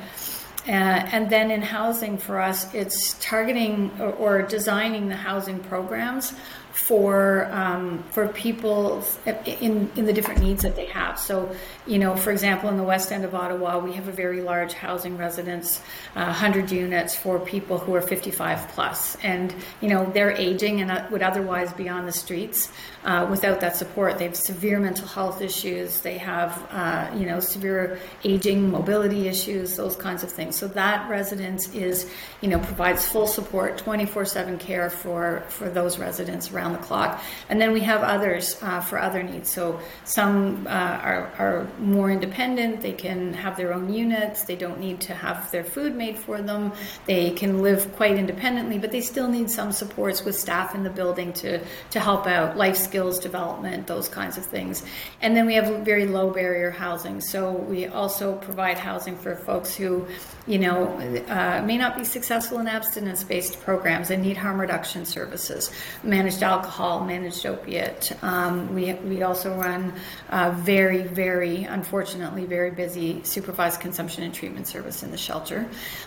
Uh, 0.67 0.71
and 0.71 1.29
then 1.29 1.51
in 1.51 1.61
housing 1.61 2.17
for 2.17 2.41
us, 2.41 2.73
it's 2.73 3.15
targeting 3.21 3.91
or, 4.01 4.13
or 4.13 4.43
designing 4.43 5.09
the 5.09 5.17
housing 5.17 5.61
programs 5.61 6.33
for 6.75 7.47
um, 7.53 8.03
for 8.11 8.27
people 8.27 9.05
in 9.47 9.89
in 9.95 10.05
the 10.07 10.13
different 10.13 10.41
needs 10.41 10.65
that 10.65 10.75
they 10.75 10.87
have. 10.87 11.21
So, 11.21 11.55
you 11.87 12.01
know, 12.01 12.17
for 12.17 12.33
example, 12.33 12.69
in 12.69 12.77
the 12.77 12.83
west 12.83 13.13
end 13.13 13.25
of 13.25 13.33
Ottawa, 13.33 13.79
we 13.79 13.93
have 13.93 14.09
a 14.09 14.13
very 14.13 14.41
large 14.41 14.73
housing 14.73 15.17
residence, 15.17 15.81
uh, 16.17 16.25
100 16.25 16.73
units 16.73 17.15
for 17.15 17.39
people 17.39 17.79
who 17.79 17.95
are 17.95 18.03
55 18.03 18.69
plus, 18.71 19.17
and 19.23 19.55
you 19.81 19.89
know 19.89 20.05
they're 20.13 20.33
aging 20.33 20.81
and 20.81 21.11
would 21.13 21.23
otherwise 21.23 21.73
be 21.73 21.89
on 21.89 22.07
the 22.07 22.13
streets 22.13 22.73
uh, 23.05 23.27
without 23.31 23.61
that 23.61 23.77
support. 23.77 24.19
They 24.19 24.25
have 24.25 24.37
severe 24.37 24.81
mental 24.81 25.07
health 25.07 25.43
issues. 25.43 26.01
They 26.01 26.19
have 26.19 26.67
uh, 26.71 27.11
you 27.17 27.27
know 27.27 27.41
severe 27.41 27.99
aging, 28.25 28.71
mobility 28.71 29.29
issues, 29.29 29.77
those 29.77 29.97
kinds 29.97 30.23
of 30.23 30.31
things. 30.31 30.57
So 30.57 30.69
that 30.69 31.09
residence 31.09 31.73
is 31.75 32.11
you 32.41 32.49
know 32.49 32.59
provides 32.59 33.07
full 33.07 33.27
support, 33.27 33.83
24/7 33.85 34.59
care 34.59 34.89
for 34.89 35.45
for 35.49 35.69
those 35.69 35.99
residents 35.99 36.51
around 36.51 36.73
the 36.73 36.79
clock. 36.79 37.23
And 37.49 37.61
then 37.61 37.73
we 37.73 37.81
have 37.81 38.03
others 38.03 38.57
uh, 38.63 38.81
for 38.81 38.99
other 38.99 39.23
needs. 39.23 39.51
So 39.51 39.81
some 40.05 40.67
uh, 40.67 40.71
are, 40.71 41.33
are 41.39 41.69
more 41.79 42.11
independent. 42.11 42.81
They 42.81 42.93
can 42.93 43.35
have 43.35 43.57
their 43.57 43.75
own 43.75 43.93
units. 43.93 44.45
They 44.45 44.57
don't 44.57 44.81
need 44.81 45.01
to 45.03 45.15
have 45.15 45.51
their 45.51 45.65
food 45.65 45.95
made 45.95 46.19
for 46.19 46.41
them. 46.41 46.73
They 47.07 47.33
can 47.33 47.63
live 47.63 47.95
quite 47.97 48.17
independently, 48.17 48.79
but 48.79 48.93
they 48.93 49.01
still 49.03 49.29
need 49.29 49.51
some 49.51 49.73
supports 49.73 50.25
with 50.25 50.39
staff 50.39 50.75
in 50.75 50.83
the 50.85 50.91
building 50.91 51.33
to, 51.35 51.61
to 51.91 52.01
help 52.01 52.27
out 52.27 52.57
life 52.57 52.77
skills 52.77 52.94
development, 53.19 53.87
those 53.87 54.09
kinds 54.09 54.39
of 54.39 54.45
things. 54.45 54.85
And 55.21 55.37
then 55.37 55.47
we 55.47 55.55
have 55.55 55.85
very 55.85 56.07
low 56.07 56.31
barrier 56.31 56.71
housing. 56.71 57.21
So 57.21 57.53
we 57.53 57.87
also 57.87 58.37
provide 58.37 58.79
housing 58.79 59.17
for 59.17 59.35
folks 59.37 59.75
who, 59.75 60.07
you 60.47 60.59
know, 60.59 60.87
uh, 61.29 61.63
may 61.65 61.77
not 61.77 61.97
be 61.97 62.05
successful 62.05 62.59
in 62.59 62.67
abstinence 62.67 63.25
based 63.25 63.61
programs 63.61 64.11
and 64.11 64.23
need 64.23 64.37
harm 64.37 64.61
reduction 64.61 65.05
services, 65.05 65.71
managed 66.03 66.43
alcohol, 66.43 67.05
managed 67.05 67.45
opiate. 67.47 68.13
Um, 68.23 68.75
we, 68.75 68.93
we 68.95 69.23
also 69.23 69.55
run 69.57 69.93
a 70.31 70.53
very, 70.53 71.03
very, 71.03 71.65
unfortunately, 71.65 72.45
very 72.45 72.71
busy 72.71 73.23
supervised 73.25 73.81
consumption 73.81 74.23
and 74.23 74.35
treatment 74.35 74.67
service 74.69 75.03
in 75.03 75.11
the 75.11 75.17
shelter 75.17 75.67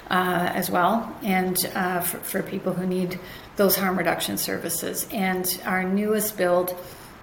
uh, 0.10 0.52
as 0.54 0.70
well, 0.70 1.16
and 1.24 1.58
uh, 1.76 2.02
for, 2.02 2.18
for 2.20 2.44
people 2.44 2.74
who 2.74 2.86
need 2.86 3.20
those 3.58 3.76
harm 3.76 3.98
reduction 3.98 4.38
services. 4.38 5.08
And 5.12 5.62
our 5.66 5.84
newest 5.84 6.38
build 6.38 6.78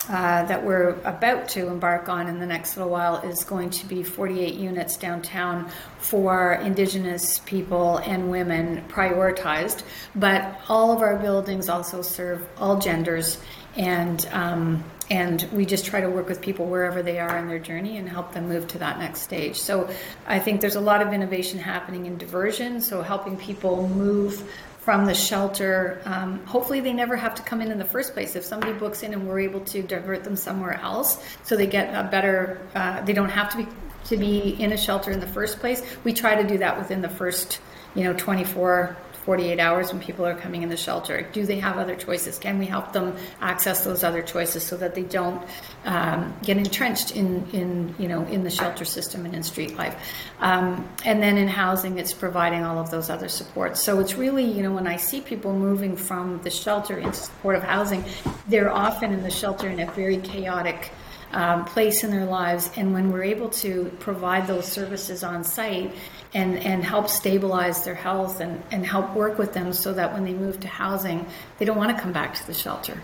uh, 0.09 0.45
that 0.45 0.63
we're 0.63 0.91
about 1.05 1.49
to 1.49 1.69
embark 1.69 2.11
on 2.11 2.29
in 2.29 2.39
the 2.39 2.45
next 2.45 2.77
little 2.77 2.93
while 2.93 3.17
is 3.19 3.43
going 3.45 3.71
to 3.71 3.87
be 3.87 4.03
48 4.03 4.55
units 4.55 4.99
downtown 4.99 5.71
for 5.97 6.55
Indigenous 6.55 7.39
people 7.41 7.99
and 7.99 8.31
women 8.31 8.85
prioritized. 8.89 9.83
But 10.15 10.61
all 10.69 10.93
of 10.93 11.01
our 11.01 11.17
buildings 11.17 11.71
also 11.71 12.03
serve 12.03 12.47
all 12.59 12.79
genders, 12.79 13.39
and 13.77 14.27
um, 14.33 14.85
and 15.11 15.49
we 15.53 15.67
just 15.67 15.87
try 15.87 16.01
to 16.01 16.09
work 16.09 16.29
with 16.29 16.41
people 16.41 16.67
wherever 16.67 17.03
they 17.03 17.19
are 17.19 17.39
in 17.39 17.47
their 17.47 17.59
journey 17.59 17.99
and 17.99 18.09
help 18.09 18.33
them 18.33 18.49
move 18.49 18.67
to 18.69 18.79
that 18.79 18.99
next 18.99 19.21
stage. 19.21 19.57
So 19.61 19.89
I 20.27 20.39
think 20.39 20.61
there's 20.61 20.77
a 20.77 20.81
lot 20.81 21.03
of 21.03 21.13
innovation 21.13 21.59
happening 21.59 22.07
in 22.07 22.17
diversion, 22.17 22.81
so 22.81 23.03
helping 23.03 23.37
people 23.37 23.89
move 23.89 24.51
from 24.85 25.07
the 25.07 25.15
shelter. 25.15 26.03
Um, 26.05 26.45
hopefully, 26.45 26.81
they 26.81 26.93
never 26.93 27.17
have 27.17 27.35
to 27.37 27.43
come 27.43 27.63
in 27.63 27.73
in 27.73 27.79
the 27.79 27.85
first 27.85 28.13
place. 28.13 28.37
If 28.37 28.45
somebody 28.45 28.75
books 28.75 29.03
in 29.03 29.15
and 29.15 29.27
we're 29.27 29.41
able 29.41 29.61
to 29.61 29.83
divert 29.83 30.25
them 30.25 30.37
somewhere 30.37 30.79
else, 30.81 31.25
so 31.43 31.57
they 31.57 31.67
get 31.67 31.95
a 31.95 32.09
better, 32.09 32.61
uh, 32.75 33.01
they 33.03 33.15
don't 33.15 33.31
have 33.31 33.51
to 33.51 33.57
be 33.57 33.67
to 34.05 34.19
be 34.19 34.51
in 34.63 34.73
a 34.73 34.77
shelter 34.77 35.11
in 35.11 35.21
the 35.21 35.27
first 35.27 35.61
place. 35.61 35.83
We 36.05 36.13
try 36.13 36.41
to 36.41 36.47
do 36.47 36.59
that 36.59 36.77
within 36.77 37.01
the 37.01 37.09
first, 37.09 37.61
you 37.95 38.05
know, 38.05 38.13
24 38.13 38.95
48 39.25 39.59
hours 39.59 39.93
when 39.93 40.03
people 40.03 40.27
are 40.27 40.35
coming 40.35 40.63
in 40.63 40.69
the 40.69 40.77
shelter? 40.77 41.23
Do 41.33 41.47
they 41.47 41.59
have 41.59 41.79
other 41.79 41.97
choices? 41.97 42.39
Can 42.39 42.59
we 42.59 42.67
help 42.67 42.93
them 42.93 43.17
access 43.41 43.85
those 43.85 44.05
other 44.05 44.23
choices 44.23 44.63
so 44.63 44.77
that 44.77 44.95
they 44.95 45.03
don't 45.03 45.43
um, 45.85 46.35
get 46.43 46.57
entrenched 46.57 47.17
in, 47.17 47.49
in, 47.53 47.95
you 47.99 48.07
know, 48.07 48.25
in 48.27 48.45
the 48.45 48.51
shelter 48.51 48.85
system 48.85 49.25
and 49.25 49.35
in 49.35 49.43
street 49.43 49.77
life? 49.77 49.97
Um, 50.41 50.89
and 51.05 51.23
then 51.23 51.39
in 51.39 51.49
housing, 51.49 51.99
it's 51.99 52.13
providing 52.13 52.65
all 52.65 52.79
of 52.79 52.91
those 52.91 53.09
other 53.09 53.29
supports. 53.29 53.83
So 53.83 53.99
it's 54.01 54.15
really, 54.17 54.45
you 54.45 54.63
know, 54.63 54.73
when 54.73 54.87
I 54.87 54.97
see 54.97 55.21
people 55.21 55.53
moving 55.55 55.97
from 55.97 56.41
the 56.43 56.51
shelter 56.51 56.99
into 56.99 57.15
supportive 57.15 57.63
housing, 57.63 58.05
they're 58.49 58.73
often 58.73 59.13
in 59.13 59.23
the 59.23 59.31
shelter 59.31 59.69
in 59.69 59.81
a 59.81 59.91
very 59.93 60.19
chaotic 60.19 60.91
um, 61.35 61.65
place 61.65 62.05
in 62.05 62.11
their 62.11 62.25
lives. 62.25 62.71
And 62.77 62.93
when 62.93 63.11
we're 63.11 63.25
able 63.25 63.49
to 63.51 63.91
provide 63.99 64.47
those 64.47 64.67
services 64.67 65.25
on 65.25 65.45
site, 65.45 65.95
and, 66.35 66.59
and 66.59 66.85
help 66.85 67.09
stabilize 67.09 67.85
their 67.85 67.95
health 67.95 68.41
and, 68.41 68.63
and 68.71 68.85
help 68.85 69.15
work 69.15 69.39
with 69.39 69.53
them 69.53 69.73
so 69.73 69.93
that 69.93 70.13
when 70.13 70.25
they 70.25 70.35
move 70.35 70.61
to 70.61 70.69
housing, 70.69 71.27
they 71.59 71.65
don't 71.65 71.79
want 71.79 71.97
to 71.97 72.03
come 72.03 72.13
back 72.13 72.35
to 72.35 72.47
the 72.47 72.55
shelter. 72.55 73.01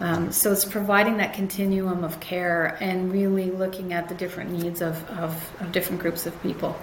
Um, 0.00 0.32
so 0.32 0.50
it's 0.50 0.64
providing 0.64 1.18
that 1.18 1.34
continuum 1.34 2.04
of 2.04 2.20
care 2.20 2.78
and 2.80 3.12
really 3.12 3.50
looking 3.50 3.92
at 3.92 4.08
the 4.08 4.14
different 4.14 4.50
needs 4.50 4.80
of, 4.80 5.08
of, 5.10 5.60
of 5.60 5.72
different 5.72 6.00
groups 6.00 6.24
of 6.24 6.40
people. 6.42 6.74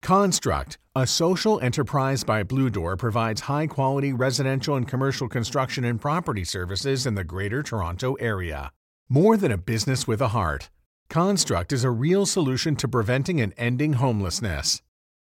Construct, 0.00 0.78
a 0.96 1.06
social 1.06 1.60
enterprise 1.60 2.24
by 2.24 2.42
Blue 2.42 2.70
Door, 2.70 2.96
provides 2.96 3.42
high 3.42 3.66
quality 3.66 4.12
residential 4.12 4.74
and 4.74 4.88
commercial 4.88 5.28
construction 5.28 5.84
and 5.84 6.00
property 6.00 6.44
services 6.44 7.06
in 7.06 7.14
the 7.14 7.24
Greater 7.24 7.62
Toronto 7.62 8.14
Area. 8.14 8.72
More 9.08 9.36
than 9.36 9.52
a 9.52 9.58
business 9.58 10.08
with 10.08 10.20
a 10.20 10.28
heart. 10.28 10.70
Construct 11.12 11.72
is 11.74 11.84
a 11.84 11.90
real 11.90 12.24
solution 12.24 12.74
to 12.76 12.88
preventing 12.88 13.38
and 13.38 13.52
ending 13.58 13.92
homelessness. 13.92 14.80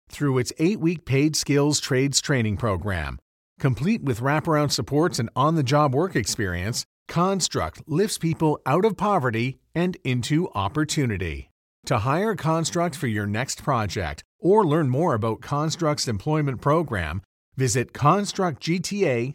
Through 0.09 0.39
its 0.39 0.53
eight 0.61 0.79
week 0.79 1.05
paid 1.05 1.35
skills 1.35 1.81
trades 1.81 2.21
training 2.21 2.59
program, 2.59 3.19
complete 3.59 4.05
with 4.05 4.21
wraparound 4.21 4.71
supports 4.71 5.19
and 5.19 5.29
on 5.35 5.57
the 5.57 5.65
job 5.65 5.93
work 5.93 6.15
experience, 6.15 6.85
Construct 7.09 7.83
lifts 7.89 8.19
people 8.19 8.61
out 8.65 8.85
of 8.85 8.97
poverty 8.97 9.59
and 9.75 9.97
into 10.05 10.49
opportunity. 10.55 11.51
To 11.87 11.99
hire 11.99 12.37
Construct 12.37 12.95
for 12.95 13.09
your 13.09 13.27
next 13.27 13.65
project 13.65 14.23
or 14.39 14.65
learn 14.65 14.89
more 14.89 15.13
about 15.13 15.41
Construct's 15.41 16.07
employment 16.07 16.61
program, 16.61 17.21
visit 17.57 17.93
constructgta.ca. 17.93 19.35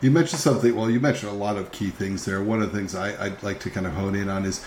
You 0.00 0.10
mentioned 0.10 0.40
something. 0.40 0.74
Well, 0.74 0.90
you 0.90 1.00
mentioned 1.00 1.32
a 1.32 1.34
lot 1.34 1.56
of 1.56 1.72
key 1.72 1.90
things 1.90 2.24
there. 2.24 2.42
One 2.42 2.62
of 2.62 2.72
the 2.72 2.78
things 2.78 2.94
I, 2.94 3.28
would 3.28 3.42
like 3.42 3.60
to 3.60 3.70
kind 3.70 3.86
of 3.86 3.94
hone 3.94 4.14
in 4.14 4.28
on 4.28 4.44
is 4.44 4.64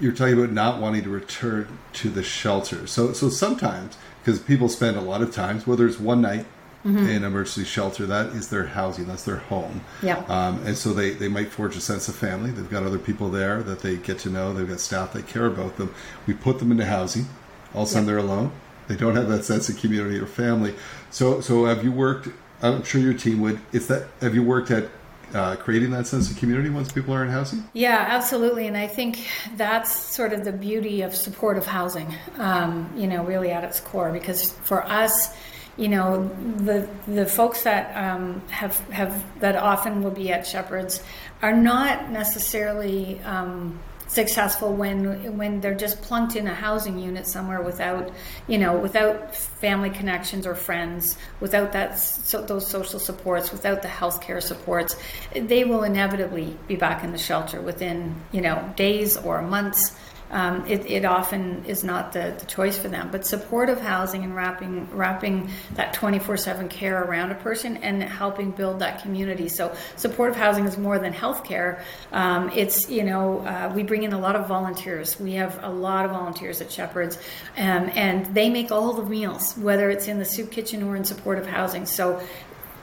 you're 0.00 0.12
talking 0.12 0.34
about 0.34 0.50
not 0.50 0.80
wanting 0.80 1.04
to 1.04 1.10
return 1.10 1.78
to 1.94 2.08
the 2.08 2.22
shelter. 2.22 2.86
So, 2.86 3.12
so 3.12 3.28
sometimes 3.28 3.96
because 4.20 4.40
people 4.40 4.68
spend 4.68 4.96
a 4.96 5.00
lot 5.00 5.22
of 5.22 5.32
times, 5.32 5.66
whether 5.66 5.86
it's 5.86 6.00
one 6.00 6.20
night 6.20 6.46
mm-hmm. 6.84 7.06
in 7.06 7.24
emergency 7.24 7.64
shelter, 7.64 8.06
that 8.06 8.28
is 8.28 8.48
their 8.48 8.66
housing, 8.66 9.06
that's 9.06 9.24
their 9.24 9.36
home. 9.36 9.82
Yeah. 10.02 10.18
Um, 10.28 10.60
and 10.66 10.76
so 10.76 10.92
they 10.92 11.10
they 11.10 11.28
might 11.28 11.50
forge 11.50 11.76
a 11.76 11.80
sense 11.80 12.08
of 12.08 12.16
family. 12.16 12.50
They've 12.50 12.68
got 12.68 12.82
other 12.82 12.98
people 12.98 13.30
there 13.30 13.62
that 13.62 13.80
they 13.80 13.96
get 13.96 14.18
to 14.20 14.30
know. 14.30 14.52
They've 14.52 14.68
got 14.68 14.80
staff 14.80 15.12
that 15.12 15.26
care 15.26 15.46
about 15.46 15.76
them. 15.76 15.94
We 16.26 16.34
put 16.34 16.58
them 16.58 16.72
into 16.72 16.86
housing. 16.86 17.26
All 17.74 17.82
of 17.82 17.88
a 17.88 17.92
sudden, 17.92 18.06
they're 18.06 18.18
alone. 18.18 18.52
They 18.88 18.96
don't 18.96 19.16
have 19.16 19.28
that 19.28 19.44
sense 19.44 19.68
of 19.68 19.76
community 19.76 20.18
or 20.18 20.26
family. 20.26 20.74
So, 21.10 21.42
so 21.42 21.66
have 21.66 21.84
you 21.84 21.92
worked 21.92 22.28
I'm 22.62 22.82
sure 22.84 23.00
your 23.00 23.14
team 23.14 23.40
would. 23.40 23.60
It's 23.72 23.86
that. 23.86 24.08
Have 24.20 24.34
you 24.34 24.42
worked 24.42 24.70
at 24.70 24.88
uh, 25.34 25.56
creating 25.56 25.90
that 25.90 26.06
sense 26.06 26.30
of 26.30 26.36
community 26.38 26.70
once 26.70 26.90
people 26.90 27.14
are 27.14 27.24
in 27.24 27.30
housing? 27.30 27.68
Yeah, 27.72 28.04
absolutely. 28.08 28.66
And 28.66 28.76
I 28.76 28.86
think 28.86 29.28
that's 29.56 29.94
sort 29.94 30.32
of 30.32 30.44
the 30.44 30.52
beauty 30.52 31.02
of 31.02 31.14
supportive 31.14 31.66
housing. 31.66 32.14
Um, 32.36 32.90
you 32.96 33.06
know, 33.06 33.24
really 33.24 33.50
at 33.50 33.64
its 33.64 33.80
core, 33.80 34.12
because 34.12 34.52
for 34.52 34.84
us. 34.84 35.34
You 35.76 35.86
know 35.86 36.28
the 36.56 36.88
the 37.06 37.24
folks 37.24 37.62
that 37.62 37.96
um, 37.96 38.42
have 38.48 38.76
have 38.90 39.24
that 39.38 39.54
often 39.54 40.02
will 40.02 40.10
be 40.10 40.32
at 40.32 40.44
Shepherds 40.44 41.04
are 41.40 41.54
not 41.54 42.10
necessarily 42.10 43.20
um, 43.20 43.78
successful 44.08 44.72
when 44.72 45.36
when 45.36 45.60
they're 45.60 45.74
just 45.74 46.00
plunked 46.00 46.34
in 46.34 46.46
a 46.46 46.54
housing 46.54 46.98
unit 46.98 47.26
somewhere 47.26 47.60
without 47.60 48.10
you 48.46 48.56
know 48.58 48.76
without 48.76 49.34
family 49.34 49.90
connections 49.90 50.46
or 50.46 50.54
friends 50.54 51.16
without 51.40 51.72
that 51.72 51.98
so, 51.98 52.42
those 52.42 52.66
social 52.66 52.98
supports 52.98 53.52
without 53.52 53.82
the 53.82 53.88
health 53.88 54.22
care 54.22 54.40
supports 54.40 54.96
they 55.34 55.64
will 55.64 55.84
inevitably 55.84 56.56
be 56.66 56.74
back 56.74 57.04
in 57.04 57.12
the 57.12 57.18
shelter 57.18 57.60
within 57.60 58.14
you 58.32 58.40
know 58.40 58.72
days 58.76 59.16
or 59.18 59.42
months 59.42 59.94
um, 60.30 60.66
it, 60.66 60.84
it, 60.86 61.04
often 61.04 61.64
is 61.64 61.82
not 61.82 62.12
the, 62.12 62.34
the, 62.38 62.46
choice 62.46 62.76
for 62.76 62.88
them. 62.88 63.08
But 63.10 63.24
supportive 63.24 63.80
housing 63.80 64.24
and 64.24 64.36
wrapping 64.36 64.88
wrapping 64.92 65.50
that 65.74 65.94
24/7 65.94 66.68
care 66.68 67.02
around 67.02 67.32
a 67.32 67.34
person 67.36 67.78
and 67.78 68.02
helping 68.02 68.50
build 68.50 68.80
that 68.80 69.02
community. 69.02 69.48
So 69.48 69.74
supportive 69.96 70.36
housing 70.36 70.66
is 70.66 70.76
more 70.76 70.98
than 70.98 71.12
healthcare. 71.12 71.82
Um, 72.12 72.50
it's 72.54 72.90
you 72.90 73.04
know 73.04 73.40
uh, 73.40 73.72
we 73.74 73.82
bring 73.82 74.02
in 74.02 74.12
a 74.12 74.18
lot 74.18 74.36
of 74.36 74.46
volunteers. 74.46 75.18
We 75.18 75.32
have 75.34 75.62
a 75.62 75.70
lot 75.70 76.04
of 76.04 76.10
volunteers 76.10 76.60
at 76.60 76.70
Shepherds, 76.70 77.16
um, 77.56 77.90
and 77.94 78.26
they 78.34 78.50
make 78.50 78.70
all 78.70 78.92
the 78.92 79.04
meals, 79.04 79.56
whether 79.56 79.90
it's 79.90 80.08
in 80.08 80.18
the 80.18 80.24
soup 80.24 80.50
kitchen 80.50 80.82
or 80.82 80.96
in 80.96 81.04
supportive 81.04 81.46
housing. 81.46 81.86
So 81.86 82.20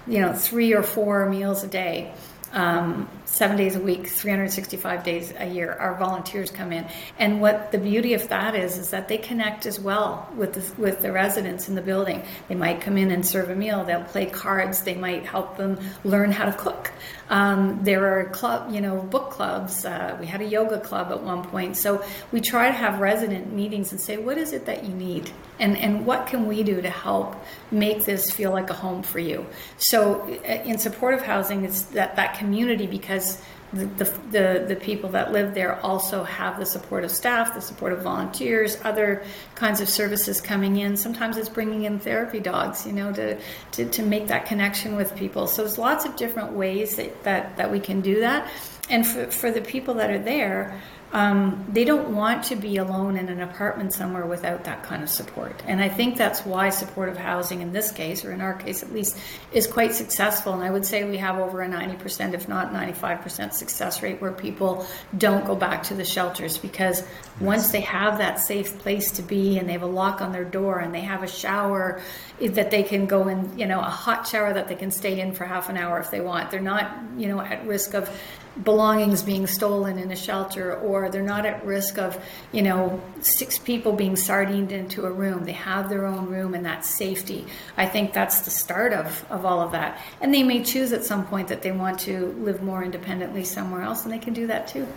you 0.07 0.21
know 0.21 0.33
three 0.33 0.73
or 0.73 0.83
four 0.83 1.29
meals 1.29 1.63
a 1.63 1.67
day 1.67 2.13
um, 2.55 3.09
seven 3.25 3.57
days 3.57 3.75
a 3.75 3.79
week, 3.79 4.07
365 4.07 5.03
days 5.03 5.33
a 5.37 5.45
year. 5.45 5.73
Our 5.73 5.95
volunteers 5.95 6.49
come 6.49 6.71
in, 6.71 6.87
and 7.19 7.41
what 7.41 7.71
the 7.71 7.77
beauty 7.77 8.13
of 8.13 8.29
that 8.29 8.55
is 8.55 8.77
is 8.77 8.89
that 8.91 9.07
they 9.07 9.17
connect 9.17 9.65
as 9.65 9.79
well 9.79 10.27
with 10.35 10.53
the, 10.53 10.81
with 10.81 11.01
the 11.01 11.11
residents 11.11 11.67
in 11.69 11.75
the 11.75 11.81
building. 11.81 12.23
They 12.47 12.55
might 12.55 12.81
come 12.81 12.97
in 12.97 13.11
and 13.11 13.25
serve 13.25 13.49
a 13.49 13.55
meal. 13.55 13.83
They'll 13.83 14.03
play 14.05 14.25
cards. 14.25 14.81
They 14.81 14.95
might 14.95 15.25
help 15.25 15.57
them 15.57 15.79
learn 16.03 16.31
how 16.31 16.45
to 16.45 16.53
cook. 16.53 16.91
Um, 17.29 17.83
there 17.83 18.19
are 18.19 18.25
club, 18.29 18.71
you 18.71 18.81
know, 18.81 19.01
book 19.01 19.31
clubs. 19.31 19.83
Uh, 19.83 20.15
we 20.19 20.27
had 20.27 20.41
a 20.41 20.45
yoga 20.45 20.79
club 20.79 21.11
at 21.11 21.23
one 21.23 21.43
point. 21.43 21.75
So 21.75 22.03
we 22.31 22.39
try 22.39 22.67
to 22.67 22.73
have 22.73 22.99
resident 22.99 23.51
meetings 23.51 23.91
and 23.91 23.99
say, 23.99 24.17
what 24.17 24.37
is 24.37 24.53
it 24.53 24.65
that 24.67 24.83
you 24.83 24.93
need, 24.93 25.31
and 25.59 25.75
and 25.77 26.05
what 26.05 26.27
can 26.27 26.45
we 26.45 26.61
do 26.63 26.81
to 26.81 26.89
help 26.89 27.35
make 27.71 28.05
this 28.05 28.31
feel 28.31 28.51
like 28.51 28.69
a 28.69 28.73
home 28.73 29.01
for 29.01 29.19
you? 29.19 29.45
So 29.77 30.21
uh, 30.47 30.63
in 30.63 30.77
supportive 30.77 31.23
housing, 31.23 31.65
it's 31.65 31.81
that 31.93 32.15
that 32.15 32.37
community 32.37 32.85
because 32.85 33.41
the, 33.75 34.05
the, 34.31 34.65
the, 34.67 34.75
people 34.75 35.09
that 35.09 35.31
live 35.31 35.53
there 35.53 35.79
also 35.81 36.23
have 36.23 36.57
the 36.57 36.65
support 36.65 37.03
of 37.03 37.11
staff, 37.11 37.53
the 37.53 37.61
support 37.61 37.91
of 37.91 38.01
volunteers, 38.01 38.77
other 38.83 39.23
kinds 39.55 39.81
of 39.81 39.89
services 39.89 40.39
coming 40.39 40.77
in. 40.77 40.95
Sometimes 40.95 41.37
it's 41.37 41.49
bringing 41.49 41.83
in 41.83 41.99
therapy 41.99 42.39
dogs, 42.39 42.85
you 42.85 42.93
know, 42.93 43.11
to, 43.13 43.37
to, 43.71 43.85
to 43.85 44.03
make 44.03 44.27
that 44.27 44.45
connection 44.45 44.95
with 44.95 45.15
people. 45.15 45.47
So 45.47 45.63
there's 45.63 45.77
lots 45.77 46.05
of 46.05 46.15
different 46.15 46.53
ways 46.53 46.95
that, 46.95 47.23
that, 47.23 47.57
that 47.57 47.71
we 47.71 47.79
can 47.79 48.01
do 48.01 48.21
that. 48.21 48.49
And 48.89 49.05
for, 49.05 49.29
for 49.31 49.51
the 49.51 49.61
people 49.61 49.95
that 49.95 50.09
are 50.09 50.19
there, 50.19 50.81
um, 51.13 51.65
they 51.69 51.85
don't 51.85 52.13
want 52.13 52.43
to 52.45 52.55
be 52.55 52.77
alone 52.77 53.15
in 53.15 53.29
an 53.29 53.39
apartment 53.39 53.93
somewhere 53.93 54.25
without 54.25 54.65
that 54.65 54.83
kind 54.83 55.01
of 55.01 55.09
support. 55.09 55.63
And 55.65 55.79
I 55.79 55.87
think 55.87 56.17
that's 56.17 56.45
why 56.45 56.69
supportive 56.69 57.15
housing 57.15 57.61
in 57.61 57.71
this 57.71 57.91
case, 57.91 58.25
or 58.25 58.33
in 58.33 58.41
our 58.41 58.53
case 58.53 58.83
at 58.83 58.91
least, 58.91 59.17
is 59.53 59.65
quite 59.65 59.93
successful. 59.93 60.53
And 60.53 60.63
I 60.63 60.69
would 60.69 60.85
say 60.85 61.09
we 61.09 61.17
have 61.17 61.37
over 61.37 61.61
a 61.61 61.69
90%, 61.69 62.33
if 62.33 62.49
not 62.49 62.73
95% 62.73 63.53
success 63.53 64.01
rate 64.01 64.21
where 64.21 64.31
people 64.31 64.85
don't 65.17 65.45
go 65.45 65.55
back 65.55 65.83
to 65.83 65.93
the 65.93 66.03
shelters 66.03 66.57
because 66.57 66.99
yes. 66.99 67.09
once 67.39 67.71
they 67.71 67.81
have 67.81 68.17
that 68.17 68.39
safe 68.39 68.77
place 68.79 69.11
to 69.11 69.21
be 69.21 69.57
and 69.57 69.69
they 69.69 69.73
have 69.73 69.83
a 69.83 69.87
lock 69.87 70.21
on 70.21 70.33
their 70.33 70.43
door 70.43 70.79
and 70.79 70.93
they 70.93 71.01
have 71.01 71.23
a 71.23 71.27
shower 71.27 72.01
that 72.41 72.71
they 72.71 72.83
can 72.83 73.05
go 73.05 73.29
in, 73.29 73.57
you 73.57 73.67
know, 73.67 73.79
a 73.79 73.83
hot 73.83 74.27
shower 74.27 74.51
that 74.51 74.67
they 74.67 74.75
can 74.75 74.91
stay 74.91 75.21
in 75.21 75.33
for 75.33 75.45
half 75.45 75.69
an 75.69 75.77
hour 75.77 75.99
if 75.99 76.11
they 76.11 76.19
want. 76.19 76.51
They're 76.51 76.59
not, 76.59 76.91
you 77.15 77.27
know, 77.27 77.39
at 77.39 77.65
risk 77.65 77.93
of 77.93 78.09
belongings 78.63 79.21
being 79.21 79.47
stolen 79.47 79.97
in 79.97 80.11
a 80.11 80.15
shelter 80.15 80.75
or 80.77 81.09
they're 81.09 81.21
not 81.21 81.45
at 81.45 81.65
risk 81.65 81.97
of 81.97 82.23
you 82.51 82.61
know 82.61 83.01
six 83.19 83.57
people 83.57 83.93
being 83.93 84.15
sardined 84.15 84.71
into 84.71 85.05
a 85.05 85.11
room. 85.11 85.43
They 85.45 85.51
have 85.51 85.89
their 85.89 86.05
own 86.05 86.27
room 86.27 86.53
and 86.53 86.65
that 86.65 86.85
safety. 86.85 87.45
I 87.77 87.85
think 87.85 88.13
that's 88.13 88.41
the 88.41 88.51
start 88.51 88.93
of, 88.93 89.25
of 89.29 89.45
all 89.45 89.59
of 89.59 89.71
that. 89.73 89.99
And 90.21 90.33
they 90.33 90.43
may 90.43 90.63
choose 90.63 90.93
at 90.93 91.03
some 91.03 91.25
point 91.25 91.47
that 91.49 91.61
they 91.61 91.71
want 91.71 91.99
to 92.01 92.27
live 92.39 92.61
more 92.61 92.83
independently 92.83 93.43
somewhere 93.43 93.81
else 93.81 94.03
and 94.03 94.13
they 94.13 94.19
can 94.19 94.33
do 94.33 94.47
that 94.47 94.67
too. 94.67 94.87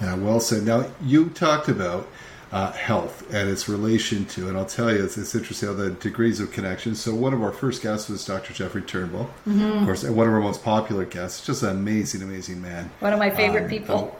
Yeah 0.00 0.16
well 0.16 0.40
said. 0.40 0.64
Now 0.64 0.86
you 1.02 1.30
talked 1.30 1.68
about 1.68 2.08
uh, 2.52 2.72
health 2.72 3.32
and 3.32 3.48
its 3.48 3.68
relation 3.68 4.24
to, 4.26 4.48
and 4.48 4.58
I'll 4.58 4.66
tell 4.66 4.92
you, 4.92 5.04
it's, 5.04 5.16
it's 5.16 5.34
interesting 5.34 5.68
how 5.68 5.74
the 5.74 5.90
degrees 5.90 6.40
of 6.40 6.50
connection. 6.50 6.94
So 6.94 7.14
one 7.14 7.32
of 7.32 7.42
our 7.42 7.52
first 7.52 7.82
guests 7.82 8.08
was 8.08 8.24
Dr. 8.24 8.52
Jeffrey 8.52 8.82
Turnbull, 8.82 9.30
mm-hmm. 9.46 9.62
of 9.62 9.84
course, 9.84 10.02
and 10.02 10.16
one 10.16 10.26
of 10.26 10.34
our 10.34 10.40
most 10.40 10.64
popular 10.64 11.04
guests. 11.04 11.46
Just 11.46 11.62
an 11.62 11.70
amazing, 11.70 12.22
amazing 12.22 12.60
man. 12.60 12.90
One 13.00 13.12
of 13.12 13.18
my 13.18 13.30
favorite 13.30 13.64
um, 13.64 13.70
people. 13.70 13.96
Oh, 13.96 14.16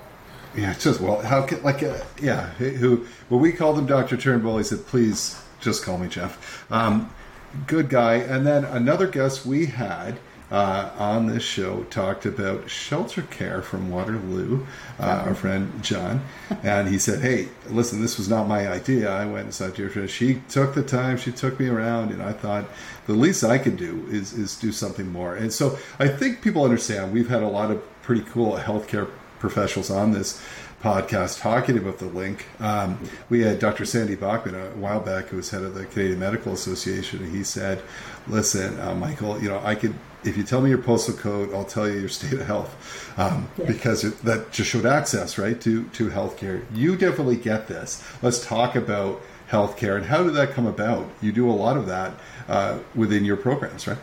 yeah, 0.57 0.75
just 0.75 1.01
well, 1.01 1.21
how 1.21 1.43
can 1.43 1.63
like 1.63 1.83
uh, 1.83 1.99
yeah, 2.21 2.51
who 2.51 3.07
when 3.29 3.41
we 3.41 3.53
called 3.53 3.79
him 3.79 3.87
Dr. 3.87 4.17
Turnbull, 4.17 4.59
he 4.59 4.65
said, 4.65 4.85
"Please, 4.87 5.41
just 5.61 5.85
call 5.85 5.99
me 5.99 6.09
Jeff." 6.09 6.67
Um, 6.73 7.13
good 7.67 7.89
guy. 7.89 8.15
And 8.15 8.47
then 8.47 8.65
another 8.65 9.07
guest 9.07 9.47
we 9.47 9.67
had 9.67 10.19
uh, 10.51 10.91
on 10.99 11.27
this 11.27 11.43
show 11.43 11.85
talked 11.85 12.27
about 12.27 12.69
shelter 12.69 13.23
care 13.23 13.63
from 13.63 13.91
Waterloo, 13.91 14.67
uh, 14.99 15.25
our 15.27 15.35
friend 15.35 15.83
John, 15.83 16.23
and 16.63 16.89
he 16.89 16.99
said, 16.99 17.21
"Hey, 17.21 17.49
listen, 17.69 18.03
this 18.03 18.19
was 18.19 18.29
not 18.29 18.49
my 18.49 18.69
idea. 18.69 19.11
I 19.11 19.27
went 19.27 19.45
and 19.45 19.55
saw 19.55 19.71
her. 19.71 20.09
She 20.09 20.43
took 20.49 20.75
the 20.75 20.83
time. 20.83 21.17
She 21.17 21.33
took 21.33 21.61
me 21.61 21.69
around, 21.69 22.11
and 22.11 22.23
I 22.23 22.33
thought 22.33 22.65
the 23.07 23.13
least 23.13 23.45
I 23.45 23.59
could 23.59 23.77
do 23.77 24.07
is 24.11 24.33
is 24.33 24.57
do 24.57 24.73
something 24.73 25.11
more." 25.13 25.37
And 25.37 25.53
so 25.53 25.79
I 25.99 26.09
think 26.09 26.43
people 26.43 26.65
understand. 26.65 27.13
We've 27.13 27.29
had 27.29 27.43
a 27.43 27.49
lot 27.49 27.71
of 27.71 27.83
pretty 28.03 28.23
cool 28.23 28.55
healthcare 28.57 29.09
professionals 29.39 29.91
on 29.91 30.13
this 30.13 30.41
podcast 30.83 31.41
talking 31.41 31.77
about 31.77 31.99
the 31.99 32.07
link. 32.07 32.47
Um, 32.59 32.99
we 33.29 33.43
had 33.43 33.59
Dr. 33.59 33.85
Sandy 33.85 34.17
Buchman 34.17 34.55
a 34.55 34.77
while 34.77 35.01
back, 35.01 35.27
who 35.27 35.37
was 35.37 35.51
head 35.51 35.63
of 35.63 35.75
the 35.75 35.85
Canadian 35.85 36.19
Medical 36.19 36.53
Association, 36.55 37.23
and 37.23 37.35
he 37.35 37.45
said, 37.45 37.83
"Listen, 38.27 38.81
uh, 38.81 38.95
Michael, 38.95 39.41
you 39.41 39.49
know, 39.49 39.61
I 39.63 39.75
could." 39.75 39.95
If 40.25 40.37
you 40.37 40.43
tell 40.43 40.61
me 40.61 40.69
your 40.69 40.79
postal 40.79 41.15
code, 41.15 41.55
I'll 41.55 41.65
tell 41.65 41.89
you 41.89 41.99
your 41.99 42.09
state 42.09 42.35
of 42.35 42.47
health, 42.47 43.19
um, 43.19 43.49
yeah. 43.57 43.67
because 43.67 44.05
it, 44.05 44.21
that 44.23 44.53
just 44.53 44.71
showed 44.71 44.87
access, 44.87 45.39
right, 45.39 45.61
to 45.63 45.85
to 45.85 46.11
healthcare. 46.11 46.65
You 46.75 46.97
definitely 46.97 47.37
get 47.37 47.69
this. 47.69 48.05
Let's 48.23 48.45
talk 48.45 48.77
about 48.77 49.21
healthcare 49.51 49.97
and 49.97 50.07
how 50.07 50.23
did 50.23 50.35
that 50.35 50.53
come 50.53 50.67
about? 50.67 51.09
You 51.21 51.33
do 51.33 51.51
a 51.51 51.53
lot 51.53 51.77
of 51.77 51.87
that 51.87 52.15
uh, 52.49 52.79
within 52.95 53.25
your 53.25 53.37
programs, 53.37 53.87
right? 53.87 53.99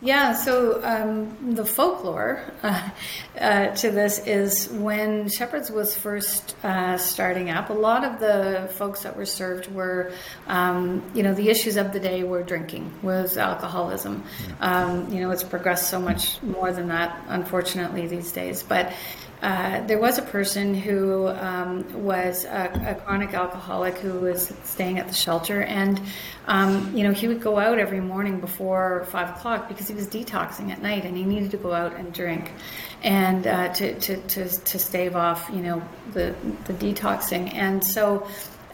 Yeah, 0.00 0.34
so 0.34 0.82
um, 0.84 1.54
the 1.54 1.64
folklore 1.64 2.42
uh, 2.62 2.90
uh, 3.40 3.66
to 3.76 3.90
this 3.90 4.18
is 4.26 4.68
when 4.68 5.28
Shepherd's 5.28 5.70
was 5.70 5.96
first 5.96 6.56
uh, 6.64 6.98
starting 6.98 7.50
up, 7.50 7.70
a 7.70 7.74
lot 7.74 8.04
of 8.04 8.20
the 8.20 8.70
folks 8.74 9.02
that 9.02 9.16
were 9.16 9.26
served 9.26 9.72
were, 9.72 10.12
um, 10.46 11.02
you 11.14 11.22
know, 11.22 11.34
the 11.34 11.48
issues 11.48 11.76
of 11.76 11.92
the 11.92 12.00
day 12.00 12.24
were 12.24 12.42
drinking, 12.42 12.92
was 13.02 13.36
alcoholism. 13.36 14.24
Um, 14.60 15.12
you 15.12 15.20
know, 15.20 15.30
it's 15.30 15.44
progressed 15.44 15.90
so 15.90 16.00
much 16.00 16.42
more 16.42 16.72
than 16.72 16.88
that, 16.88 17.24
unfortunately, 17.28 18.06
these 18.06 18.32
days. 18.32 18.62
But 18.62 18.92
uh, 19.42 19.80
there 19.86 19.98
was 19.98 20.18
a 20.18 20.22
person 20.22 20.74
who 20.74 21.28
um, 21.28 22.04
was 22.04 22.44
a, 22.44 22.70
a, 22.86 22.94
chronic 22.94 23.32
alcoholic 23.32 23.96
who 23.96 24.20
was 24.20 24.52
staying 24.64 24.98
at 24.98 25.08
the 25.08 25.14
shelter, 25.14 25.62
and 25.62 25.98
um, 26.46 26.94
you 26.94 27.02
know 27.02 27.12
he 27.12 27.26
would 27.26 27.40
go 27.40 27.58
out 27.58 27.78
every 27.78 28.00
morning 28.00 28.38
before 28.38 29.06
five 29.10 29.30
o'clock 29.30 29.66
because 29.66 29.88
he 29.88 29.94
was 29.94 30.06
detoxing 30.06 30.70
at 30.70 30.82
night, 30.82 31.06
and 31.06 31.16
he 31.16 31.24
needed 31.24 31.50
to 31.50 31.56
go 31.56 31.72
out 31.72 31.94
and 31.94 32.12
drink, 32.12 32.52
and 33.02 33.46
uh, 33.46 33.72
to, 33.72 33.98
to, 34.00 34.16
to 34.28 34.48
to 34.48 34.78
stave 34.78 35.16
off 35.16 35.48
you 35.52 35.62
know 35.62 35.82
the 36.12 36.34
the 36.64 36.74
detoxing, 36.74 37.54
and 37.54 37.82
so 37.82 38.28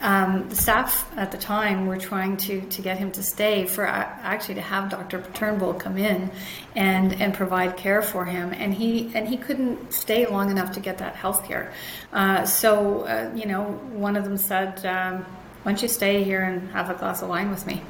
um, 0.06 0.48
the 0.48 0.54
staff 0.54 1.10
at 1.16 1.32
the 1.32 1.36
time 1.36 1.88
were 1.88 1.96
trying 1.96 2.36
to, 2.36 2.60
to 2.60 2.80
get 2.80 2.96
him 2.96 3.10
to 3.10 3.24
stay 3.24 3.66
for 3.66 3.84
actually 3.84 4.54
to 4.54 4.60
have 4.60 4.88
Dr. 4.88 5.20
Turnbull 5.34 5.74
come 5.74 5.98
in 5.98 6.30
and, 6.76 7.20
and 7.20 7.34
provide 7.34 7.76
care 7.76 8.02
for 8.02 8.24
him. 8.24 8.52
And 8.52 8.72
he, 8.72 9.10
and 9.16 9.26
he 9.26 9.36
couldn't 9.36 9.92
stay 9.92 10.24
long 10.24 10.52
enough 10.52 10.70
to 10.74 10.80
get 10.80 10.98
that 10.98 11.16
health 11.16 11.44
care. 11.48 11.72
Uh, 12.12 12.44
so, 12.44 13.00
uh, 13.00 13.32
you 13.34 13.46
know, 13.46 13.64
one 13.64 14.14
of 14.14 14.22
them 14.22 14.36
said, 14.36 14.86
um, 14.86 15.24
why 15.64 15.72
don't 15.72 15.82
you 15.82 15.88
stay 15.88 16.22
here 16.22 16.44
and 16.44 16.70
have 16.70 16.88
a 16.88 16.94
glass 16.94 17.22
of 17.22 17.28
wine 17.28 17.50
with 17.50 17.66
me? 17.66 17.82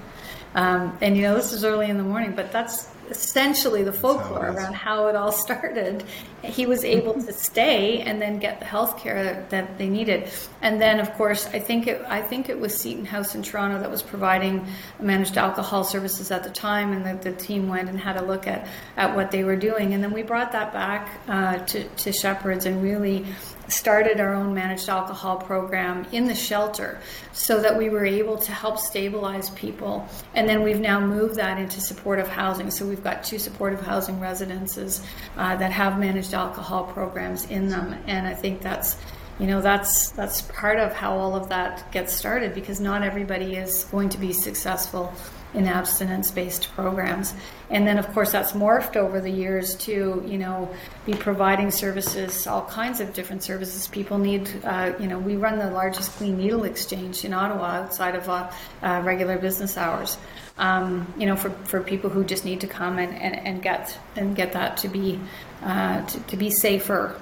Um, 0.54 0.96
and 1.02 1.18
you 1.18 1.22
know, 1.22 1.34
this 1.34 1.52
is 1.52 1.64
early 1.64 1.90
in 1.90 1.98
the 1.98 2.02
morning, 2.02 2.32
but 2.34 2.50
that's 2.50 2.88
essentially 3.10 3.82
the 3.82 3.92
folklore 3.92 4.46
around 4.46 4.74
how 4.74 5.06
it 5.08 5.16
all 5.16 5.32
started. 5.46 6.04
He 6.42 6.66
was 6.66 6.84
able 6.84 7.14
to 7.14 7.32
stay 7.46 8.00
and 8.00 8.20
then 8.20 8.38
get 8.38 8.58
the 8.58 8.64
health 8.64 8.98
care 8.98 9.46
that 9.50 9.78
they 9.78 9.88
needed. 9.88 10.30
And 10.62 10.80
then, 10.80 11.00
of 11.00 11.12
course, 11.14 11.46
I 11.48 11.58
think 11.58 11.86
it, 11.86 12.02
I 12.08 12.22
think 12.22 12.48
it 12.48 12.58
was 12.58 12.76
Seaton 12.76 13.04
House 13.04 13.34
in 13.34 13.42
Toronto 13.42 13.80
that 13.80 13.90
was 13.90 14.02
providing 14.02 14.66
managed 15.00 15.36
alcohol 15.38 15.84
services 15.84 16.30
at 16.30 16.44
the 16.44 16.50
time, 16.50 16.92
and 16.92 17.20
the, 17.20 17.30
the 17.30 17.36
team 17.36 17.68
went 17.68 17.88
and 17.88 17.98
had 17.98 18.16
a 18.16 18.22
look 18.24 18.46
at, 18.46 18.66
at 18.96 19.14
what 19.14 19.30
they 19.30 19.44
were 19.44 19.56
doing. 19.56 19.94
And 19.94 20.02
then 20.02 20.12
we 20.12 20.22
brought 20.22 20.52
that 20.52 20.72
back 20.72 21.20
uh, 21.28 21.58
to, 21.58 21.84
to 21.84 22.12
Shepherd's 22.12 22.66
and 22.66 22.82
really 22.82 23.26
started 23.68 24.20
our 24.20 24.34
own 24.34 24.54
managed 24.54 24.88
alcohol 24.88 25.36
program 25.36 26.06
in 26.12 26.26
the 26.26 26.34
shelter 26.34 27.00
so 27.32 27.60
that 27.60 27.76
we 27.76 27.88
were 27.88 28.04
able 28.04 28.36
to 28.38 28.52
help 28.52 28.78
stabilize 28.78 29.50
people. 29.50 30.08
And 30.34 30.48
then 30.48 30.62
we've 30.62 30.80
now 30.80 31.00
moved 31.00 31.36
that 31.36 31.58
into 31.58 31.80
supportive 31.80 32.28
housing. 32.28 32.70
So 32.70 32.86
we've 32.86 33.02
got 33.02 33.24
two 33.24 33.38
supportive 33.38 33.80
housing 33.80 34.20
residences 34.20 35.02
uh, 35.36 35.56
that 35.56 35.72
have 35.72 35.98
managed 35.98 36.34
alcohol 36.34 36.84
programs 36.84 37.46
in 37.50 37.68
them. 37.68 37.96
And 38.06 38.26
I 38.26 38.34
think 38.34 38.62
that's 38.62 38.96
you 39.38 39.46
know 39.46 39.60
that's 39.60 40.12
that's 40.12 40.42
part 40.42 40.78
of 40.78 40.94
how 40.94 41.18
all 41.18 41.34
of 41.34 41.50
that 41.50 41.92
gets 41.92 42.14
started 42.14 42.54
because 42.54 42.80
not 42.80 43.02
everybody 43.02 43.56
is 43.56 43.84
going 43.84 44.08
to 44.08 44.18
be 44.18 44.32
successful 44.32 45.12
in 45.54 45.66
abstinence 45.66 46.30
based 46.30 46.72
programs. 46.74 47.34
And 47.70 47.86
then, 47.86 47.98
of 47.98 48.06
course, 48.12 48.32
that's 48.32 48.52
morphed 48.52 48.96
over 48.96 49.20
the 49.20 49.30
years 49.30 49.74
to, 49.76 50.22
you 50.26 50.38
know, 50.38 50.68
be 51.04 51.14
providing 51.14 51.70
services, 51.70 52.46
all 52.46 52.64
kinds 52.66 53.00
of 53.00 53.12
different 53.14 53.42
services. 53.42 53.88
People 53.88 54.18
need, 54.18 54.50
uh, 54.64 54.92
you 55.00 55.06
know, 55.06 55.18
we 55.18 55.36
run 55.36 55.58
the 55.58 55.70
largest 55.70 56.12
clean 56.12 56.36
needle 56.36 56.64
exchange 56.64 57.24
in 57.24 57.32
Ottawa 57.32 57.82
outside 57.82 58.14
of 58.14 58.28
uh, 58.28 58.50
uh, 58.82 59.02
regular 59.04 59.38
business 59.38 59.76
hours. 59.76 60.18
Um, 60.58 61.12
you 61.18 61.26
know, 61.26 61.36
for, 61.36 61.50
for 61.50 61.82
people 61.82 62.08
who 62.08 62.24
just 62.24 62.44
need 62.44 62.60
to 62.60 62.66
come 62.66 62.98
and, 62.98 63.14
and, 63.14 63.34
and 63.46 63.62
get 63.62 63.98
and 64.14 64.34
get 64.34 64.54
that 64.54 64.78
to 64.78 64.88
be 64.88 65.20
uh, 65.62 66.04
to, 66.06 66.20
to 66.20 66.36
be 66.36 66.50
safer 66.50 67.20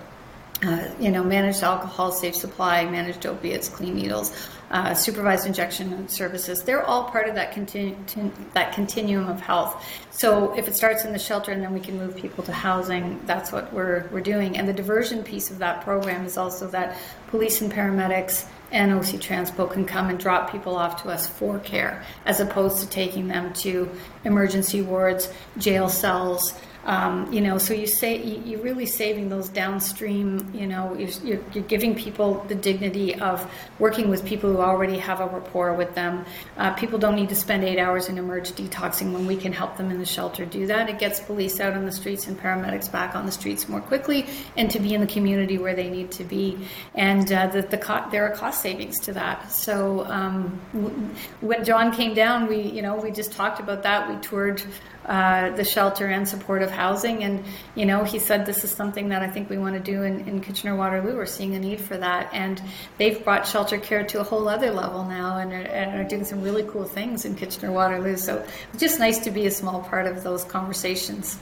uh, 0.63 0.89
you 0.99 1.11
know, 1.11 1.23
managed 1.23 1.63
alcohol, 1.63 2.13
safe 2.13 2.35
supply, 2.35 2.85
managed 2.89 3.27
opiates, 3.27 3.69
clean 3.69 3.95
needles, 3.97 4.49
uh, 4.71 4.95
supervised 4.95 5.47
injection 5.47 6.09
services. 6.09 6.63
They're 6.63 6.85
all 6.85 7.05
part 7.05 7.29
of 7.29 7.35
that, 7.35 7.53
continu- 7.53 8.33
that 8.55 8.73
continuum 8.73 9.29
of 9.29 9.41
health. 9.41 9.85
So 10.11 10.57
if 10.57 10.69
it 10.69 10.77
starts 10.77 11.05
in 11.05 11.13
the 11.13 11.19
shelter 11.19 11.53
and 11.53 11.63
then 11.63 11.73
we 11.73 11.81
can 11.81 11.99
move 11.99 12.17
people 12.17 12.45
to 12.45 12.53
housing, 12.53 13.21
that's 13.27 13.53
what 13.53 13.73
we're, 13.73 14.09
we're 14.11 14.21
doing. 14.21 14.57
And 14.57 14.69
the 14.69 14.73
diversion 14.73 15.23
piece 15.23 15.51
of 15.51 15.59
that 15.59 15.83
program 15.83 16.25
is 16.25 16.37
also 16.37 16.69
that 16.69 16.97
police 17.29 17.61
and 17.61 17.73
paramedics 17.73 18.47
and 18.73 18.93
OC 18.93 19.21
Transpo 19.21 19.71
can 19.71 19.85
come 19.85 20.11
and 20.11 20.19
drop 20.19 20.51
people 20.51 20.77
off 20.77 21.03
to 21.03 21.09
us 21.09 21.27
for 21.27 21.59
care, 21.61 22.05
as 22.27 22.41
opposed 22.41 22.81
to 22.81 22.89
taking 22.89 23.29
them 23.29 23.53
to 23.53 23.89
emergency 24.25 24.83
wards, 24.83 25.33
jail 25.59 25.89
cells, 25.89 26.55
um, 26.85 27.33
you 27.33 27.41
know, 27.41 27.57
so 27.57 27.73
you 27.73 27.87
say 27.87 28.23
you're 28.23 28.61
really 28.61 28.85
saving 28.85 29.31
those 29.31 29.49
downstream. 29.49 30.51
You 30.55 30.67
know, 30.67 30.95
you're, 30.95 31.41
you're, 31.53 31.65
giving 31.65 31.95
people 31.95 32.45
the 32.47 32.55
dignity 32.55 33.15
of 33.15 33.51
working 33.79 34.11
with 34.11 34.25
people 34.25 34.53
who 34.53 34.59
already 34.59 34.99
have 34.99 35.21
a 35.21 35.27
rapport 35.27 35.73
with 35.73 35.95
them. 35.95 36.27
Uh, 36.59 36.75
people 36.75 36.99
don't 36.99 37.17
need 37.17 37.31
to 37.31 37.35
spend 37.35 37.65
eight 37.65 37.79
hours 37.79 38.09
in 38.09 38.19
emerge 38.19 38.53
detoxing 38.53 39.13
when 39.13 39.27
we 39.27 39.35
can 39.37 39.53
help 39.53 39.79
them 39.79 39.91
in 39.91 39.99
the 39.99 40.05
shelter 40.05 40.45
do 40.45 40.67
that. 40.67 40.91
It 40.91 40.99
gets 40.99 41.21
police 41.21 41.59
out 41.59 41.73
on 41.73 41.87
the 41.87 41.93
streets 41.93 42.27
and 42.27 42.39
paramedics 42.39 42.93
back 42.93 43.17
on 43.17 43.25
the 43.25 43.33
streets 43.33 43.67
more 43.67 43.81
quickly, 43.81 44.27
and 44.59 44.71
to 44.71 44.79
be 44.79 44.93
in 44.93 45.01
the 45.01 45.07
community 45.07 45.57
where 45.57 45.75
they 45.75 45.89
need 45.89 46.11
to 46.13 46.25
be. 46.25 46.59
And 46.95 47.33
uh, 47.33 47.47
the, 47.47 47.63
the 47.63 47.79
co- 47.79 48.07
there 48.11 48.31
are 48.31 48.35
cost 48.35 48.61
savings 48.61 49.01
to 49.01 49.13
that. 49.15 49.51
So 49.51 50.05
um, 50.05 50.61
w- 50.75 50.95
when 51.41 51.65
John 51.65 51.93
came 51.93 52.13
down, 52.13 52.47
we 52.47 52.61
you 52.61 52.83
know 52.83 52.97
we 52.97 53.11
just 53.11 53.33
talked 53.33 53.59
about 53.59 53.83
that. 53.85 54.09
We 54.09 54.17
toured 54.17 54.63
uh, 55.07 55.51
the 55.51 55.65
shelter 55.65 56.07
and 56.07 56.27
supportive 56.27 56.71
housing. 56.71 57.25
And, 57.25 57.45
you 57.75 57.85
know, 57.87 58.05
he 58.05 58.19
said 58.19 58.47
this 58.47 58.65
is 58.65 58.71
something 58.71 59.09
that 59.11 59.23
I 59.23 59.29
think 59.29 59.51
we 59.51 59.59
want 59.59 59.75
to 59.75 59.81
do 59.81 60.03
in, 60.03 60.27
in 60.29 60.41
Kitchener 60.41 60.77
Waterloo. 60.77 61.17
We're 61.17 61.27
seeing 61.27 61.55
a 61.55 61.59
need 61.59 61.81
for 61.81 61.97
that. 61.99 62.31
And 62.33 62.63
they've 62.99 63.23
brought 63.23 63.47
shelter 63.47 63.79
care 63.79 64.05
to 64.05 64.21
a 64.21 64.25
whole 64.25 64.49
other 64.49 64.71
level 64.71 65.05
now 65.05 65.39
and 65.39 65.53
are, 65.53 65.57
and 65.57 66.01
are 66.01 66.09
doing 66.09 66.25
some 66.25 66.43
really 66.43 66.65
cool 66.65 66.85
things 66.85 67.25
in 67.25 67.35
Kitchener 67.35 67.71
Waterloo. 67.71 68.17
So 68.17 68.45
it's 68.73 68.81
just 68.81 68.99
nice 68.99 69.19
to 69.21 69.31
be 69.31 69.47
a 69.47 69.51
small 69.51 69.83
part 69.83 70.07
of 70.07 70.23
those 70.23 70.45
conversations. 70.45 71.39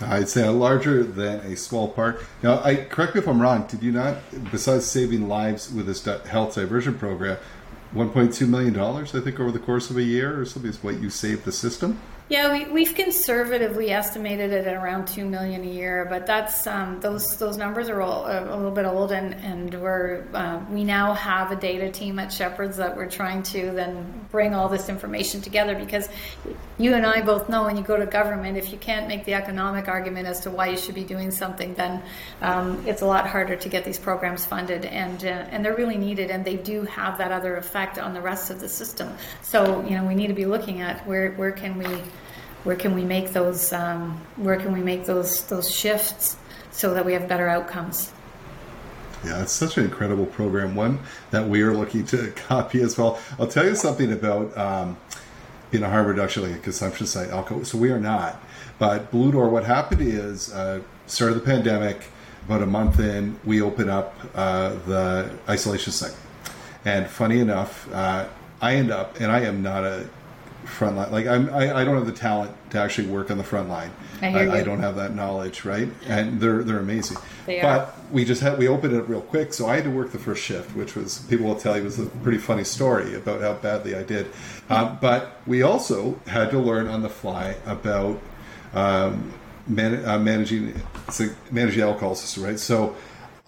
I'd 0.00 0.28
say 0.28 0.46
a 0.46 0.52
larger 0.52 1.02
than 1.02 1.40
a 1.40 1.56
small 1.56 1.88
part. 1.88 2.22
Now, 2.42 2.62
I 2.62 2.74
correct 2.76 3.14
me 3.14 3.20
if 3.20 3.28
I'm 3.28 3.40
wrong. 3.40 3.66
Did 3.66 3.82
you 3.82 3.92
not, 3.92 4.18
besides 4.50 4.84
saving 4.84 5.26
lives 5.28 5.72
with 5.72 5.86
this 5.86 6.04
health 6.04 6.54
diversion 6.54 6.98
program, 6.98 7.38
1.2 7.94 8.46
million 8.46 8.74
dollars? 8.74 9.14
I 9.14 9.20
think 9.20 9.40
over 9.40 9.50
the 9.50 9.58
course 9.58 9.88
of 9.88 9.96
a 9.96 10.02
year 10.02 10.38
or 10.38 10.44
something 10.44 10.70
is 10.70 10.82
what 10.82 11.00
you 11.00 11.08
saved 11.08 11.44
the 11.44 11.52
system. 11.52 11.98
Yeah, 12.28 12.52
we, 12.52 12.64
we've 12.64 12.92
conservatively 12.92 13.92
estimated 13.92 14.50
it 14.50 14.66
at 14.66 14.74
around 14.74 15.06
two 15.06 15.24
million 15.24 15.62
a 15.62 15.70
year, 15.70 16.08
but 16.10 16.26
that's 16.26 16.66
um, 16.66 16.98
those 16.98 17.36
those 17.36 17.56
numbers 17.56 17.88
are 17.88 18.02
all, 18.02 18.26
a, 18.26 18.52
a 18.52 18.56
little 18.56 18.72
bit 18.72 18.84
old, 18.84 19.12
and 19.12 19.32
and 19.34 19.72
we're 19.80 20.26
uh, 20.34 20.60
we 20.68 20.82
now 20.82 21.14
have 21.14 21.52
a 21.52 21.56
data 21.56 21.88
team 21.88 22.18
at 22.18 22.32
Shepherd's 22.32 22.78
that 22.78 22.96
we're 22.96 23.08
trying 23.08 23.44
to 23.44 23.70
then 23.70 24.26
bring 24.32 24.54
all 24.54 24.68
this 24.68 24.88
information 24.88 25.40
together 25.40 25.76
because 25.76 26.08
you 26.78 26.94
and 26.94 27.06
I 27.06 27.22
both 27.22 27.48
know 27.48 27.62
when 27.62 27.76
you 27.76 27.84
go 27.84 27.96
to 27.96 28.06
government, 28.06 28.58
if 28.58 28.72
you 28.72 28.78
can't 28.78 29.06
make 29.06 29.24
the 29.24 29.34
economic 29.34 29.86
argument 29.86 30.26
as 30.26 30.40
to 30.40 30.50
why 30.50 30.66
you 30.66 30.76
should 30.76 30.96
be 30.96 31.04
doing 31.04 31.30
something, 31.30 31.74
then 31.74 32.02
um, 32.42 32.84
it's 32.88 33.02
a 33.02 33.06
lot 33.06 33.28
harder 33.28 33.54
to 33.54 33.68
get 33.68 33.84
these 33.84 34.00
programs 34.00 34.44
funded, 34.44 34.84
and 34.84 35.24
uh, 35.24 35.28
and 35.28 35.64
they're 35.64 35.76
really 35.76 35.96
needed, 35.96 36.32
and 36.32 36.44
they 36.44 36.56
do 36.56 36.82
have 36.86 37.18
that 37.18 37.30
other 37.30 37.56
effect 37.56 38.00
on 38.00 38.14
the 38.14 38.20
rest 38.20 38.50
of 38.50 38.58
the 38.58 38.68
system. 38.68 39.14
So 39.42 39.84
you 39.84 39.90
know 39.90 40.04
we 40.04 40.16
need 40.16 40.26
to 40.26 40.34
be 40.34 40.46
looking 40.46 40.80
at 40.80 41.06
where 41.06 41.30
where 41.34 41.52
can 41.52 41.78
we 41.78 42.02
where 42.66 42.76
can 42.76 42.94
we 42.94 43.04
make 43.04 43.32
those 43.32 43.72
um, 43.72 44.20
where 44.36 44.56
can 44.56 44.72
we 44.72 44.80
make 44.80 45.04
those 45.04 45.44
those 45.46 45.70
shifts 45.72 46.36
so 46.70 46.92
that 46.94 47.04
we 47.04 47.12
have 47.12 47.28
better 47.28 47.48
outcomes 47.48 48.12
yeah 49.24 49.42
it's 49.42 49.52
such 49.52 49.78
an 49.78 49.84
incredible 49.84 50.26
program 50.26 50.74
one 50.74 50.98
that 51.30 51.48
we 51.48 51.62
are 51.62 51.72
looking 51.72 52.04
to 52.04 52.30
copy 52.36 52.80
as 52.82 52.98
well 52.98 53.18
i'll 53.38 53.46
tell 53.46 53.64
you 53.64 53.74
something 53.74 54.12
about 54.12 54.56
um, 54.58 54.96
being 55.70 55.84
a 55.84 55.88
harm 55.88 56.06
reduction, 56.06 56.42
like 56.42 56.52
a 56.52 56.58
consumption 56.58 57.06
site, 57.06 57.30
alcohol. 57.30 57.64
So 57.64 57.78
we 57.78 57.90
are 57.90 58.00
not. 58.00 58.40
But 58.78 59.10
Blue 59.10 59.32
Door, 59.32 59.50
what 59.50 59.64
happened 59.64 60.02
is, 60.02 60.52
uh, 60.52 60.80
of 61.06 61.34
the 61.34 61.42
pandemic. 61.44 62.04
About 62.46 62.62
a 62.62 62.66
month 62.66 63.00
in, 63.00 63.40
we 63.44 63.60
open 63.60 63.88
up 63.90 64.14
uh, 64.34 64.70
the 64.86 65.36
isolation 65.48 65.92
site. 65.92 66.14
And 66.84 67.08
funny 67.08 67.40
enough, 67.40 67.92
uh, 67.92 68.28
I 68.60 68.76
end 68.76 68.92
up, 68.92 69.18
and 69.18 69.32
I 69.32 69.40
am 69.40 69.62
not 69.62 69.82
a 69.82 70.08
frontline. 70.66 71.10
Like 71.10 71.26
I'm, 71.26 71.48
I, 71.50 71.78
I 71.78 71.84
don't 71.84 71.94
have 71.96 72.06
the 72.06 72.12
talent 72.12 72.54
to 72.70 72.78
actually 72.78 73.08
work 73.08 73.30
on 73.30 73.38
the 73.38 73.44
front 73.44 73.68
line. 73.68 73.90
I 74.20 74.26
I, 74.26 74.58
you. 74.58 74.64
don't 74.64 74.80
have 74.80 74.96
that 74.96 75.14
knowledge, 75.14 75.64
right? 75.64 75.88
And 76.06 76.40
they're 76.40 76.62
they're 76.62 76.78
amazing. 76.78 77.18
They 77.46 77.60
but 77.62 77.94
we 78.10 78.24
just 78.24 78.42
had 78.42 78.58
we 78.58 78.68
opened 78.68 78.94
it 78.94 79.08
real 79.08 79.20
quick, 79.20 79.54
so 79.54 79.66
I 79.66 79.76
had 79.76 79.84
to 79.84 79.90
work 79.90 80.12
the 80.12 80.18
first 80.18 80.42
shift, 80.42 80.74
which 80.76 80.94
was 80.94 81.20
people 81.30 81.46
will 81.46 81.56
tell 81.56 81.76
you 81.76 81.84
was 81.84 81.98
a 81.98 82.06
pretty 82.06 82.38
funny 82.38 82.64
story 82.64 83.14
about 83.14 83.40
how 83.40 83.54
badly 83.54 83.94
I 83.94 84.02
did. 84.02 84.26
Um, 84.68 84.98
but 85.00 85.40
we 85.46 85.62
also 85.62 86.20
had 86.26 86.50
to 86.50 86.58
learn 86.58 86.88
on 86.88 87.02
the 87.02 87.08
fly 87.08 87.56
about 87.64 88.20
um, 88.74 89.32
man, 89.66 90.04
uh, 90.04 90.18
managing 90.18 90.80
managing 91.50 91.80
the 91.80 91.86
alcohol 91.86 92.14
system, 92.14 92.42
right? 92.44 92.58
So 92.58 92.96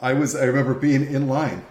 I 0.01 0.13
was 0.15 0.37
I 0.37 0.45
remember 0.45 0.75
being 0.75 1.05
in 1.05 1.29
line 1.29 1.65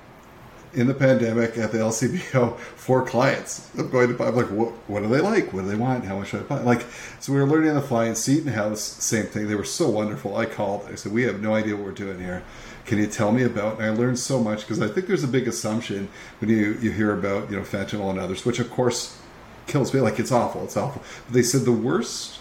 in 0.73 0.87
the 0.87 0.93
pandemic 0.93 1.57
at 1.57 1.71
the 1.71 1.77
LCBO 1.77 2.57
for 2.75 3.05
clients. 3.05 3.69
I'm 3.77 3.89
going 3.89 4.09
to 4.09 4.13
buy. 4.13 4.27
I'm 4.27 4.35
like, 4.35 4.51
what, 4.51 4.69
what 4.87 5.01
do 5.01 5.09
they 5.09 5.21
like? 5.21 5.53
What 5.53 5.61
do 5.63 5.67
they 5.67 5.75
want? 5.75 6.05
How 6.05 6.17
much 6.17 6.29
should 6.29 6.41
I 6.41 6.43
buy? 6.43 6.61
Like, 6.61 6.85
so 7.19 7.33
we 7.33 7.39
were 7.39 7.47
learning 7.47 7.69
on 7.69 7.75
the 7.75 7.81
fly. 7.81 8.05
And 8.05 8.17
Seaton 8.17 8.51
House, 8.51 8.81
same 8.81 9.25
thing. 9.25 9.47
They 9.47 9.55
were 9.55 9.63
so 9.63 9.89
wonderful. 9.89 10.35
I 10.35 10.45
called. 10.45 10.87
I 10.91 10.95
said, 10.95 11.11
we 11.11 11.23
have 11.23 11.41
no 11.41 11.55
idea 11.55 11.75
what 11.75 11.85
we're 11.85 11.91
doing 11.91 12.19
here. 12.19 12.43
Can 12.85 12.99
you 12.99 13.07
tell 13.07 13.33
me 13.33 13.43
about? 13.43 13.79
And 13.79 13.85
I 13.85 13.89
learned 13.89 14.17
so 14.17 14.41
much 14.41 14.61
because 14.61 14.81
I 14.81 14.87
think 14.87 15.07
there's 15.07 15.23
a 15.23 15.27
big 15.27 15.47
assumption 15.47 16.07
when 16.39 16.49
you 16.49 16.77
you 16.81 16.91
hear 16.91 17.11
about 17.11 17.51
you 17.51 17.57
know 17.57 17.63
fentanyl 17.63 18.09
and 18.09 18.17
others, 18.17 18.45
which 18.45 18.59
of 18.59 18.71
course 18.71 19.19
kills 19.67 19.93
me. 19.93 19.99
Like 19.99 20.19
it's 20.19 20.31
awful. 20.31 20.63
It's 20.63 20.77
awful. 20.77 21.01
But 21.25 21.33
they 21.33 21.43
said 21.43 21.65
the 21.65 21.73
worst 21.73 22.39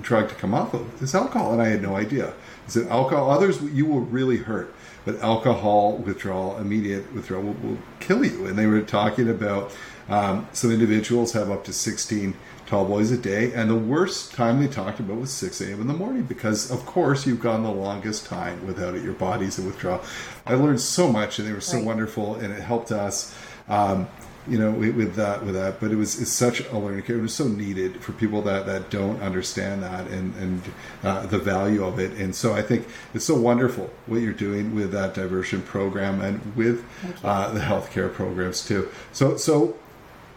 drug 0.00 0.30
to 0.30 0.34
come 0.34 0.54
off 0.54 0.72
of 0.72 1.02
is 1.02 1.14
alcohol, 1.14 1.52
and 1.52 1.60
I 1.60 1.68
had 1.68 1.82
no 1.82 1.94
idea. 1.94 2.32
He 2.66 2.70
said 2.70 2.86
alcohol. 2.88 3.30
Others 3.30 3.62
you 3.62 3.86
will 3.86 4.00
really 4.00 4.38
hurt, 4.38 4.74
but 5.04 5.20
alcohol 5.20 5.96
withdrawal, 5.96 6.56
immediate 6.58 7.12
withdrawal, 7.14 7.42
will, 7.42 7.54
will 7.62 7.78
kill 8.00 8.24
you. 8.24 8.46
And 8.46 8.58
they 8.58 8.66
were 8.66 8.80
talking 8.82 9.28
about 9.28 9.72
um, 10.08 10.46
some 10.52 10.70
individuals 10.70 11.32
have 11.32 11.50
up 11.50 11.64
to 11.64 11.72
16 11.72 12.34
tall 12.66 12.84
boys 12.86 13.10
a 13.10 13.18
day, 13.18 13.52
and 13.52 13.68
the 13.68 13.74
worst 13.76 14.32
time 14.34 14.60
they 14.60 14.66
talked 14.68 14.98
about 14.98 15.16
was 15.18 15.30
6 15.32 15.60
a.m. 15.60 15.80
in 15.80 15.86
the 15.86 15.94
morning 15.94 16.22
because, 16.22 16.70
of 16.70 16.84
course, 16.86 17.26
you've 17.26 17.40
gone 17.40 17.62
the 17.62 17.70
longest 17.70 18.26
time 18.26 18.66
without 18.66 18.94
it. 18.94 19.02
Your 19.02 19.12
body's 19.12 19.58
in 19.58 19.66
withdrawal. 19.66 20.02
I 20.46 20.54
learned 20.54 20.80
so 20.80 21.10
much, 21.12 21.38
and 21.38 21.46
they 21.46 21.52
were 21.52 21.60
so 21.60 21.76
Right. 21.76 21.86
wonderful, 21.86 22.36
and 22.36 22.52
it 22.52 22.62
helped 22.62 22.90
us. 22.92 23.34
Um, 23.68 24.08
you 24.48 24.58
know, 24.58 24.72
with, 24.72 24.96
with 24.96 25.14
that, 25.14 25.44
with 25.44 25.54
that, 25.54 25.78
but 25.78 25.92
it 25.92 25.96
was 25.96 26.20
it's 26.20 26.30
such 26.30 26.60
a 26.60 26.78
learning 26.78 27.02
curve. 27.02 27.20
It 27.20 27.22
was 27.22 27.34
so 27.34 27.46
needed 27.46 28.02
for 28.02 28.12
people 28.12 28.42
that, 28.42 28.66
that 28.66 28.90
don't 28.90 29.22
understand 29.22 29.82
that 29.82 30.08
and 30.08 30.34
and 30.36 30.62
uh, 31.02 31.26
the 31.26 31.38
value 31.38 31.84
of 31.84 31.98
it. 31.98 32.12
And 32.12 32.34
so 32.34 32.52
I 32.52 32.62
think 32.62 32.88
it's 33.14 33.24
so 33.24 33.38
wonderful 33.38 33.90
what 34.06 34.20
you're 34.20 34.32
doing 34.32 34.74
with 34.74 34.90
that 34.92 35.14
diversion 35.14 35.62
program 35.62 36.20
and 36.20 36.56
with 36.56 36.84
uh, 37.22 37.52
the 37.52 37.60
healthcare 37.60 38.12
programs 38.12 38.66
too. 38.66 38.88
So 39.12 39.36
so 39.36 39.76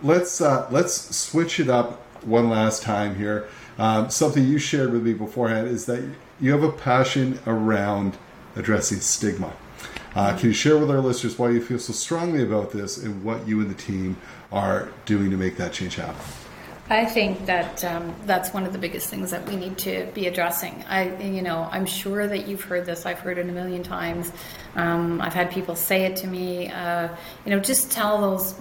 let's 0.03 0.39
uh, 0.39 0.67
let's 0.69 1.15
switch 1.15 1.59
it 1.59 1.69
up 1.69 2.01
one 2.23 2.49
last 2.49 2.83
time 2.83 3.15
here. 3.15 3.47
Um, 3.77 4.09
something 4.09 4.45
you 4.45 4.59
shared 4.59 4.91
with 4.91 5.03
me 5.03 5.13
beforehand 5.13 5.67
is 5.67 5.85
that 5.85 6.03
you 6.39 6.51
have 6.51 6.63
a 6.63 6.71
passion 6.71 7.39
around 7.47 8.17
addressing 8.55 8.99
stigma. 8.99 9.53
Uh, 10.15 10.35
can 10.37 10.47
you 10.47 10.53
share 10.53 10.77
with 10.77 10.89
our 10.89 11.01
listeners 11.01 11.37
why 11.37 11.49
you 11.49 11.61
feel 11.61 11.77
so 11.77 11.91
strongly 11.91 12.41
about 12.41 12.71
this 12.71 12.97
and 12.97 13.21
what 13.23 13.45
you 13.45 13.59
and 13.59 13.69
the 13.69 13.75
team 13.75 14.15
are 14.49 14.89
doing 15.05 15.29
to 15.29 15.35
make 15.35 15.57
that 15.57 15.73
change 15.73 15.95
happen? 15.95 16.15
I 16.89 17.03
think 17.03 17.47
that 17.47 17.83
um, 17.83 18.15
that's 18.25 18.53
one 18.53 18.63
of 18.65 18.71
the 18.71 18.77
biggest 18.77 19.09
things 19.09 19.31
that 19.31 19.45
we 19.47 19.55
need 19.55 19.77
to 19.79 20.07
be 20.13 20.27
addressing. 20.27 20.85
I, 20.87 21.15
you 21.21 21.41
know, 21.41 21.67
I'm 21.71 21.85
sure 21.85 22.27
that 22.27 22.47
you've 22.47 22.61
heard 22.61 22.85
this. 22.85 23.05
I've 23.05 23.19
heard 23.19 23.39
it 23.39 23.49
a 23.49 23.51
million 23.51 23.83
times. 23.83 24.31
Um, 24.75 25.19
I've 25.19 25.33
had 25.33 25.51
people 25.51 25.75
say 25.75 26.05
it 26.05 26.15
to 26.17 26.27
me. 26.27 26.69
Uh, 26.69 27.09
you 27.43 27.51
know, 27.51 27.59
just 27.59 27.91
tell 27.91 28.21
those 28.21 28.55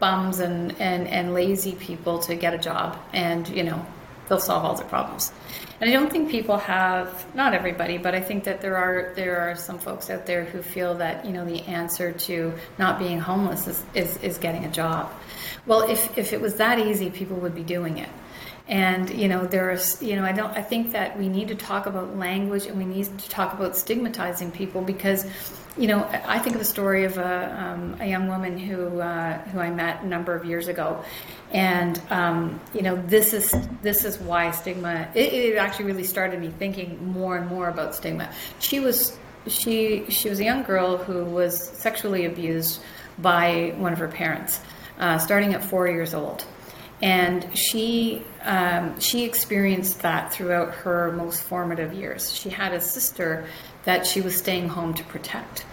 bums 0.00 0.40
and, 0.40 0.74
and, 0.80 1.06
and 1.06 1.34
lazy 1.34 1.72
people 1.72 2.18
to 2.20 2.34
get 2.34 2.54
a 2.54 2.58
job, 2.58 2.98
and 3.12 3.46
you 3.48 3.62
know, 3.62 3.84
they'll 4.28 4.40
solve 4.40 4.64
all 4.64 4.74
their 4.74 4.88
problems. 4.88 5.32
And 5.80 5.90
I 5.90 5.92
don't 5.92 6.10
think 6.10 6.30
people 6.30 6.56
have, 6.56 7.26
not 7.34 7.52
everybody, 7.52 7.98
but 7.98 8.14
I 8.14 8.20
think 8.20 8.44
that 8.44 8.62
there 8.62 8.76
are 8.76 9.12
there 9.14 9.38
are 9.38 9.56
some 9.56 9.78
folks 9.78 10.08
out 10.08 10.24
there 10.24 10.44
who 10.44 10.62
feel 10.62 10.94
that 10.94 11.24
you 11.26 11.32
know 11.32 11.44
the 11.44 11.60
answer 11.62 12.12
to 12.12 12.54
not 12.78 12.98
being 12.98 13.20
homeless 13.20 13.66
is 13.66 13.84
is, 13.94 14.16
is 14.18 14.38
getting 14.38 14.64
a 14.64 14.70
job. 14.70 15.12
Well, 15.66 15.82
if 15.90 16.16
if 16.16 16.32
it 16.32 16.40
was 16.40 16.56
that 16.56 16.78
easy, 16.78 17.10
people 17.10 17.36
would 17.38 17.54
be 17.54 17.62
doing 17.62 17.98
it. 17.98 18.08
And 18.68 19.10
you 19.10 19.28
know, 19.28 19.46
there's 19.46 20.02
you 20.02 20.16
know, 20.16 20.24
I 20.24 20.32
don't. 20.32 20.50
I 20.50 20.62
think 20.62 20.92
that 20.92 21.18
we 21.18 21.28
need 21.28 21.48
to 21.48 21.54
talk 21.54 21.86
about 21.86 22.16
language 22.16 22.66
and 22.66 22.78
we 22.78 22.84
need 22.84 23.04
to 23.18 23.28
talk 23.28 23.52
about 23.52 23.76
stigmatizing 23.76 24.52
people 24.52 24.80
because, 24.80 25.26
you 25.78 25.88
know, 25.88 26.04
I 26.26 26.38
think 26.38 26.56
of 26.56 26.60
the 26.60 26.66
story 26.66 27.04
of 27.04 27.18
a, 27.18 27.54
um, 27.62 27.96
a 28.00 28.06
young 28.06 28.28
woman 28.28 28.56
who 28.58 29.00
uh, 29.00 29.38
who 29.48 29.58
I 29.58 29.70
met 29.70 30.02
a 30.02 30.06
number 30.06 30.34
of 30.34 30.44
years 30.44 30.68
ago, 30.68 31.04
and 31.52 32.00
um, 32.08 32.60
you 32.72 32.82
know, 32.82 32.96
this 32.96 33.34
is 33.34 33.54
this 33.82 34.04
is 34.04 34.18
why 34.18 34.50
stigma. 34.52 35.08
It, 35.14 35.32
it 35.32 35.56
actually 35.56 35.86
really 35.86 36.04
started 36.04 36.40
me 36.40 36.50
thinking 36.58 37.12
more 37.12 37.36
and 37.36 37.46
more 37.48 37.68
about 37.68 37.94
stigma. 37.94 38.32
She 38.58 38.80
was 38.80 39.18
she 39.46 40.08
she 40.08 40.30
was 40.30 40.40
a 40.40 40.44
young 40.44 40.62
girl 40.62 40.96
who 40.96 41.24
was 41.24 41.62
sexually 41.62 42.24
abused 42.24 42.80
by 43.18 43.74
one 43.76 43.92
of 43.92 43.98
her 43.98 44.08
parents, 44.08 44.60
uh, 44.98 45.18
starting 45.18 45.52
at 45.52 45.62
four 45.62 45.88
years 45.88 46.14
old 46.14 46.46
and 47.02 47.46
she 47.56 48.22
um, 48.42 48.98
she 49.00 49.24
experienced 49.24 50.00
that 50.00 50.32
throughout 50.32 50.74
her 50.74 51.12
most 51.12 51.42
formative 51.42 51.92
years. 51.92 52.32
She 52.32 52.48
had 52.48 52.72
a 52.72 52.80
sister 52.80 53.46
that 53.86 54.06
she 54.06 54.20
was 54.20 54.36
staying 54.36 54.68
home 54.68 54.92
to 54.92 55.04
protect, 55.04 55.64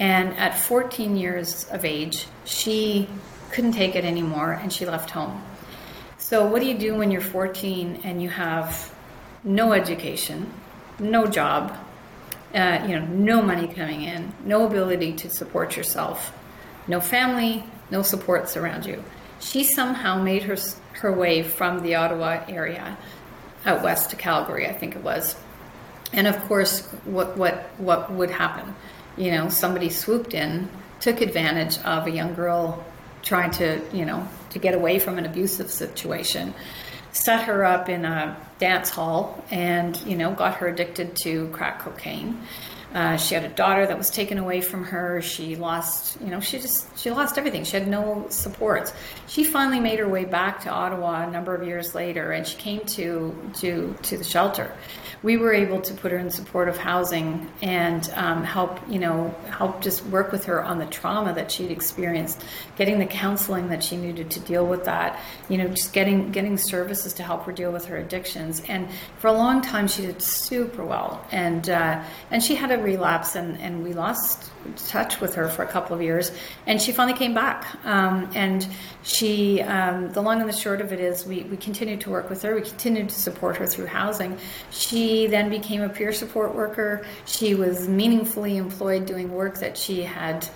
and 0.00 0.36
at 0.36 0.58
14 0.58 1.16
years 1.16 1.68
of 1.70 1.84
age, 1.84 2.26
she 2.44 3.08
couldn't 3.52 3.72
take 3.72 3.94
it 3.94 4.04
anymore, 4.04 4.52
and 4.52 4.72
she 4.72 4.84
left 4.84 5.10
home. 5.10 5.42
So, 6.18 6.46
what 6.46 6.60
do 6.60 6.66
you 6.66 6.76
do 6.76 6.96
when 6.96 7.10
you're 7.10 7.20
14 7.20 8.00
and 8.04 8.22
you 8.22 8.28
have 8.28 8.92
no 9.44 9.72
education, 9.72 10.52
no 10.98 11.26
job, 11.26 11.76
uh, 12.54 12.84
you 12.86 12.98
know, 12.98 13.06
no 13.06 13.40
money 13.40 13.68
coming 13.68 14.02
in, 14.02 14.32
no 14.44 14.66
ability 14.66 15.12
to 15.14 15.30
support 15.30 15.76
yourself, 15.76 16.32
no 16.86 17.00
family, 17.00 17.64
no 17.90 18.02
supports 18.02 18.56
around 18.56 18.84
you? 18.84 19.02
She 19.40 19.62
somehow 19.62 20.20
made 20.20 20.42
her 20.42 20.56
her 21.00 21.12
way 21.12 21.42
from 21.42 21.82
the 21.82 21.94
Ottawa 21.94 22.44
area 22.48 22.98
out 23.64 23.82
west 23.82 24.10
to 24.10 24.16
Calgary, 24.16 24.66
I 24.66 24.72
think 24.72 24.96
it 24.96 25.02
was. 25.02 25.36
And 26.12 26.26
of 26.26 26.38
course, 26.48 26.86
what 27.04 27.36
what 27.36 27.70
what 27.78 28.10
would 28.12 28.30
happen? 28.30 28.74
You 29.16 29.32
know, 29.32 29.48
somebody 29.48 29.90
swooped 29.90 30.34
in, 30.34 30.68
took 31.00 31.20
advantage 31.20 31.78
of 31.78 32.06
a 32.06 32.10
young 32.10 32.34
girl 32.34 32.84
trying 33.22 33.50
to, 33.50 33.80
you 33.92 34.04
know, 34.04 34.26
to 34.50 34.58
get 34.58 34.74
away 34.74 34.98
from 34.98 35.18
an 35.18 35.26
abusive 35.26 35.70
situation, 35.70 36.54
set 37.12 37.42
her 37.44 37.64
up 37.64 37.88
in 37.88 38.04
a 38.04 38.36
dance 38.58 38.90
hall, 38.90 39.44
and 39.50 39.96
you 40.06 40.16
know, 40.16 40.32
got 40.32 40.54
her 40.56 40.68
addicted 40.68 41.16
to 41.24 41.48
crack 41.48 41.80
cocaine. 41.80 42.40
Uh, 42.94 43.18
she 43.18 43.34
had 43.34 43.44
a 43.44 43.50
daughter 43.50 43.86
that 43.86 43.98
was 43.98 44.08
taken 44.08 44.38
away 44.38 44.62
from 44.62 44.82
her. 44.82 45.20
She 45.20 45.56
lost, 45.56 46.18
you 46.22 46.28
know, 46.28 46.40
she 46.40 46.58
just 46.58 46.98
she 46.98 47.10
lost 47.10 47.36
everything. 47.36 47.64
She 47.64 47.76
had 47.76 47.86
no 47.86 48.26
supports. 48.30 48.94
She 49.26 49.44
finally 49.44 49.78
made 49.78 49.98
her 49.98 50.08
way 50.08 50.24
back 50.24 50.62
to 50.62 50.70
Ottawa 50.70 51.28
a 51.28 51.30
number 51.30 51.54
of 51.54 51.66
years 51.66 51.94
later, 51.94 52.32
and 52.32 52.46
she 52.46 52.56
came 52.56 52.80
to 52.86 53.34
to 53.56 53.94
to 54.02 54.16
the 54.16 54.24
shelter. 54.24 54.72
We 55.22 55.36
were 55.36 55.52
able 55.52 55.80
to 55.80 55.94
put 55.94 56.12
her 56.12 56.18
in 56.18 56.30
supportive 56.30 56.78
housing 56.78 57.50
and 57.60 58.08
um, 58.14 58.44
help, 58.44 58.78
you 58.88 58.98
know, 58.98 59.34
help 59.50 59.82
just 59.82 60.04
work 60.06 60.30
with 60.30 60.44
her 60.44 60.62
on 60.62 60.78
the 60.78 60.86
trauma 60.86 61.34
that 61.34 61.50
she'd 61.50 61.70
experienced, 61.70 62.44
getting 62.76 62.98
the 62.98 63.06
counseling 63.06 63.68
that 63.70 63.82
she 63.82 63.96
needed 63.96 64.30
to 64.30 64.40
deal 64.40 64.64
with 64.64 64.84
that. 64.84 65.20
You 65.48 65.58
know, 65.58 65.68
just 65.68 65.92
getting 65.92 66.30
getting 66.30 66.56
services 66.56 67.14
to 67.14 67.22
help 67.22 67.44
her 67.46 67.52
deal 67.52 67.72
with 67.72 67.86
her 67.86 67.96
addictions. 67.96 68.62
And 68.68 68.88
for 69.18 69.26
a 69.26 69.32
long 69.32 69.60
time, 69.60 69.88
she 69.88 70.02
did 70.02 70.22
super 70.22 70.84
well. 70.84 71.26
And 71.32 71.68
uh, 71.68 72.04
and 72.30 72.42
she 72.42 72.54
had 72.54 72.70
a 72.70 72.78
relapse, 72.78 73.34
and 73.34 73.58
and 73.60 73.82
we 73.82 73.94
lost 73.94 74.50
touch 74.76 75.20
with 75.20 75.34
her 75.34 75.48
for 75.48 75.62
a 75.62 75.66
couple 75.66 75.96
of 75.96 76.02
years. 76.02 76.30
And 76.66 76.80
she 76.80 76.92
finally 76.92 77.16
came 77.16 77.34
back. 77.34 77.66
Um, 77.84 78.30
and 78.34 78.66
she, 79.02 79.62
um, 79.62 80.12
the 80.12 80.20
long 80.20 80.40
and 80.40 80.48
the 80.48 80.52
short 80.52 80.80
of 80.80 80.92
it 80.92 81.00
is, 81.00 81.26
we 81.26 81.42
we 81.44 81.56
continued 81.56 82.00
to 82.02 82.10
work 82.10 82.30
with 82.30 82.42
her. 82.42 82.54
We 82.54 82.62
continued 82.62 83.08
to 83.08 83.18
support 83.18 83.56
her 83.56 83.66
through 83.66 83.86
housing. 83.86 84.38
She 84.70 85.07
then 85.26 85.50
became 85.50 85.82
a 85.82 85.88
peer 85.88 86.12
support 86.12 86.54
worker. 86.54 86.90
She 87.24 87.54
was 87.54 87.88
meaningfully 87.88 88.56
employed 88.56 89.06
doing 89.06 89.28
work 89.32 89.54
that 89.58 89.74
she 89.76 90.02
had 90.02 90.48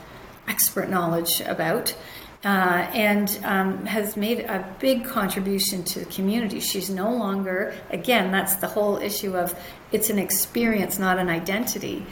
expert 0.46 0.88
knowledge 0.88 1.40
about. 1.42 1.94
Uh, 2.44 2.90
and 2.92 3.38
um, 3.44 3.86
has 3.86 4.16
made 4.16 4.40
a 4.40 4.58
big 4.80 5.04
contribution 5.04 5.84
to 5.84 6.00
the 6.00 6.06
community. 6.06 6.58
She's 6.58 6.90
no 6.90 7.08
longer, 7.24 7.72
again, 7.90 8.32
that's 8.32 8.56
the 8.56 8.66
whole 8.66 8.96
issue 8.96 9.36
of 9.36 9.54
it's 9.92 10.10
an 10.10 10.18
experience, 10.18 10.98
not 10.98 11.16
an 11.18 11.28
identity. 11.28 12.04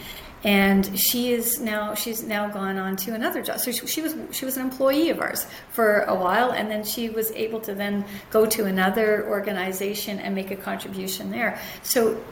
and 0.43 0.99
she 0.99 1.33
is 1.33 1.61
now 1.61 1.95
she's 1.95 2.23
now 2.23 2.49
gone 2.49 2.79
on 2.79 2.97
to 2.97 3.15
another 3.15 3.43
job. 3.43 3.59
So 3.61 3.73
she, 3.73 3.87
she, 3.87 4.01
was 4.01 4.15
she 4.31 4.45
was 4.45 4.57
an 4.57 4.63
employee 4.63 5.11
of 5.11 5.21
ours 5.21 5.47
for 5.71 6.03
a 6.03 6.15
while, 6.15 6.53
and 6.53 6.71
then 6.71 6.83
she 6.85 7.11
was 7.11 7.31
able 7.33 7.61
to 7.61 7.75
then 7.75 8.05
go 8.31 8.47
to 8.47 8.65
another 8.65 9.29
organization 9.29 10.19
and 10.19 10.35
make 10.35 10.51
a 10.51 10.57
contribution 10.57 11.31
there. 11.31 11.61
So, 11.83 12.23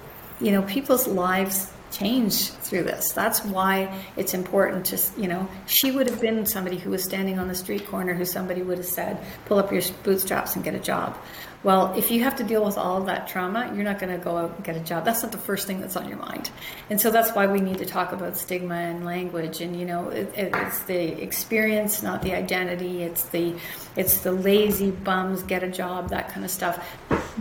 you 0.40 0.52
know, 0.52 0.62
people's 0.62 1.06
lives 1.06 1.72
change 1.90 2.50
through 2.50 2.82
this. 2.82 3.12
That's 3.12 3.44
why 3.44 4.02
it's 4.16 4.34
important 4.34 4.86
to, 4.86 5.00
you 5.20 5.28
know, 5.28 5.48
she 5.66 5.90
would 5.90 6.08
have 6.08 6.20
been 6.20 6.44
somebody 6.46 6.76
who 6.76 6.90
was 6.90 7.02
standing 7.02 7.38
on 7.38 7.48
the 7.48 7.54
street 7.54 7.86
corner 7.86 8.14
who 8.14 8.24
somebody 8.24 8.62
would 8.62 8.78
have 8.78 8.86
said, 8.86 9.18
pull 9.46 9.58
up 9.58 9.72
your 9.72 9.82
bootstraps 10.02 10.54
and 10.54 10.64
get 10.64 10.74
a 10.74 10.80
job. 10.80 11.16
Well, 11.64 11.92
if 11.94 12.12
you 12.12 12.22
have 12.22 12.36
to 12.36 12.44
deal 12.44 12.64
with 12.64 12.78
all 12.78 12.98
of 12.98 13.06
that 13.06 13.26
trauma, 13.26 13.72
you're 13.74 13.84
not 13.84 13.98
going 13.98 14.16
to 14.16 14.22
go 14.22 14.36
out 14.36 14.54
and 14.54 14.64
get 14.64 14.76
a 14.76 14.80
job. 14.80 15.04
That's 15.04 15.24
not 15.24 15.32
the 15.32 15.38
first 15.38 15.66
thing 15.66 15.80
that's 15.80 15.96
on 15.96 16.08
your 16.08 16.18
mind. 16.18 16.50
And 16.88 17.00
so 17.00 17.10
that's 17.10 17.32
why 17.32 17.48
we 17.48 17.60
need 17.60 17.78
to 17.78 17.86
talk 17.86 18.12
about 18.12 18.36
stigma 18.36 18.76
and 18.76 19.04
language. 19.04 19.60
And 19.60 19.78
you 19.78 19.84
know, 19.84 20.08
it, 20.10 20.32
it's 20.36 20.80
the 20.84 21.20
experience, 21.20 22.00
not 22.00 22.22
the 22.22 22.34
identity. 22.34 23.02
It's 23.02 23.24
the 23.24 23.56
it's 23.96 24.20
the 24.20 24.30
lazy 24.30 24.92
bums 24.92 25.42
get 25.42 25.64
a 25.64 25.68
job, 25.68 26.10
that 26.10 26.28
kind 26.28 26.44
of 26.44 26.50
stuff. 26.52 26.78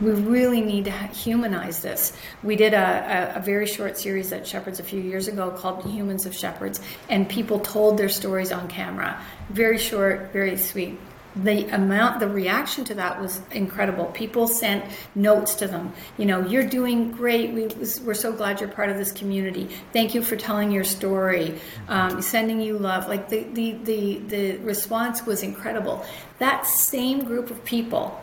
We 0.01 0.11
really 0.11 0.61
need 0.61 0.85
to 0.85 0.91
humanize 0.91 1.81
this. 1.81 2.13
We 2.41 2.55
did 2.55 2.73
a, 2.73 3.33
a, 3.35 3.37
a 3.37 3.41
very 3.41 3.67
short 3.67 3.97
series 3.99 4.31
at 4.31 4.47
Shepherds 4.47 4.79
a 4.79 4.83
few 4.83 4.99
years 4.99 5.27
ago 5.27 5.51
called 5.51 5.85
Humans 5.85 6.25
of 6.25 6.35
Shepherds, 6.35 6.81
and 7.09 7.29
people 7.29 7.59
told 7.59 7.97
their 7.97 8.09
stories 8.09 8.51
on 8.51 8.67
camera. 8.67 9.21
Very 9.49 9.77
short, 9.77 10.33
very 10.33 10.57
sweet 10.57 10.97
the 11.43 11.65
amount 11.73 12.19
the 12.19 12.27
reaction 12.27 12.83
to 12.85 12.95
that 12.95 13.21
was 13.21 13.41
incredible. 13.51 14.05
People 14.05 14.47
sent 14.47 14.83
notes 15.15 15.55
to 15.55 15.67
them. 15.67 15.93
You 16.17 16.25
know 16.25 16.45
you're 16.45 16.65
doing 16.65 17.11
great. 17.11 17.51
We, 17.51 17.67
we're 18.03 18.13
so 18.13 18.31
glad 18.33 18.59
you're 18.59 18.69
part 18.69 18.89
of 18.89 18.97
this 18.97 19.11
community. 19.11 19.69
Thank 19.93 20.15
you 20.15 20.21
for 20.21 20.35
telling 20.35 20.71
your 20.71 20.83
story 20.83 21.59
um, 21.87 22.21
sending 22.21 22.61
you 22.61 22.77
love. 22.77 23.07
Like 23.07 23.29
the, 23.29 23.43
the 23.43 23.73
the 23.83 24.17
the 24.19 24.57
response 24.57 25.25
was 25.25 25.43
incredible. 25.43 26.05
That 26.39 26.65
same 26.65 27.23
group 27.23 27.51
of 27.51 27.63
people 27.65 28.19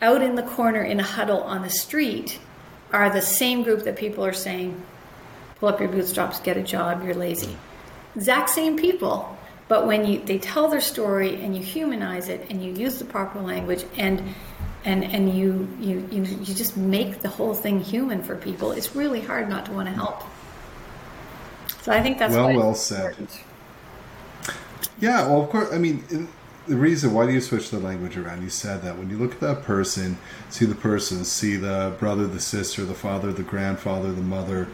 out 0.00 0.22
in 0.22 0.34
the 0.34 0.42
corner 0.42 0.82
in 0.82 1.00
a 1.00 1.04
huddle 1.04 1.42
on 1.42 1.62
the 1.62 1.70
street 1.70 2.38
are 2.92 3.10
the 3.10 3.22
same 3.22 3.62
group 3.62 3.84
that 3.84 3.96
people 3.96 4.24
are 4.24 4.32
saying 4.32 4.80
pull 5.56 5.68
up 5.68 5.80
your 5.80 5.88
bootstraps 5.88 6.40
get 6.40 6.56
a 6.56 6.62
job 6.62 7.04
you're 7.04 7.14
lazy. 7.14 7.56
Exact 8.14 8.50
same 8.50 8.76
people 8.76 9.37
but 9.68 9.86
when 9.86 10.06
you 10.06 10.20
they 10.20 10.38
tell 10.38 10.68
their 10.68 10.80
story 10.80 11.36
and 11.42 11.56
you 11.56 11.62
humanize 11.62 12.28
it 12.28 12.46
and 12.50 12.64
you 12.64 12.72
use 12.72 12.98
the 12.98 13.04
proper 13.04 13.40
language 13.40 13.84
and 13.96 14.22
and 14.84 15.04
and 15.04 15.36
you 15.36 15.68
you 15.78 16.08
you, 16.10 16.22
you 16.22 16.54
just 16.54 16.76
make 16.76 17.20
the 17.20 17.28
whole 17.28 17.54
thing 17.54 17.80
human 17.80 18.22
for 18.22 18.36
people, 18.36 18.72
it's 18.72 18.96
really 18.96 19.20
hard 19.20 19.48
not 19.48 19.66
to 19.66 19.72
want 19.72 19.88
to 19.88 19.94
help. 19.94 20.22
So 21.82 21.92
I 21.92 22.02
think 22.02 22.18
that's 22.18 22.34
well 22.34 22.54
well 22.54 22.74
said. 22.74 23.16
Yeah, 25.00 25.28
well, 25.28 25.42
of 25.42 25.50
course. 25.50 25.72
I 25.72 25.78
mean, 25.78 26.28
the 26.66 26.76
reason 26.76 27.12
why 27.12 27.26
do 27.26 27.32
you 27.32 27.40
switch 27.40 27.70
the 27.70 27.78
language 27.78 28.16
around? 28.16 28.42
You 28.42 28.50
said 28.50 28.82
that 28.82 28.98
when 28.98 29.10
you 29.10 29.16
look 29.16 29.32
at 29.32 29.40
that 29.40 29.62
person, 29.62 30.18
see 30.50 30.64
the 30.64 30.74
person, 30.74 31.24
see 31.24 31.56
the 31.56 31.94
brother, 31.98 32.26
the 32.26 32.40
sister, 32.40 32.84
the 32.84 32.94
father, 32.94 33.32
the 33.32 33.44
grandfather, 33.44 34.10
the 34.12 34.22
mother, 34.22 34.68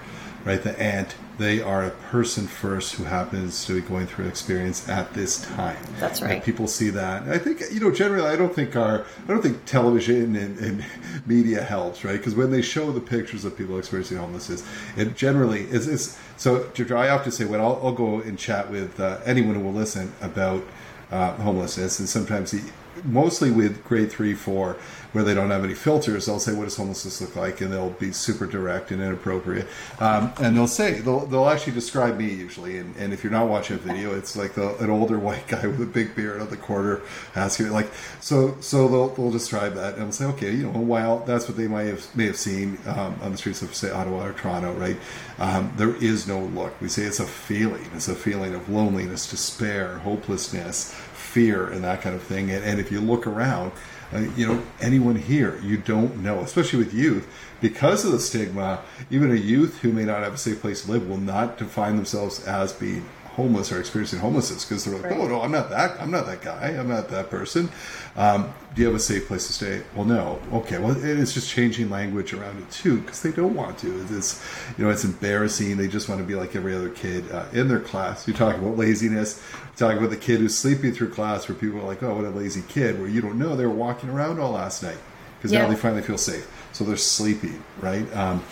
right, 0.45 0.63
the 0.63 0.81
aunt 0.81 1.15
they 1.39 1.61
are 1.61 1.85
a 1.85 1.91
person 1.91 2.47
first 2.47 2.95
who 2.95 3.05
happens 3.05 3.64
to 3.66 3.74
be 3.74 3.80
going 3.80 4.07
through 4.07 4.24
an 4.24 4.30
experience 4.30 4.89
at 4.89 5.12
this 5.14 5.43
time. 5.43 5.76
That's 5.99 6.22
right. 6.22 6.32
And 6.32 6.43
people 6.43 6.68
see 6.68 6.91
that. 6.91 7.28
I 7.28 7.39
think 7.39 7.62
you 7.72 7.80
know 7.80 7.91
generally. 7.91 8.28
I 8.28 8.37
don't 8.37 8.55
think 8.55 8.76
our 8.76 9.05
I 9.24 9.26
don't 9.26 9.43
think 9.43 9.64
television 9.64 10.37
and, 10.37 10.59
and 10.59 10.85
media 11.26 11.62
helps, 11.62 12.05
right? 12.05 12.16
Because 12.16 12.35
when 12.35 12.51
they 12.51 12.62
show 12.62 12.93
the 12.93 13.01
pictures 13.01 13.45
of 13.45 13.57
people 13.57 13.78
experiencing 13.78 14.18
homelessness, 14.18 14.64
it 14.97 15.16
generally 15.16 15.62
is. 15.62 15.89
is 15.89 16.18
so 16.37 16.68
I 16.97 17.18
to 17.24 17.30
say, 17.30 17.45
when 17.45 17.61
I'll, 17.61 17.80
I'll 17.82 17.93
go 17.93 18.20
and 18.20 18.39
chat 18.39 18.70
with 18.70 18.99
uh, 19.01 19.18
anyone 19.24 19.55
who 19.55 19.61
will 19.61 19.72
listen 19.72 20.12
about 20.20 20.64
uh, 21.11 21.32
homelessness, 21.35 21.99
and 21.99 22.09
sometimes 22.09 22.51
he, 22.51 22.61
mostly 23.05 23.51
with 23.51 23.83
grade 23.85 24.11
three, 24.11 24.35
four, 24.35 24.77
where 25.13 25.25
they 25.25 25.35
don't 25.35 25.51
have 25.51 25.65
any 25.65 25.75
filters, 25.75 26.27
they'll 26.27 26.41
say, 26.41 26.53
"What 26.53 26.65
does 26.65 26.77
homelessness 26.77 27.21
look 27.21 27.37
like?" 27.37 27.61
and 27.61 27.73
they'll 27.73 27.91
be 27.91 28.13
super 28.13 28.47
direct 28.47 28.91
and 28.91 29.01
inappropriate. 29.01 29.67
Um, 30.01 30.33
and 30.41 30.57
they'll 30.57 30.67
say 30.67 31.01
they'll, 31.01 31.27
they'll 31.27 31.49
actually 31.49 31.75
describe 31.75 32.19
me 32.19 32.33
usually. 32.33 32.79
And, 32.79 32.97
and 32.97 33.13
if 33.13 33.23
you're 33.23 33.33
not 33.33 33.49
watching 33.49 33.77
a 33.77 33.79
video, 33.79 34.15
it's 34.15 34.37
like 34.37 34.55
the, 34.55 34.77
an 34.79 34.91
older 34.91 35.19
white 35.19 35.47
guy 35.47 35.67
with 35.67 35.81
a 35.81 35.87
big 35.87 36.15
beard 36.15 36.41
on 36.41 36.51
the 36.51 36.57
corner 36.57 37.01
asking 37.35 37.71
like 37.71 37.91
so. 38.21 38.57
So 38.61 38.89
they'll, 38.89 39.09
they'll 39.09 39.31
describe 39.31 39.75
that 39.75 39.95
and 39.95 40.05
I'll 40.05 40.13
say, 40.13 40.25
okay, 40.27 40.53
you 40.53 40.71
know, 40.71 40.79
while 40.79 41.21
that's 41.21 41.49
what 41.49 41.57
they 41.57 41.69
might 41.69 41.85
have 41.85 42.15
may 42.17 42.27
have 42.27 42.37
seen 42.37 42.79
um, 42.87 43.17
on 43.23 43.33
the 43.33 43.39
streets 43.39 43.63
of 43.63 43.75
say 43.75 43.91
Ottawa 43.91 44.27
or 44.27 44.33
Toronto, 44.33 44.73
right? 44.75 44.97
Um, 45.39 45.73
there 45.77 45.95
is 45.97 46.27
no 46.27 46.41
look. 46.41 46.81
We 46.81 46.89
say 46.89 47.03
it's 47.03 47.21
a 47.21 47.27
feeling. 47.27 47.85
It's 47.95 48.09
a 48.09 48.15
feeling 48.15 48.55
of 48.55 48.69
loneliness, 48.69 49.29
despair, 49.29 49.99
hopelessness, 49.99 50.95
fear, 51.35 51.66
and 51.66 51.82
that 51.82 52.01
kind 52.01 52.14
of 52.14 52.22
thing. 52.22 52.51
And, 52.51 52.64
and 52.64 52.78
if 52.78 52.93
you 52.93 53.01
look 53.01 53.26
around 53.26 53.72
uh, 54.14 54.20
you 54.37 54.47
know, 54.47 54.62
anyone 54.80 55.16
here, 55.16 55.59
you 55.62 55.76
don't 55.76 56.22
know, 56.22 56.39
especially 56.41 56.78
with 56.78 56.95
youth, 56.95 57.26
because 57.61 58.05
of 58.05 58.12
the 58.12 58.20
stigma, 58.20 58.80
even 59.11 59.32
a 59.32 59.35
youth 59.35 59.78
who 59.80 59.91
may 59.93 60.05
not 60.05 60.22
have 60.22 60.35
a 60.35 60.39
safe 60.39 60.61
place 60.61 60.85
to 60.85 60.93
live 60.93 61.09
will 61.09 61.18
not 61.18 61.59
define 61.59 61.97
themselves 61.97 62.45
as 62.47 62.72
being 62.72 63.05
homeless 63.35 63.72
or 63.72 63.80
experiencing 63.80 64.20
homelessness 64.20 64.64
because 64.64 64.85
they're 64.85 64.95
like, 64.95 65.11
right. 65.11 65.20
oh 65.20 65.26
no, 65.26 65.43
I'm 65.43 65.51
not 65.51 65.70
that, 65.70 66.01
I'm 66.01 66.11
not 66.11 66.26
that 66.26 66.41
guy, 66.41 66.68
I'm 66.68 66.89
not 66.89 67.09
that 67.09 67.30
person. 67.30 67.68
Um, 68.16 68.53
do 68.74 68.82
you 68.82 68.87
have 68.89 68.97
a 68.97 69.01
safe 69.01 69.26
place 69.26 69.47
to 69.49 69.53
stay? 69.53 69.82
Well, 69.95 70.05
no. 70.05 70.41
Okay. 70.53 70.78
Well, 70.78 70.97
it's 70.97 71.35
just 71.35 71.51
changing 71.51 71.91
language 71.91 72.32
around 72.32 72.59
it 72.59 72.70
too 72.70 73.01
because 73.01 73.22
they 73.22 73.32
don't 73.32 73.55
want 73.55 73.78
to. 73.78 74.07
It's 74.11 74.43
you 74.78 74.85
know 74.85 74.91
it's 74.91 75.05
embarrassing. 75.05 75.76
They 75.76 75.89
just 75.89 76.09
want 76.09 76.20
to 76.20 76.26
be 76.26 76.35
like 76.35 76.55
every 76.57 76.74
other 76.74 76.91
kid 76.91 77.30
uh, 77.30 77.47
in 77.53 77.68
their 77.68 77.80
class. 77.80 78.26
You 78.26 78.35
talk 78.35 78.57
about 78.57 78.76
laziness. 78.76 79.43
You 79.53 79.76
talk 79.76 79.97
about 79.97 80.11
the 80.11 80.16
kid 80.16 80.41
who's 80.41 80.57
sleeping 80.57 80.93
through 80.93 81.11
class 81.11 81.49
where 81.49 81.57
people 81.57 81.80
are 81.80 81.85
like, 81.85 82.03
oh, 82.03 82.14
what 82.14 82.24
a 82.24 82.30
lazy 82.30 82.62
kid. 82.68 82.99
Where 82.99 83.09
you 83.09 83.20
don't 83.20 83.39
know 83.39 83.57
they 83.57 83.66
were 83.66 83.72
walking 83.72 84.11
around 84.11 84.41
all 84.41 84.53
last 84.53 84.82
night 84.82 84.99
because 85.39 85.53
yeah. 85.53 85.62
now 85.62 85.68
they 85.68 85.76
finally 85.76 86.03
feel 86.03 86.18
safe. 86.18 86.51
So 86.72 86.85
they're 86.85 86.97
sleeping, 86.97 87.62
right? 87.80 88.11
Um, 88.16 88.43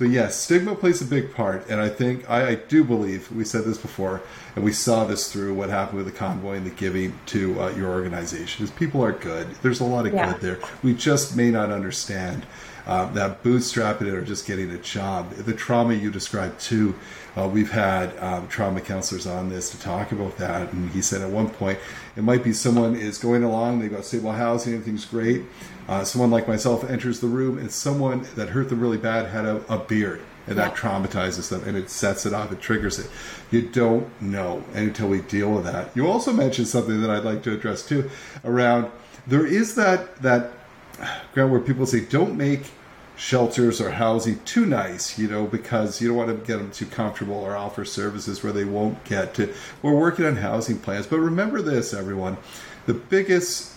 so 0.00 0.06
yes, 0.06 0.34
stigma 0.34 0.74
plays 0.74 1.02
a 1.02 1.04
big 1.04 1.34
part, 1.34 1.68
and 1.68 1.78
I 1.78 1.90
think 1.90 2.28
I, 2.30 2.48
I, 2.48 2.54
do 2.54 2.84
believe 2.84 3.30
we 3.30 3.44
said 3.44 3.64
this 3.64 3.76
before, 3.76 4.22
and 4.56 4.64
we 4.64 4.72
saw 4.72 5.04
this 5.04 5.30
through 5.30 5.52
what 5.52 5.68
happened 5.68 5.98
with 5.98 6.06
the 6.06 6.18
convoy 6.18 6.54
and 6.54 6.64
the 6.64 6.70
giving 6.70 7.18
to 7.26 7.60
uh, 7.60 7.68
your 7.72 7.90
organization. 7.90 8.64
Is 8.64 8.70
people 8.70 9.04
are 9.04 9.12
good. 9.12 9.50
There's 9.56 9.80
a 9.80 9.84
lot 9.84 10.06
of 10.06 10.14
yeah. 10.14 10.32
good 10.32 10.40
there. 10.40 10.58
We 10.82 10.94
just 10.94 11.36
may 11.36 11.50
not 11.50 11.70
understand 11.70 12.46
uh, 12.90 13.06
that 13.12 13.40
bootstrapping 13.44 14.02
it 14.02 14.14
or 14.14 14.20
just 14.20 14.48
getting 14.48 14.68
a 14.72 14.78
job. 14.78 15.30
The 15.30 15.54
trauma 15.54 15.94
you 15.94 16.10
described 16.10 16.60
too. 16.60 16.96
Uh, 17.36 17.46
we've 17.46 17.70
had 17.70 18.18
um, 18.18 18.48
trauma 18.48 18.80
counselors 18.80 19.28
on 19.28 19.48
this 19.48 19.70
to 19.70 19.80
talk 19.80 20.10
about 20.10 20.36
that, 20.38 20.72
and 20.72 20.90
he 20.90 21.00
said 21.00 21.22
at 21.22 21.30
one 21.30 21.48
point 21.48 21.78
it 22.16 22.24
might 22.24 22.42
be 22.42 22.52
someone 22.52 22.96
is 22.96 23.16
going 23.16 23.44
along, 23.44 23.78
they've 23.78 23.92
got 23.92 24.04
stable 24.04 24.32
housing, 24.32 24.72
everything's 24.74 25.04
great. 25.04 25.44
Uh, 25.86 26.02
someone 26.02 26.32
like 26.32 26.48
myself 26.48 26.82
enters 26.90 27.20
the 27.20 27.28
room 27.28 27.58
and 27.58 27.70
someone 27.70 28.26
that 28.34 28.48
hurt 28.48 28.68
them 28.68 28.80
really 28.80 28.98
bad 28.98 29.26
had 29.26 29.44
a, 29.44 29.62
a 29.72 29.78
beard. 29.78 30.20
And 30.48 30.58
that 30.58 30.74
traumatizes 30.74 31.48
them 31.48 31.62
and 31.68 31.76
it 31.76 31.90
sets 31.90 32.26
it 32.26 32.34
off 32.34 32.50
it 32.50 32.60
triggers 32.60 32.98
it. 32.98 33.08
You 33.52 33.62
don't 33.68 34.10
know 34.20 34.64
until 34.74 35.06
we 35.06 35.20
deal 35.20 35.52
with 35.52 35.64
that. 35.64 35.94
You 35.94 36.08
also 36.08 36.32
mentioned 36.32 36.66
something 36.66 37.00
that 37.02 37.10
i'd 37.10 37.24
like 37.24 37.42
to 37.44 37.52
address 37.52 37.86
too 37.86 38.10
around 38.44 38.90
there 39.28 39.46
is 39.46 39.76
that 39.76 40.16
that 40.22 40.50
ground 41.34 41.52
where 41.52 41.60
people 41.60 41.86
say 41.86 42.00
don't 42.00 42.36
make 42.36 42.72
shelters 43.20 43.80
or 43.80 43.90
housing 43.90 44.40
too 44.44 44.64
nice 44.64 45.18
you 45.18 45.28
know 45.28 45.46
because 45.46 46.00
you 46.00 46.08
don't 46.08 46.16
want 46.16 46.30
to 46.30 46.46
get 46.46 46.56
them 46.56 46.70
too 46.70 46.86
comfortable 46.86 47.34
or 47.34 47.54
offer 47.54 47.84
services 47.84 48.42
where 48.42 48.52
they 48.52 48.64
won't 48.64 49.04
get 49.04 49.34
to 49.34 49.52
we're 49.82 49.94
working 49.94 50.24
on 50.24 50.36
housing 50.36 50.78
plans 50.78 51.06
but 51.06 51.18
remember 51.18 51.60
this 51.60 51.92
everyone 51.92 52.36
the 52.86 52.94
biggest 52.94 53.74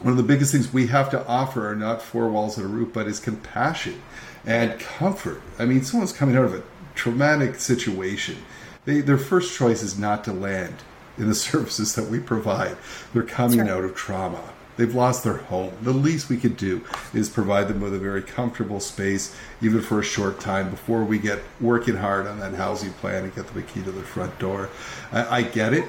one 0.00 0.12
of 0.12 0.16
the 0.16 0.22
biggest 0.22 0.52
things 0.52 0.72
we 0.72 0.86
have 0.88 1.10
to 1.10 1.26
offer 1.26 1.68
are 1.70 1.74
not 1.74 2.02
four 2.02 2.28
walls 2.28 2.56
and 2.56 2.64
a 2.64 2.68
roof, 2.68 2.92
but 2.92 3.08
is 3.08 3.18
compassion 3.18 4.00
and 4.46 4.78
comfort. 4.78 5.42
I 5.58 5.64
mean, 5.64 5.82
someone's 5.82 6.12
coming 6.12 6.36
out 6.36 6.44
of 6.44 6.54
a 6.54 6.62
traumatic 6.94 7.56
situation. 7.56 8.36
They, 8.84 9.00
their 9.00 9.18
first 9.18 9.56
choice 9.56 9.82
is 9.82 9.98
not 9.98 10.22
to 10.24 10.32
land 10.32 10.76
in 11.16 11.28
the 11.28 11.34
services 11.48 11.94
that 11.96 12.08
we 12.08 12.20
provide. 12.20 12.76
They're 13.12 13.22
coming 13.24 13.68
out 13.68 13.84
of 13.84 13.94
trauma. 13.94 14.52
They've 14.78 14.94
lost 14.94 15.24
their 15.24 15.36
home. 15.36 15.72
The 15.82 15.92
least 15.92 16.28
we 16.28 16.36
could 16.36 16.56
do 16.56 16.84
is 17.12 17.28
provide 17.28 17.66
them 17.66 17.80
with 17.80 17.92
a 17.92 17.98
very 17.98 18.22
comfortable 18.22 18.78
space, 18.78 19.34
even 19.60 19.82
for 19.82 19.98
a 19.98 20.04
short 20.04 20.38
time, 20.38 20.70
before 20.70 21.02
we 21.04 21.18
get 21.18 21.40
working 21.60 21.96
hard 21.96 22.28
on 22.28 22.38
that 22.38 22.54
housing 22.54 22.92
plan 22.92 23.24
and 23.24 23.34
get 23.34 23.48
them 23.48 23.58
a 23.58 23.62
key 23.62 23.82
to 23.82 23.90
the 23.90 24.02
front 24.02 24.38
door. 24.38 24.70
I, 25.10 25.38
I 25.38 25.42
get 25.42 25.74
it 25.74 25.84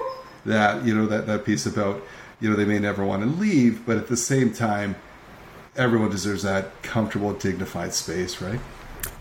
that 0.46 0.84
you 0.84 0.96
know 0.96 1.06
that 1.06 1.28
that 1.28 1.46
piece 1.46 1.68
about 1.68 2.02
you 2.40 2.50
know 2.50 2.56
they 2.56 2.66
may 2.66 2.80
never 2.80 3.06
want 3.06 3.22
to 3.22 3.30
leave, 3.30 3.86
but 3.86 3.98
at 3.98 4.08
the 4.08 4.18
same 4.18 4.52
time, 4.52 4.96
everyone 5.76 6.10
deserves 6.10 6.42
that 6.42 6.82
comfortable, 6.82 7.34
dignified 7.34 7.94
space, 7.94 8.42
right? 8.42 8.60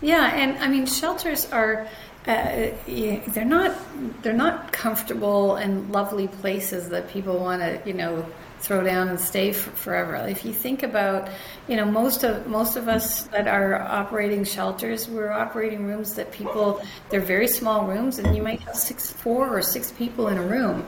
Yeah, 0.01 0.33
and 0.33 0.57
I 0.57 0.67
mean 0.67 0.87
shelters 0.87 1.45
are 1.51 1.87
uh, 2.25 2.71
they're 2.87 3.45
not 3.45 3.77
they're 4.23 4.33
not 4.33 4.71
comfortable 4.71 5.57
and 5.57 5.91
lovely 5.91 6.27
places 6.27 6.89
that 6.89 7.09
people 7.09 7.37
want 7.37 7.61
to 7.61 7.81
you 7.85 7.93
know 7.93 8.25
throw 8.59 8.83
down 8.83 9.07
and 9.09 9.19
stay 9.19 9.51
for 9.53 9.71
forever. 9.71 10.15
If 10.15 10.45
you 10.45 10.53
think 10.53 10.83
about, 10.83 11.29
you 11.67 11.75
know, 11.75 11.85
most 11.85 12.23
of 12.23 12.47
most 12.47 12.75
of 12.75 12.87
us 12.87 13.23
that 13.23 13.47
are 13.47 13.81
operating 13.81 14.43
shelters, 14.43 15.07
we're 15.07 15.31
operating 15.31 15.85
rooms 15.85 16.15
that 16.15 16.31
people 16.31 16.81
they're 17.09 17.19
very 17.21 17.47
small 17.47 17.87
rooms, 17.87 18.19
and 18.19 18.35
you 18.35 18.43
might 18.43 18.59
have 18.61 18.75
six, 18.75 19.11
four 19.11 19.47
or 19.49 19.61
six 19.61 19.91
people 19.91 20.27
in 20.27 20.37
a 20.37 20.43
room. 20.43 20.85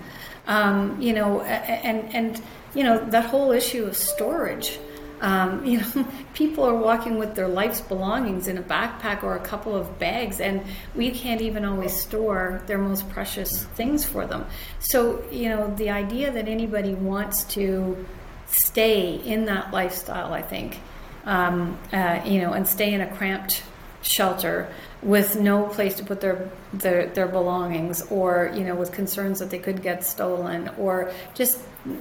Um, 0.47 1.01
you 1.01 1.13
know, 1.13 1.41
and 1.41 2.13
and 2.13 2.41
you 2.75 2.83
know 2.83 3.03
that 3.09 3.25
whole 3.25 3.51
issue 3.51 3.85
of 3.85 3.95
storage. 3.95 4.79
Um, 5.21 5.63
you 5.63 5.79
know, 5.79 6.07
people 6.33 6.63
are 6.63 6.75
walking 6.75 7.17
with 7.17 7.35
their 7.35 7.47
life's 7.47 7.81
belongings 7.81 8.47
in 8.47 8.57
a 8.57 8.63
backpack 8.63 9.23
or 9.23 9.35
a 9.35 9.39
couple 9.39 9.75
of 9.75 9.99
bags, 9.99 10.41
and 10.41 10.63
we 10.95 11.11
can't 11.11 11.41
even 11.41 11.63
always 11.63 11.93
store 11.93 12.63
their 12.67 12.79
most 12.79 13.09
precious 13.09 13.65
things 13.75 14.03
for 14.03 14.25
them. 14.25 14.45
So, 14.79 15.23
you 15.31 15.49
know, 15.49 15.73
the 15.75 15.91
idea 15.91 16.31
that 16.31 16.47
anybody 16.47 16.93
wants 16.93 17.43
to 17.55 18.05
stay 18.47 19.15
in 19.15 19.45
that 19.45 19.71
lifestyle, 19.71 20.33
I 20.33 20.41
think, 20.41 20.79
um, 21.25 21.77
uh, 21.93 22.21
you 22.25 22.41
know, 22.41 22.53
and 22.53 22.67
stay 22.67 22.93
in 22.93 23.01
a 23.01 23.15
cramped 23.15 23.63
shelter 24.01 24.73
with 25.01 25.35
no 25.35 25.67
place 25.67 25.95
to 25.95 26.03
put 26.03 26.21
their, 26.21 26.49
their 26.73 27.07
their 27.07 27.27
belongings 27.27 28.01
or 28.11 28.51
you 28.55 28.63
know 28.63 28.75
with 28.75 28.91
concerns 28.91 29.39
that 29.39 29.49
they 29.49 29.59
could 29.59 29.81
get 29.81 30.03
stolen 30.03 30.69
or 30.77 31.11
just 31.33 31.59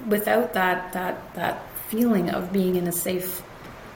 without 0.08 0.52
that 0.52 0.92
that 0.92 1.34
that 1.34 1.62
feeling 1.90 2.30
of 2.30 2.52
being 2.52 2.76
in 2.76 2.86
a 2.86 2.92
safe 2.92 3.42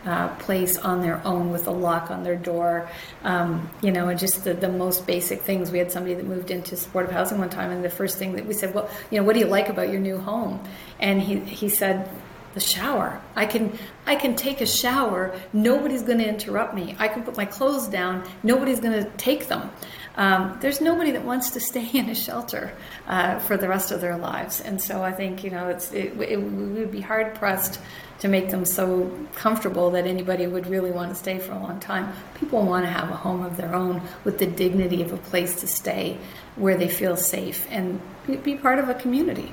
uh, 0.04 0.28
place 0.36 0.76
on 0.76 1.00
their 1.00 1.24
own 1.24 1.50
with 1.50 1.66
a 1.66 1.70
lock 1.70 2.10
on 2.10 2.24
their 2.24 2.36
door, 2.36 2.88
um, 3.22 3.70
you 3.82 3.90
know, 3.90 4.08
and 4.08 4.18
just 4.18 4.44
the, 4.44 4.52
the 4.52 4.68
most 4.68 5.06
basic 5.06 5.40
things. 5.42 5.70
We 5.70 5.78
had 5.78 5.90
somebody 5.90 6.14
that 6.14 6.26
moved 6.26 6.50
into 6.50 6.76
supportive 6.76 7.12
housing 7.12 7.38
one 7.38 7.48
time, 7.48 7.70
and 7.70 7.82
the 7.82 7.88
first 7.88 8.18
thing 8.18 8.34
that 8.36 8.46
we 8.46 8.52
said, 8.52 8.74
well, 8.74 8.90
you 9.10 9.18
know, 9.18 9.24
what 9.24 9.34
do 9.34 9.40
you 9.40 9.46
like 9.46 9.68
about 9.68 9.88
your 9.88 10.00
new 10.00 10.18
home? 10.18 10.62
And 11.00 11.22
he, 11.22 11.38
he 11.38 11.68
said, 11.68 12.10
the 12.54 12.60
shower. 12.60 13.20
I 13.34 13.46
can 13.46 13.76
I 14.06 14.14
can 14.14 14.36
take 14.36 14.60
a 14.60 14.66
shower. 14.66 15.34
Nobody's 15.52 16.02
going 16.02 16.18
to 16.18 16.28
interrupt 16.28 16.72
me. 16.72 16.94
I 17.00 17.08
can 17.08 17.24
put 17.24 17.36
my 17.36 17.44
clothes 17.44 17.88
down. 17.88 18.24
Nobody's 18.44 18.78
going 18.78 19.02
to 19.02 19.10
take 19.16 19.48
them. 19.48 19.70
Um, 20.16 20.56
there's 20.60 20.80
nobody 20.80 21.10
that 21.12 21.24
wants 21.24 21.50
to 21.50 21.60
stay 21.70 21.88
in 21.92 22.08
a 22.08 22.14
shelter 22.14 22.72
uh, 23.06 23.38
for 23.40 23.56
the 23.56 23.68
rest 23.68 23.90
of 23.90 24.00
their 24.00 24.16
lives, 24.16 24.60
and 24.60 24.80
so 24.80 25.02
I 25.02 25.12
think 25.12 25.44
you 25.44 25.50
know 25.50 25.68
it, 25.68 25.92
it 25.92 26.16
would 26.16 26.90
be 26.90 27.00
hard 27.00 27.34
pressed 27.34 27.80
to 28.20 28.28
make 28.28 28.50
them 28.50 28.64
so 28.64 29.10
comfortable 29.34 29.90
that 29.90 30.06
anybody 30.06 30.46
would 30.46 30.66
really 30.66 30.90
want 30.90 31.10
to 31.10 31.14
stay 31.14 31.38
for 31.38 31.52
a 31.52 31.58
long 31.58 31.80
time. 31.80 32.12
People 32.36 32.62
want 32.62 32.84
to 32.84 32.90
have 32.90 33.10
a 33.10 33.16
home 33.16 33.42
of 33.42 33.56
their 33.56 33.74
own 33.74 34.00
with 34.24 34.38
the 34.38 34.46
dignity 34.46 35.02
of 35.02 35.12
a 35.12 35.16
place 35.16 35.60
to 35.60 35.66
stay 35.66 36.16
where 36.56 36.76
they 36.76 36.88
feel 36.88 37.16
safe 37.16 37.66
and 37.70 38.00
be 38.42 38.54
part 38.54 38.78
of 38.78 38.88
a 38.88 38.94
community. 38.94 39.52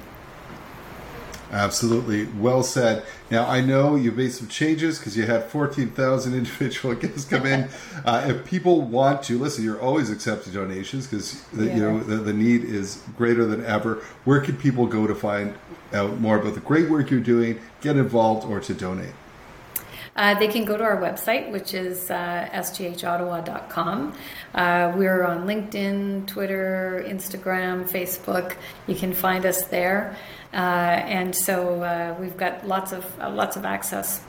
Absolutely. 1.52 2.26
Well 2.40 2.64
said. 2.64 3.04
Now, 3.30 3.46
I 3.46 3.60
know 3.60 3.96
you've 3.96 4.16
made 4.16 4.32
some 4.32 4.48
changes 4.48 4.98
because 4.98 5.18
you 5.18 5.26
had 5.26 5.46
14,000 5.46 6.34
individual 6.38 6.96
guests 6.96 7.26
come 7.26 7.46
in. 7.46 7.70
Uh, 8.04 8.26
if 8.30 8.46
people 8.46 8.82
want 8.82 9.22
to, 9.22 9.38
listen, 9.38 9.64
you're 9.64 9.80
always 9.80 10.10
accepting 10.10 10.52
donations 10.52 11.06
because 11.06 11.46
yeah. 11.56 11.76
you 11.76 11.82
know 11.82 12.00
the, 12.00 12.16
the, 12.16 12.34
need 12.34 12.64
is 12.64 13.04
greater 13.16 13.46
than 13.46 13.64
ever. 13.64 14.02
Where 14.26 14.40
can 14.40 14.58
people 14.58 14.88
go 14.88 15.06
to 15.06 15.14
find 15.14 15.54
out 15.94 16.20
more 16.20 16.40
about 16.40 16.56
the 16.56 16.62
great 16.62 16.90
work 16.90 17.12
you're 17.12 17.20
doing, 17.20 17.60
get 17.82 17.98
involved, 17.98 18.48
or 18.48 18.60
to 18.62 18.74
donate? 18.74 19.14
Uh, 20.16 20.38
they 20.40 20.48
can 20.48 20.66
go 20.66 20.78
to 20.78 20.84
our 20.84 20.98
website, 20.98 21.52
which 21.52 21.74
is 21.74 22.10
uh, 22.12 22.50
sghottawa.com. 22.52 24.14
Uh, 24.54 24.94
we're 24.98 25.24
on 25.24 25.48
LinkedIn, 25.48 26.28
Twitter, 26.28 27.06
Instagram, 27.08 27.88
Facebook. 27.88 28.56
You 28.88 28.96
can 28.96 29.14
find 29.14 29.46
us 29.46 29.66
there. 29.66 30.18
Uh, 30.54 30.58
and 30.58 31.36
so 31.36 31.82
uh, 31.82 32.16
we've 32.20 32.38
got 32.38 32.68
lots 32.68 32.92
of 32.92 33.06
uh, 33.20 33.30
lots 33.30 33.56
of 33.56 33.66
access 33.66 34.24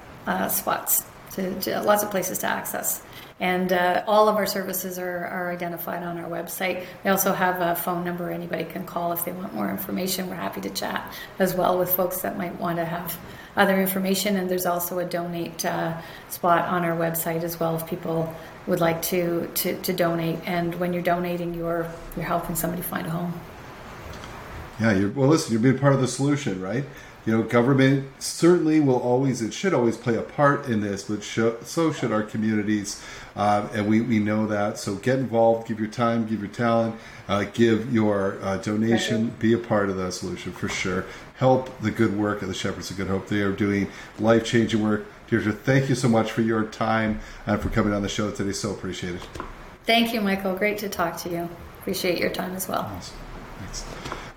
spots 0.48 1.04
to, 1.32 1.58
to, 1.60 1.80
lots 1.82 2.02
of 2.02 2.10
places 2.10 2.38
to 2.38 2.46
access. 2.46 3.02
And 3.40 3.72
uh, 3.72 4.04
all 4.06 4.28
of 4.28 4.36
our 4.36 4.46
services 4.46 4.98
are, 4.98 5.24
are, 5.26 5.50
identified 5.50 6.04
on 6.04 6.16
our 6.18 6.30
website. 6.30 6.84
We 7.02 7.10
also 7.10 7.32
have 7.32 7.60
a 7.60 7.74
phone 7.74 8.04
number 8.04 8.30
anybody 8.30 8.62
can 8.64 8.84
call 8.84 9.12
if 9.12 9.24
they 9.24 9.32
want 9.32 9.52
more 9.52 9.68
information. 9.68 10.28
We're 10.28 10.36
happy 10.36 10.60
to 10.60 10.70
chat 10.70 11.12
as 11.40 11.52
well 11.52 11.76
with 11.76 11.90
folks 11.90 12.20
that 12.20 12.38
might 12.38 12.60
want 12.60 12.76
to 12.76 12.84
have 12.84 13.18
other 13.56 13.80
information. 13.80 14.36
And 14.36 14.48
there's 14.48 14.66
also 14.66 15.00
a 15.00 15.04
donate 15.04 15.64
uh, 15.64 16.00
spot 16.28 16.68
on 16.68 16.84
our 16.84 16.96
website 16.96 17.42
as 17.42 17.58
well 17.58 17.74
if 17.74 17.86
people 17.86 18.32
would 18.68 18.80
like 18.80 19.02
to, 19.02 19.50
to, 19.54 19.76
to 19.80 19.92
donate. 19.92 20.38
And 20.46 20.76
when 20.76 20.92
you're 20.92 21.02
donating, 21.02 21.54
you're, 21.54 21.90
you're 22.14 22.24
helping 22.24 22.54
somebody 22.54 22.82
find 22.82 23.08
a 23.08 23.10
home. 23.10 23.40
Yeah, 24.80 24.92
you're, 24.92 25.10
well, 25.10 25.28
listen, 25.28 25.52
you're 25.52 25.62
being 25.62 25.78
part 25.78 25.94
of 25.94 26.00
the 26.00 26.08
solution, 26.08 26.60
right? 26.60 26.84
You 27.24 27.36
know, 27.36 27.42
government 27.44 28.10
certainly 28.20 28.80
will 28.80 28.98
always, 28.98 29.42
it 29.42 29.54
should 29.54 29.72
always 29.72 29.96
play 29.96 30.16
a 30.16 30.22
part 30.22 30.66
in 30.66 30.80
this, 30.80 31.04
but 31.04 31.22
so 31.22 31.92
should 31.92 32.10
our 32.10 32.22
communities. 32.22 33.00
Uh, 33.36 33.68
and 33.72 33.86
we, 33.86 34.00
we 34.00 34.18
know 34.18 34.46
that. 34.48 34.78
So 34.78 34.96
get 34.96 35.20
involved, 35.20 35.68
give 35.68 35.78
your 35.78 35.88
time, 35.88 36.26
give 36.26 36.40
your 36.40 36.50
talent, 36.50 36.96
uh, 37.28 37.44
give 37.52 37.94
your 37.94 38.38
uh, 38.42 38.56
donation, 38.56 39.28
be 39.38 39.52
a 39.52 39.58
part 39.58 39.88
of 39.88 39.96
that 39.98 40.12
solution 40.12 40.52
for 40.52 40.68
sure. 40.68 41.06
Help 41.36 41.80
the 41.80 41.92
good 41.92 42.18
work 42.18 42.42
of 42.42 42.48
the 42.48 42.54
Shepherds 42.54 42.90
of 42.90 42.96
Good 42.96 43.06
Hope. 43.06 43.28
They 43.28 43.42
are 43.42 43.52
doing 43.52 43.88
life 44.18 44.44
changing 44.44 44.82
work. 44.82 45.06
Deirdre, 45.28 45.52
thank 45.52 45.88
you 45.88 45.94
so 45.94 46.08
much 46.08 46.32
for 46.32 46.42
your 46.42 46.64
time 46.64 47.20
and 47.46 47.60
for 47.60 47.68
coming 47.68 47.94
on 47.94 48.02
the 48.02 48.08
show 48.08 48.30
today. 48.32 48.52
So 48.52 48.72
appreciate 48.72 49.14
it. 49.14 49.28
Thank 49.86 50.12
you, 50.12 50.20
Michael. 50.20 50.54
Great 50.56 50.78
to 50.78 50.88
talk 50.88 51.16
to 51.18 51.30
you. 51.30 51.48
Appreciate 51.80 52.18
your 52.18 52.30
time 52.30 52.54
as 52.54 52.68
well. 52.68 52.82
Awesome. 52.82 53.16
Thanks. 53.60 53.84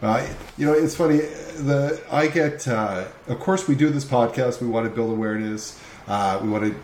Uh, 0.02 0.28
you 0.58 0.66
know, 0.66 0.74
it's 0.74 0.96
funny. 0.96 1.18
The 1.18 2.02
I 2.12 2.28
get, 2.28 2.68
uh, 2.68 3.06
of 3.28 3.40
course, 3.40 3.68
we 3.68 3.76
do 3.76 3.90
this 3.90 4.06
podcast. 4.06 4.62
We 4.62 4.68
want 4.68 4.88
to 4.88 4.94
build 4.94 5.12
awareness. 5.12 5.80
Uh, 6.08 6.40
we 6.44 6.50
want 6.50 6.66
to 6.66 6.76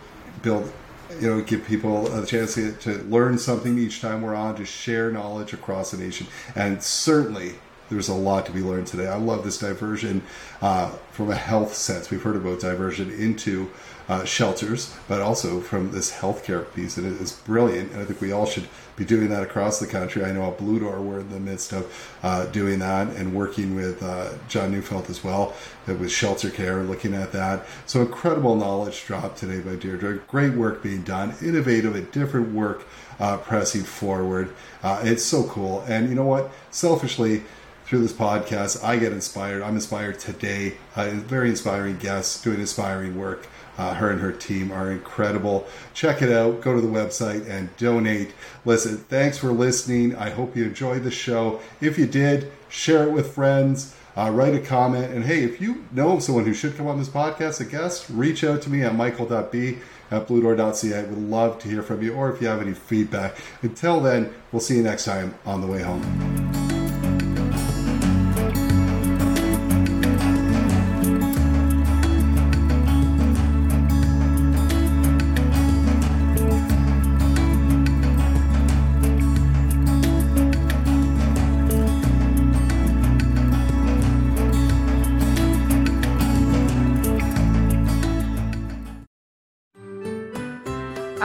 build, 0.42 0.72
you 1.20 1.28
know, 1.28 1.42
give 1.42 1.66
people 1.66 2.14
a 2.18 2.26
chance 2.26 2.56
to, 2.56 2.72
to 2.74 3.04
learn 3.04 3.38
something 3.38 3.78
each 3.78 4.02
time 4.02 4.22
we're 4.22 4.36
on, 4.36 4.56
to 4.56 4.66
share 4.66 5.12
knowledge 5.12 5.54
across 5.54 5.92
the 5.92 5.98
nation, 5.98 6.28
and 6.56 6.82
certainly 6.82 7.56
there's 7.92 8.10
a 8.10 8.14
lot 8.14 8.46
to 8.46 8.52
be 8.52 8.62
learned 8.62 8.88
today. 8.88 9.08
I 9.08 9.18
love 9.18 9.44
this 9.44 9.60
diversion 9.60 10.24
uh, 10.62 10.90
from 11.12 11.30
a 11.30 11.36
health 11.36 11.74
sense. 11.76 12.10
We've 12.10 12.24
heard 12.24 12.38
about 12.38 12.62
diversion 12.62 13.12
into 13.12 13.70
uh, 14.08 14.24
shelters, 14.24 14.96
but 15.08 15.22
also 15.22 15.60
from 15.62 15.92
this 15.92 16.12
healthcare 16.12 16.74
piece. 16.74 16.98
And 16.98 17.06
it 17.06 17.22
is 17.22 17.34
brilliant. 17.34 17.92
And 17.92 18.02
I 18.02 18.06
think 18.06 18.22
we 18.22 18.32
all 18.32 18.46
should 18.46 18.68
be 18.96 19.06
doing 19.06 19.30
that 19.30 19.44
across 19.44 19.80
the 19.80 19.88
country. 19.88 20.24
I 20.24 20.32
know 20.32 20.50
at 20.50 20.58
Blue 20.58 20.80
Door, 20.80 21.02
we're 21.02 21.20
in 21.20 21.30
the 21.30 21.40
midst 21.40 21.74
of 21.74 22.16
uh, 22.24 22.46
doing 22.48 22.80
that 22.80 23.10
and 23.10 23.36
working 23.36 23.76
with 23.76 24.02
uh, 24.02 24.30
John 24.48 24.72
Neufeld 24.72 25.10
as 25.10 25.24
well 25.24 25.54
uh, 25.88 25.94
with 25.96 26.12
shelter 26.12 26.50
care, 26.50 26.82
looking 26.84 27.14
at 27.14 27.34
that. 27.34 27.66
So 27.86 28.02
incredible 28.02 28.56
knowledge 28.56 29.06
drop 29.06 29.36
today 29.36 29.60
by 29.60 29.76
Deirdre. 29.76 30.20
Great 30.28 30.54
work 30.54 30.82
being 30.82 31.04
done, 31.04 31.36
innovative 31.42 31.96
and 31.96 32.10
different 32.12 32.54
work 32.54 32.88
uh, 33.20 33.38
pressing 33.38 33.84
forward. 33.84 34.54
It's 34.84 35.24
so 35.24 35.44
cool. 35.44 35.84
And 35.88 36.10
you 36.10 36.16
know 36.16 36.26
what? 36.26 36.52
Selfishly, 36.72 37.44
through 37.92 38.00
this 38.00 38.14
podcast, 38.14 38.82
I 38.86 38.96
get 38.96 39.12
inspired. 39.12 39.62
I'm 39.62 39.76
inspired 39.76 40.18
today. 40.18 40.78
Uh, 40.96 41.10
very 41.10 41.50
inspiring 41.50 41.98
guests 41.98 42.42
doing 42.42 42.62
inspiring 42.62 43.20
work. 43.20 43.48
Uh, 43.78 43.94
her 43.96 44.10
and 44.10 44.22
her 44.22 44.32
team 44.32 44.72
are 44.72 44.90
incredible. 44.90 45.68
Check 45.94 46.22
it 46.22 46.32
out. 46.32 46.62
Go 46.62 46.74
to 46.74 46.80
the 46.80 46.88
website 46.88 47.50
and 47.50 47.76
donate. 47.76 48.34
Listen, 48.64 48.96
thanks 48.96 49.38
for 49.38 49.52
listening. 49.52 50.16
I 50.16 50.30
hope 50.30 50.56
you 50.56 50.64
enjoyed 50.64 51.04
the 51.04 51.12
show. 51.12 51.60
If 51.82 51.98
you 51.98 52.06
did, 52.06 52.50
share 52.70 53.04
it 53.04 53.12
with 53.12 53.36
friends. 53.36 53.94
Uh, 54.16 54.32
write 54.34 54.56
a 54.56 54.62
comment. 54.62 55.12
And 55.12 55.26
hey, 55.26 55.44
if 55.44 55.60
you 55.60 55.84
know 55.92 56.20
someone 56.20 56.46
who 56.46 56.54
should 56.54 56.78
come 56.78 56.88
on 56.88 56.98
this 56.98 57.10
podcast, 57.10 57.60
a 57.60 57.66
guest, 57.66 58.06
reach 58.10 58.46
out 58.46 58.62
to 58.62 58.70
me 58.70 58.84
at 58.84 58.96
michael.b 58.96 59.80
at 60.12 60.28
bluedoor.ca. 60.30 60.98
I 60.98 61.04
would 61.04 61.30
love 61.30 61.60
to 61.60 61.68
hear 61.68 61.84
from 61.84 62.02
you 62.02 62.14
or 62.14 62.32
if 62.32 62.42
you 62.42 62.48
have 62.48 62.62
any 62.62 62.74
feedback. 62.74 63.36
Until 63.62 64.00
then, 64.00 64.34
we'll 64.54 64.62
see 64.62 64.78
you 64.78 64.84
next 64.84 65.04
time 65.04 65.36
on 65.46 65.60
the 65.60 65.68
way 65.68 65.82
home. 65.82 66.61